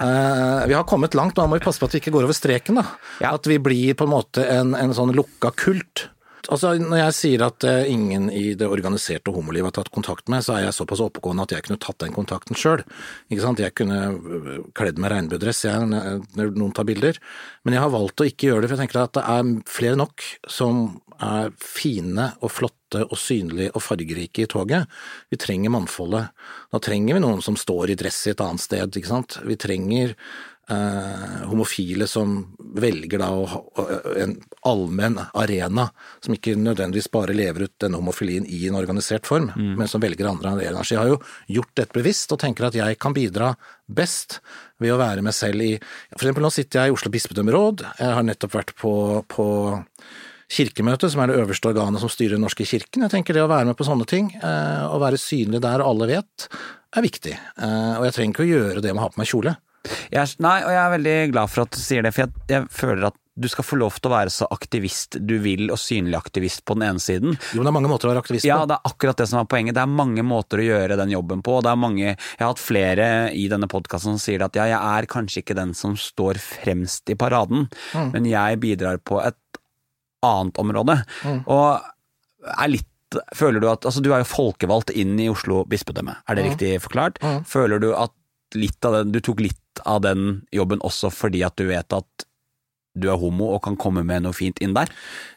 uh, 0.00 0.64
vi 0.70 0.76
har 0.76 0.86
kommet 0.88 1.16
langt, 1.18 1.36
nå 1.36 1.48
må 1.48 1.60
vi 1.60 1.66
passe 1.66 1.82
på 1.82 1.90
at 1.90 1.96
vi 1.96 2.04
ikke 2.04 2.14
går 2.16 2.28
over 2.28 2.36
streken. 2.36 2.80
da. 2.80 2.86
Ja. 3.20 3.34
At 3.36 3.50
vi 3.50 3.60
blir 3.62 3.98
på 3.98 4.08
en 4.08 4.14
måte 4.16 4.46
en, 4.48 4.74
en 4.78 4.96
sånn 4.96 5.14
lukka 5.16 5.52
kult. 5.58 6.08
Altså, 6.50 6.72
Når 6.80 6.98
jeg 7.02 7.14
sier 7.18 7.44
at 7.44 7.66
uh, 7.68 7.84
ingen 7.86 8.30
i 8.32 8.54
det 8.58 8.66
organiserte 8.66 9.34
homolivet 9.34 9.70
har 9.70 9.76
tatt 9.82 9.92
kontakt 9.94 10.30
med, 10.32 10.42
så 10.46 10.56
er 10.56 10.64
jeg 10.64 10.78
såpass 10.78 11.02
oppegående 11.04 11.44
at 11.44 11.54
jeg 11.54 11.66
kunne 11.66 11.82
tatt 11.82 12.00
den 12.02 12.16
kontakten 12.16 12.58
sjøl. 12.58 12.82
Jeg 13.30 13.76
kunne 13.78 14.00
kledd 14.78 14.98
meg 14.98 15.12
regnbuedress 15.12 15.66
når 15.90 16.56
noen 16.56 16.74
tar 16.74 16.88
bilder, 16.88 17.20
men 17.64 17.76
jeg 17.76 17.84
har 17.84 17.92
valgt 17.92 18.24
å 18.24 18.28
ikke 18.28 18.50
gjøre 18.50 18.64
det, 18.64 18.72
for 18.72 18.78
jeg 18.78 18.86
tenker 18.86 19.04
at 19.04 19.14
det 19.18 19.26
er 19.36 19.54
flere 19.70 20.00
nok 20.00 20.26
som 20.48 20.84
er 21.20 21.52
fine 21.60 22.32
og 22.40 22.54
flotte 22.56 22.79
og 22.98 23.18
synlige 23.18 23.74
og 23.74 23.84
fargerike 23.84 24.44
i 24.44 24.50
toget. 24.50 24.88
Vi 25.30 25.38
trenger 25.40 25.72
mannfoldet. 25.72 26.30
Da 26.72 26.80
trenger 26.82 27.16
vi 27.16 27.24
noen 27.24 27.42
som 27.44 27.58
står 27.58 27.92
i 27.92 27.98
dress 27.98 28.24
i 28.26 28.34
et 28.34 28.44
annet 28.44 28.64
sted, 28.64 28.96
ikke 28.96 29.12
sant. 29.12 29.38
Vi 29.46 29.58
trenger 29.60 30.14
eh, 30.70 31.48
homofile 31.50 32.06
som 32.10 32.38
velger 32.76 33.20
da 33.22 33.30
å 33.34 33.44
ha 33.50 33.60
en 34.22 34.36
allmenn 34.68 35.18
arena, 35.34 35.88
som 36.24 36.34
ikke 36.36 36.56
nødvendigvis 36.58 37.10
bare 37.12 37.36
lever 37.36 37.66
ut 37.66 37.76
denne 37.82 38.00
homofilien 38.00 38.46
i 38.46 38.62
en 38.68 38.78
organisert 38.78 39.28
form, 39.28 39.50
mm. 39.54 39.74
men 39.80 39.90
som 39.90 40.02
velger 40.02 40.28
andre 40.30 40.54
arenaer. 40.54 40.86
Så 40.86 40.96
jeg 40.96 41.02
har 41.02 41.12
jo 41.14 41.20
gjort 41.58 41.76
dette 41.82 41.96
bevisst, 41.96 42.32
og 42.34 42.42
tenker 42.42 42.68
at 42.68 42.78
jeg 42.78 42.98
kan 43.02 43.16
bidra 43.16 43.54
best 43.90 44.40
ved 44.80 44.94
å 44.94 45.00
være 45.00 45.22
meg 45.26 45.34
selv 45.34 45.64
i 45.64 45.72
For 45.80 46.22
eksempel 46.22 46.44
nå 46.46 46.50
sitter 46.54 46.84
jeg 46.84 46.92
i 46.92 46.94
Oslo 46.94 47.10
bispedømmeråd, 47.12 47.86
jeg 47.98 48.18
har 48.18 48.26
nettopp 48.26 48.58
vært 48.60 48.74
på, 48.78 48.92
på 49.28 49.46
Kirkemøtet, 50.50 51.12
som 51.12 51.22
er 51.22 51.30
det 51.30 51.38
øverste 51.40 51.70
organet 51.70 52.02
som 52.02 52.10
styrer 52.10 52.34
Den 52.34 52.44
norske 52.46 52.66
kirken. 52.66 53.04
Jeg 53.06 53.12
tenker 53.12 53.36
det 53.36 53.44
å 53.44 53.50
være 53.50 53.70
med 53.70 53.78
på 53.78 53.86
sånne 53.86 54.06
ting, 54.10 54.32
eh, 54.34 54.84
å 54.90 54.98
være 54.98 55.20
synlig 55.20 55.62
der 55.62 55.84
alle 55.84 56.10
vet, 56.10 56.48
er 56.96 57.06
viktig. 57.06 57.36
Eh, 57.38 57.94
og 57.98 58.06
jeg 58.08 58.16
trenger 58.16 58.34
ikke 58.34 58.46
å 58.46 58.54
gjøre 58.54 58.82
det 58.82 58.94
med 58.94 59.02
å 59.02 59.06
ha 59.06 59.12
på 59.14 59.22
meg 59.22 59.30
kjole. 59.30 59.56
Jeg, 60.12 60.36
nei, 60.44 60.58
og 60.66 60.72
jeg 60.74 60.80
er 60.82 60.92
veldig 60.92 61.16
glad 61.32 61.50
for 61.50 61.64
at 61.64 61.72
du 61.72 61.80
sier 61.80 62.04
det, 62.04 62.12
for 62.12 62.26
jeg, 62.26 62.32
jeg, 62.50 62.66
føler 62.74 63.06
at 63.08 63.16
du 63.40 63.46
skal 63.48 63.64
få 63.64 63.78
lov 63.80 63.96
til 63.96 64.10
å 64.10 64.12
være 64.12 64.32
så 64.34 64.48
aktivist 64.52 65.16
du 65.24 65.36
vil, 65.40 65.70
og 65.72 65.78
synlig 65.80 66.18
aktivist 66.18 66.64
på 66.68 66.76
den 66.76 66.90
ene 66.90 67.00
siden. 67.00 67.38
Jo, 67.54 67.62
men 67.62 67.68
det 67.68 67.70
er 67.70 67.76
mange 67.78 67.92
måter 67.92 68.08
å 68.08 68.12
være 68.12 68.24
aktivist 68.24 68.44
på. 68.44 68.50
Ja, 68.50 68.66
det 68.68 68.76
er 68.76 68.90
akkurat 68.90 69.22
det 69.22 69.28
som 69.30 69.40
er 69.40 69.48
poenget. 69.48 69.78
Det 69.78 69.84
er 69.86 69.94
mange 70.02 70.24
måter 70.26 70.60
å 70.60 70.66
gjøre 70.66 70.98
den 71.00 71.14
jobben 71.14 71.44
på. 71.46 71.56
Det 71.64 71.72
er 71.72 71.80
mange, 71.80 72.04
jeg 72.10 72.42
har 72.42 72.50
hatt 72.52 72.60
flere 72.60 73.06
i 73.32 73.46
denne 73.48 73.70
podkasten 73.70 74.18
som 74.18 74.20
sier 74.20 74.44
at 74.44 74.58
ja, 74.58 74.66
jeg 74.74 74.80
er 74.80 75.08
kanskje 75.14 75.44
ikke 75.44 75.56
den 75.56 75.72
som 75.78 75.96
står 75.96 76.42
fremst 76.42 77.08
i 77.14 77.16
paraden, 77.16 77.70
mm. 77.94 78.10
men 78.12 78.28
jeg 78.28 78.60
bidrar 78.60 79.00
på 79.00 79.22
et 79.24 79.38
annet 80.26 80.60
område. 80.60 81.00
Mm. 81.24 81.42
Og 81.46 82.54
er 82.56 82.72
litt 82.76 82.86
Føler 83.34 83.58
du 83.58 83.66
at 83.66 83.82
Altså, 83.82 83.98
du 83.98 84.12
er 84.14 84.22
jo 84.22 84.30
folkevalgt 84.30 84.92
inn 84.94 85.16
i 85.18 85.26
Oslo 85.32 85.64
bispedømme, 85.66 86.12
er 86.30 86.36
det 86.38 86.44
mm. 86.44 86.50
riktig 86.52 86.68
forklart? 86.84 87.18
Mm. 87.18 87.40
Føler 87.42 87.82
du 87.82 87.88
at 87.98 88.14
litt 88.54 88.86
av 88.86 89.00
den 89.00 89.10
Du 89.14 89.18
tok 89.24 89.42
litt 89.42 89.82
av 89.82 90.02
den 90.04 90.44
jobben 90.54 90.82
også 90.86 91.10
fordi 91.14 91.42
at 91.46 91.56
du 91.58 91.66
vet 91.70 91.96
at 91.96 92.26
du 93.00 93.06
er 93.10 93.18
homo 93.18 93.52
og 93.54 93.62
kan 93.64 93.76
komme 93.78 94.02
med 94.06 94.24
noe 94.24 94.34
fint 94.34 94.58
inn 94.62 94.74
der? 94.74 94.90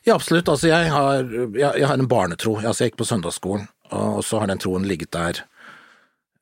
Ja, 0.06 0.16
absolutt. 0.16 0.50
Altså, 0.50 0.68
jeg 0.72 0.90
har, 0.90 1.22
jeg, 1.54 1.70
jeg 1.80 1.86
har 1.86 2.00
en 2.02 2.10
barnetro. 2.10 2.56
Altså, 2.58 2.84
jeg 2.84 2.92
gikk 2.92 3.04
på 3.04 3.08
søndagsskolen, 3.08 3.68
og 3.94 4.24
så 4.26 4.42
har 4.42 4.50
den 4.50 4.62
troen 4.62 4.88
ligget 4.90 5.14
der 5.14 5.44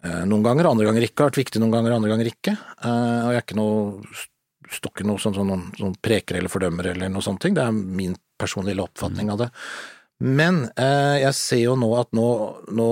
eh, 0.07 0.21
noen 0.23 0.45
ganger, 0.45 0.69
andre 0.71 0.87
ganger 0.87 1.03
ikke. 1.03 1.19
Har 1.19 1.33
vært 1.33 1.41
viktig 1.41 1.61
noen 1.61 1.75
ganger, 1.75 1.97
andre 1.97 2.13
ganger 2.13 2.31
ikke. 2.31 2.55
Eh, 2.55 3.19
og 3.25 3.33
jeg 3.35 3.41
er 3.41 3.43
ikke 3.43 3.59
noe 3.59 4.23
står 4.71 4.93
ikke 4.93 5.07
noe 5.09 5.19
sånn, 5.19 5.35
sånn, 5.35 5.65
sånn, 5.77 5.95
preker 6.03 6.37
eller 6.39 6.51
fordømmer 6.51 6.93
eller 6.93 7.11
noe 7.11 7.25
sånt. 7.25 7.43
Det 7.43 7.63
er 7.63 7.75
min 7.75 8.15
personlige 8.41 8.83
oppfatning 8.83 9.31
av 9.33 9.45
det. 9.45 9.51
Men 10.21 10.67
eh, 10.77 11.21
jeg 11.23 11.37
ser 11.37 11.63
jo 11.65 11.77
nå 11.79 11.93
at 11.97 12.11
nå, 12.17 12.27
nå 12.69 12.89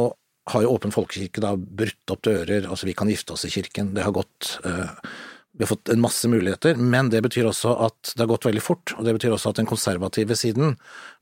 har 0.50 0.66
jo 0.66 0.72
Åpen 0.74 0.94
folkekirke 0.94 1.44
da 1.44 1.54
brutt 1.56 2.14
opp 2.14 2.24
dører, 2.26 2.66
altså 2.66 2.90
vi 2.90 2.96
kan 2.98 3.10
gifte 3.12 3.36
oss 3.36 3.46
i 3.46 3.54
kirken. 3.54 3.94
Det 3.94 4.06
har 4.06 4.16
gått 4.16 4.56
eh, 4.66 5.12
vi 5.60 5.66
har 5.66 5.70
fått 5.74 5.90
en 5.92 6.02
masse 6.02 6.28
muligheter, 6.32 6.78
men 6.80 7.10
det 7.12 7.20
betyr 7.26 7.50
også 7.50 7.74
at 7.84 8.14
det 8.14 8.22
har 8.24 8.30
gått 8.32 8.46
veldig 8.48 8.62
fort. 8.64 8.94
Og 8.96 9.04
det 9.04 9.12
betyr 9.18 9.34
også 9.36 9.52
at 9.52 9.60
den 9.60 9.68
konservative 9.68 10.38
siden 10.40 10.78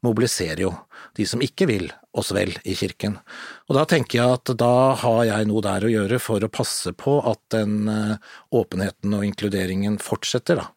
mobiliserer 0.05 0.61
jo 0.61 0.73
de 1.17 1.25
som 1.25 1.41
ikke 1.41 1.65
vil 1.65 1.88
oss 2.13 2.30
vel 2.36 2.51
i 2.61 2.75
kirken. 2.78 3.17
Og 3.65 3.80
da 3.80 3.88
tenker 3.89 4.19
jeg 4.19 4.38
at 4.38 4.51
da 4.59 4.93
har 5.01 5.23
jeg 5.25 5.49
noe 5.49 5.63
der 5.65 5.88
å 5.88 5.91
gjøre 5.91 6.21
for 6.21 6.43
å 6.43 6.51
passe 6.53 6.93
på 6.93 7.17
at 7.25 7.41
den 7.55 7.89
eh, 7.89 8.36
åpenheten 8.53 9.17
og 9.17 9.25
inkluderingen 9.25 9.97
fortsetter, 10.03 10.61
da. 10.61 10.69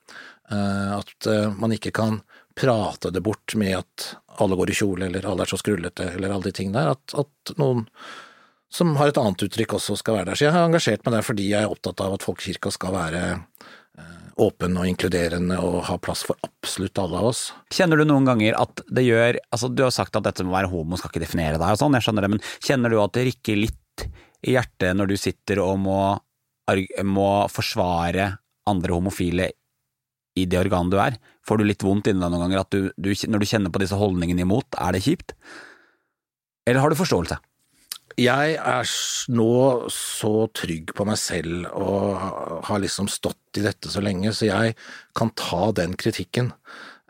At 0.50 1.28
man 1.62 1.70
ikke 1.70 1.92
kan 1.94 2.16
prate 2.60 3.12
det 3.14 3.22
bort 3.24 3.54
med 3.58 3.78
at 3.78 4.10
alle 4.40 4.56
går 4.56 4.72
i 4.72 4.76
kjole, 4.76 5.06
eller 5.08 5.26
alle 5.26 5.44
er 5.46 5.50
så 5.52 5.58
skrullete, 5.60 6.12
eller 6.14 6.32
alle 6.32 6.50
de 6.50 6.56
tingene 6.56 6.82
der. 6.82 6.94
At, 6.96 7.14
at 7.24 7.54
noen 7.60 7.86
som 8.70 8.94
har 9.00 9.10
et 9.10 9.18
annet 9.18 9.42
uttrykk 9.48 9.74
også 9.80 9.96
skal 9.98 10.20
være 10.20 10.30
der. 10.30 10.38
Så 10.38 10.46
jeg 10.46 10.54
har 10.54 10.68
engasjert 10.68 11.04
meg 11.04 11.16
der 11.16 11.26
fordi 11.26 11.48
jeg 11.50 11.66
er 11.66 11.72
opptatt 11.72 12.00
av 12.04 12.14
at 12.14 12.24
folkekirka 12.24 12.70
skal 12.70 12.94
være 12.94 13.22
eh, 13.34 14.28
åpen 14.40 14.78
og 14.78 14.86
inkluderende 14.86 15.58
og 15.58 15.80
ha 15.88 15.98
plass 16.02 16.22
for 16.28 16.38
absolutt 16.46 17.00
alle 17.02 17.18
av 17.18 17.30
oss. 17.32 17.42
Kjenner 17.74 17.98
du 17.98 18.06
noen 18.06 18.28
ganger 18.28 18.56
at 18.60 18.84
det 18.86 19.04
gjør 19.08 19.40
altså 19.50 19.72
Du 19.74 19.82
har 19.84 19.94
sagt 19.94 20.16
at 20.16 20.26
dette 20.28 20.46
med 20.46 20.54
å 20.54 20.58
være 20.60 20.70
homo 20.72 21.00
skal 21.00 21.10
ikke 21.10 21.24
definere 21.26 21.58
deg 21.58 21.66
og 21.66 21.82
sånn, 21.82 21.98
jeg 21.98 22.06
skjønner 22.06 22.26
det, 22.26 22.32
men 22.36 22.44
kjenner 22.62 22.94
du 22.94 23.00
at 23.02 23.16
det 23.16 23.26
rikker 23.32 23.58
litt 23.58 24.06
i 24.46 24.54
hjertet 24.54 24.96
når 24.96 25.10
du 25.10 25.16
sitter 25.20 25.60
og 25.64 25.74
må, 25.82 26.00
må 27.04 27.30
forsvare 27.52 28.30
andre 28.70 28.94
homofile 28.94 29.50
i 30.38 30.46
det 30.46 30.60
organet 30.60 30.94
du 30.94 31.00
er? 31.02 31.18
Får 31.50 31.58
du 31.58 31.66
litt 31.66 31.82
vondt 31.82 32.06
inni 32.06 32.22
deg 32.22 32.30
noen 32.30 32.46
ganger 32.46 32.62
at 32.62 32.70
du, 32.70 32.90
du, 32.94 33.10
når 33.26 33.42
du 33.42 33.50
kjenner 33.50 33.74
på 33.74 33.82
disse 33.82 33.98
holdningene 33.98 34.46
imot, 34.46 34.78
er 34.78 34.94
det 34.94 35.02
kjipt? 35.02 35.34
Eller 36.70 36.84
har 36.84 36.92
du 36.92 37.00
forståelse? 37.00 37.40
jeg 38.20 38.56
er 38.58 38.90
nå 39.32 39.52
så 39.94 40.32
trygg 40.56 40.92
på 40.96 41.06
meg 41.08 41.18
selv 41.20 41.68
og 41.78 42.64
har 42.66 42.82
liksom 42.82 43.08
stått 43.10 43.60
i 43.60 43.64
dette 43.64 43.90
så 43.92 44.02
lenge, 44.04 44.32
så 44.34 44.48
jeg 44.48 44.76
kan 45.16 45.32
ta 45.38 45.70
den 45.76 45.96
kritikken. 46.00 46.52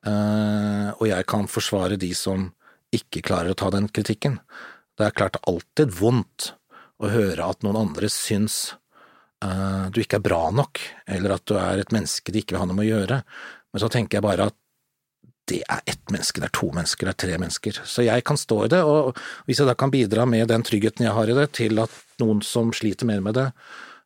Eh, 0.07 0.91
og 0.95 1.05
jeg 1.09 1.27
kan 1.31 1.49
forsvare 1.51 1.99
de 2.01 2.13
som 2.17 2.51
ikke 2.95 3.25
klarer 3.27 3.53
å 3.53 3.59
ta 3.59 3.71
den 3.75 3.89
kritikken. 3.89 4.39
Det 4.99 5.09
er 5.09 5.17
klart 5.17 5.41
alltid 5.49 5.95
vondt 5.99 6.53
å 7.01 7.11
høre 7.11 7.49
at 7.49 7.65
noen 7.65 7.79
andre 7.81 8.11
syns 8.13 8.75
uh, 9.41 9.87
du 9.89 10.03
ikke 10.03 10.19
er 10.19 10.25
bra 10.27 10.41
nok, 10.53 10.83
eller 11.09 11.37
at 11.37 11.47
du 11.49 11.55
er 11.57 11.81
et 11.81 11.95
menneske 11.95 12.35
de 12.35 12.43
ikke 12.43 12.57
vil 12.57 12.61
ha 12.61 12.67
noe 12.69 12.77
med 12.77 12.91
å 12.91 12.99
gjøre. 12.99 13.21
Men 13.73 13.83
så 13.83 13.91
tenker 13.93 14.19
jeg 14.19 14.27
bare 14.27 14.51
at 14.51 14.57
det 15.51 15.61
er 15.67 15.83
ett 15.91 16.13
menneske, 16.13 16.41
det 16.43 16.51
er 16.51 16.55
to 16.55 16.71
mennesker, 16.75 17.09
det 17.09 17.15
er 17.15 17.23
tre 17.25 17.39
mennesker. 17.43 17.81
Så 17.89 18.05
jeg 18.07 18.25
kan 18.27 18.39
stå 18.39 18.65
i 18.67 18.71
det, 18.71 18.83
og 18.87 19.19
hvis 19.49 19.61
jeg 19.61 19.71
da 19.71 19.75
kan 19.79 19.93
bidra 19.93 20.27
med 20.29 20.51
den 20.51 20.65
tryggheten 20.67 21.07
jeg 21.07 21.17
har 21.17 21.31
i 21.31 21.37
det, 21.37 21.49
til 21.59 21.83
at 21.83 21.95
noen 22.23 22.43
som 22.47 22.71
sliter 22.77 23.09
mer 23.09 23.25
med 23.25 23.39
det, 23.39 23.49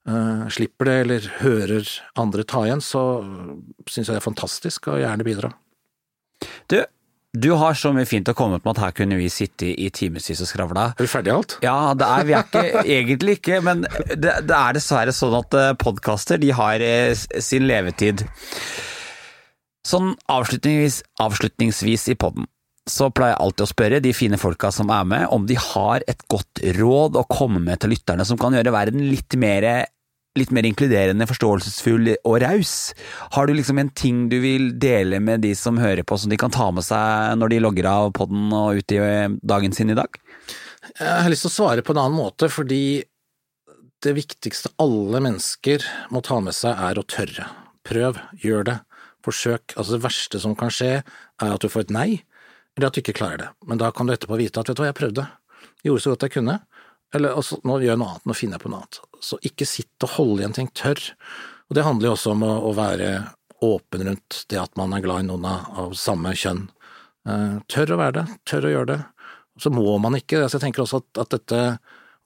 uh, 0.09 0.47
slipper 0.53 0.89
det, 0.89 0.97
eller 1.05 1.29
hører 1.43 1.93
andre 2.21 2.47
ta 2.49 2.65
igjen, 2.65 2.85
så 2.85 3.05
syns 3.85 4.09
jeg 4.09 4.15
det 4.15 4.23
er 4.23 4.29
fantastisk, 4.31 4.89
og 4.93 5.03
gjerne 5.03 5.27
bidra. 5.27 5.53
Du, 6.73 6.79
du 7.35 7.51
har 7.59 7.77
så 7.77 7.91
mye 7.95 8.07
fint 8.09 8.29
å 8.31 8.37
komme 8.39 8.61
med 8.61 8.73
at 8.77 8.83
her 8.85 8.97
kunne 8.97 9.19
vi 9.19 9.29
sitte 9.33 9.69
i 9.69 9.91
timevis 9.95 10.41
og 10.41 10.49
skravla. 10.49 10.89
Er 10.95 11.07
vi 11.07 11.11
ferdige 11.11 11.37
alt? 11.37 11.59
Ja, 11.67 11.77
det 11.99 12.09
er 12.09 12.29
vi 12.29 12.39
er 12.39 12.49
ikke 12.49 12.85
egentlig 12.97 13.39
ikke, 13.41 13.61
men 13.67 13.85
det, 14.15 14.39
det 14.47 14.59
er 14.59 14.77
dessverre 14.79 15.15
sånn 15.15 15.37
at 15.43 15.61
eh, 15.61 15.73
podkaster 15.81 16.41
de 16.41 16.53
har 16.55 16.85
eh, 16.85 17.13
sin 17.43 17.67
levetid. 17.69 18.25
Sånn 19.85 20.15
avslutningsvis, 20.33 21.03
avslutningsvis 21.21 22.09
i 22.13 22.17
podden, 22.17 22.47
så 22.89 23.11
pleier 23.13 23.35
jeg 23.35 23.45
alltid 23.45 23.65
å 23.65 23.69
spørre 23.71 24.01
de 24.05 24.13
fine 24.17 24.39
folka 24.41 24.71
som 24.73 24.91
er 24.93 25.05
med, 25.09 25.27
om 25.33 25.45
de 25.49 25.57
har 25.61 26.05
et 26.09 26.21
godt 26.33 26.61
råd 26.79 27.19
å 27.21 27.27
komme 27.29 27.61
med 27.65 27.81
til 27.81 27.93
lytterne 27.95 28.25
som 28.29 28.41
kan 28.41 28.57
gjøre 28.57 28.73
verden 28.75 29.05
litt 29.09 29.37
mer, 29.41 29.67
litt 30.37 30.53
mer 30.57 30.69
inkluderende, 30.69 31.29
forståelsesfull 31.29 32.15
og 32.17 32.37
raus. 32.45 32.93
Har 33.37 33.49
du 33.49 33.55
liksom 33.57 33.81
en 33.81 33.93
ting 33.97 34.27
du 34.33 34.39
vil 34.45 34.71
dele 34.81 35.21
med 35.21 35.45
de 35.45 35.55
som 35.57 35.81
hører 35.81 36.05
på, 36.05 36.19
som 36.21 36.33
de 36.33 36.41
kan 36.41 36.53
ta 36.53 36.71
med 36.75 36.85
seg 36.85 37.37
når 37.41 37.55
de 37.55 37.63
logger 37.65 37.89
av 37.93 38.13
podden 38.17 38.53
og 38.57 38.81
ut 38.81 38.97
i 38.97 39.01
dagen 39.41 39.77
sin 39.77 39.93
i 39.93 39.99
dag? 40.01 40.21
Jeg 40.97 41.25
har 41.25 41.33
lyst 41.33 41.47
til 41.47 41.53
å 41.53 41.59
svare 41.59 41.85
på 41.85 41.95
en 41.95 42.03
annen 42.07 42.21
måte, 42.21 42.49
fordi 42.53 43.05
det 44.05 44.17
viktigste 44.17 44.75
alle 44.81 45.21
mennesker 45.25 45.85
må 46.13 46.21
ta 46.25 46.41
med 46.45 46.57
seg, 46.57 46.77
er 46.77 47.01
å 47.01 47.07
tørre. 47.09 47.49
Prøv, 47.85 48.21
gjør 48.41 48.69
det. 48.69 48.81
Forsøk. 49.25 49.75
Altså, 49.75 49.97
det 49.97 50.05
verste 50.05 50.41
som 50.43 50.57
kan 50.59 50.73
skje, 50.73 50.93
er 51.05 51.55
at 51.55 51.65
du 51.65 51.71
får 51.73 51.87
et 51.87 51.95
nei, 51.97 52.09
eller 52.75 52.91
at 52.91 52.97
du 52.97 53.01
ikke 53.03 53.17
klarer 53.17 53.41
det. 53.41 53.49
Men 53.69 53.81
da 53.81 53.91
kan 53.95 54.07
du 54.07 54.15
etterpå 54.15 54.39
vite 54.41 54.61
at 54.61 54.71
vet 54.71 54.79
du 54.79 54.83
hva, 54.83 54.91
jeg 54.91 54.99
prøvde. 54.99 55.27
Gjorde 55.87 56.05
så 56.05 56.15
godt 56.15 56.27
jeg 56.27 56.37
kunne. 56.37 56.59
Eller 57.15 57.37
altså, 57.39 57.61
nå 57.63 57.79
gjør 57.79 57.93
jeg 57.93 58.01
noe 58.01 58.13
annet, 58.15 58.27
nå 58.27 58.37
finner 58.37 58.59
jeg 58.59 58.65
på 58.65 58.73
noe 58.73 58.83
annet. 58.83 59.01
Så 59.23 59.39
ikke 59.47 59.69
sitt 59.69 60.07
og 60.07 60.15
hold 60.17 60.43
igjen 60.43 60.57
ting. 60.57 60.71
Tørr. 60.75 61.03
Og 61.71 61.79
det 61.79 61.87
handler 61.87 62.11
jo 62.11 62.15
også 62.17 62.35
om 62.35 62.45
å, 62.47 62.53
å, 62.69 62.73
være 62.77 63.11
åpen 63.65 64.07
rundt 64.09 64.41
det 64.51 64.59
at 64.61 64.75
man 64.77 64.93
er 64.97 65.05
glad 65.05 65.25
i 65.25 65.29
noen 65.31 65.47
av, 65.49 65.95
samme 65.97 66.35
kjønn. 66.37 66.67
Uh, 67.25 67.63
tørr 67.71 67.95
å 67.95 68.01
være 68.01 68.19
det. 68.19 68.25
Tørr 68.51 68.69
å 68.69 68.73
gjøre 68.75 68.91
det. 68.91 69.01
Så 69.63 69.71
må 69.73 69.87
man 70.03 70.19
ikke. 70.19 70.43
Altså, 70.43 70.59
jeg 70.59 70.67
tenker 70.67 70.85
også 70.85 71.01
at, 71.05 71.23
at 71.23 71.37
dette 71.39 71.63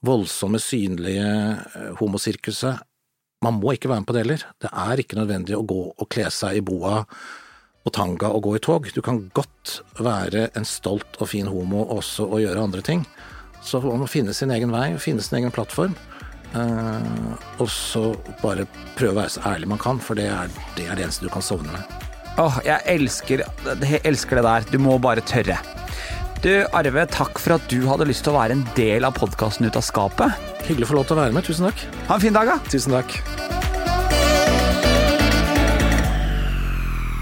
voldsomme, 0.07 0.59
synlige 0.63 1.29
uh, 1.29 1.93
homosirkuset 2.01 2.81
man 3.45 3.59
må 3.59 3.75
ikke 3.75 3.89
være 3.89 4.03
med 4.03 4.09
på 4.09 4.15
det 4.15 4.23
heller. 4.25 4.47
Det 4.59 4.71
er 4.71 5.01
ikke 5.01 5.19
nødvendig 5.19 5.55
å 5.57 5.65
gå 5.67 5.81
og 5.91 6.09
kle 6.11 6.27
seg 6.33 6.59
i 6.59 6.65
boa 6.65 7.03
og 7.87 7.93
tanga 7.95 8.31
og 8.35 8.43
gå 8.45 8.55
i 8.57 8.63
tog. 8.63 8.89
Du 8.93 9.01
kan 9.05 9.21
godt 9.35 9.79
være 9.99 10.49
en 10.59 10.67
stolt 10.67 11.19
og 11.19 11.31
fin 11.31 11.47
homo 11.47 11.85
også 11.95 12.27
og 12.27 12.43
gjøre 12.43 12.67
andre 12.67 12.83
ting. 12.85 13.05
Så 13.63 13.81
man 13.83 14.03
må 14.03 14.09
finne 14.11 14.35
sin 14.35 14.51
egen 14.55 14.71
vei, 14.75 14.91
finne 15.01 15.23
sin 15.23 15.39
egen 15.39 15.55
plattform. 15.55 15.95
Uh, 16.49 17.35
og 17.61 17.67
så 17.69 18.03
bare 18.41 18.65
prøve 18.97 19.13
å 19.13 19.19
være 19.19 19.33
så 19.35 19.43
ærlig 19.51 19.67
man 19.69 19.81
kan, 19.81 19.99
for 20.01 20.17
det 20.17 20.25
er 20.33 20.49
det, 20.75 20.87
er 20.87 20.97
det 20.97 21.05
eneste 21.05 21.27
du 21.27 21.33
kan 21.33 21.45
sovne 21.45 21.71
med. 21.75 21.97
Åh, 22.39 22.45
oh, 22.45 22.57
jeg 22.63 22.79
elsker, 22.87 23.43
jeg 23.83 24.01
elsker 24.07 24.39
det 24.39 24.45
der. 24.47 24.67
Du 24.71 24.79
må 24.81 24.95
bare 25.03 25.23
tørre. 25.27 25.59
Du, 26.39 26.53
Arve, 26.71 27.01
takk 27.11 27.35
for 27.43 27.57
at 27.57 27.65
du 27.67 27.81
hadde 27.83 28.05
lyst 28.07 28.23
til 28.23 28.31
å 28.31 28.37
være 28.37 28.55
en 28.55 28.61
del 28.77 29.03
av 29.03 29.17
podkasten 29.17 29.65
Ut 29.67 29.75
av 29.75 29.83
skapet. 29.83 30.37
Hyggelig 30.63 30.85
å 30.85 30.89
få 30.93 30.95
lov 30.95 31.07
til 31.09 31.17
å 31.17 31.19
være 31.19 31.33
med. 31.35 31.43
Tusen 31.43 31.65
takk. 31.67 31.81
Ha 32.07 32.15
en 32.15 32.21
fin 32.23 32.35
dag, 32.37 32.47
da. 32.47 32.53
Tusen 32.71 32.93
takk. 32.95 33.17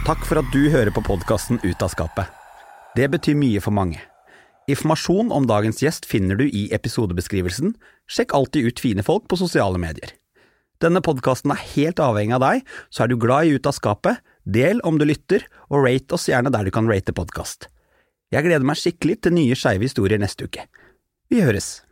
Takk 0.05 0.27
for 0.29 0.37
at 0.37 0.51
du 0.53 0.67
hører 0.69 0.93
på 0.93 1.01
podkasten 1.07 1.57
Ut 1.63 1.81
av 1.81 1.89
skapet. 1.95 2.29
Det 2.93 3.07
betyr 3.15 3.39
mye 3.41 3.63
for 3.63 3.73
mange. 3.73 4.03
Informasjon 4.69 5.31
om 5.33 5.47
dagens 5.49 5.81
gjest 5.81 6.05
finner 6.05 6.37
du 6.37 6.45
i 6.45 6.67
episodebeskrivelsen. 6.77 7.73
Sjekk 8.05 8.35
alltid 8.37 8.69
ut 8.69 8.83
fine 8.83 9.05
folk 9.07 9.25
på 9.31 9.39
sosiale 9.41 9.81
medier. 9.81 10.13
Denne 10.77 11.01
podkasten 11.01 11.55
er 11.55 11.63
helt 11.71 11.97
avhengig 12.05 12.37
av 12.37 12.45
deg, 12.45 12.69
så 12.93 13.07
er 13.07 13.09
du 13.09 13.17
glad 13.17 13.49
i 13.49 13.57
Ut 13.57 13.65
av 13.65 13.73
skapet, 13.79 14.21
del 14.45 14.77
om 14.85 15.01
du 15.01 15.07
lytter, 15.09 15.49
og 15.73 15.87
rate 15.87 16.13
oss 16.13 16.29
gjerne 16.29 16.53
der 16.53 16.69
du 16.69 16.73
kan 16.75 16.85
rate 16.85 17.17
podkast. 17.17 17.71
Jeg 18.31 18.43
gleder 18.43 18.65
meg 18.67 18.75
skikkelig 18.79 19.21
til 19.23 19.37
nye 19.37 19.55
skeive 19.55 19.87
historier 19.87 20.19
neste 20.19 20.49
uke. 20.49 20.67
Vi 21.31 21.43
høres! 21.43 21.86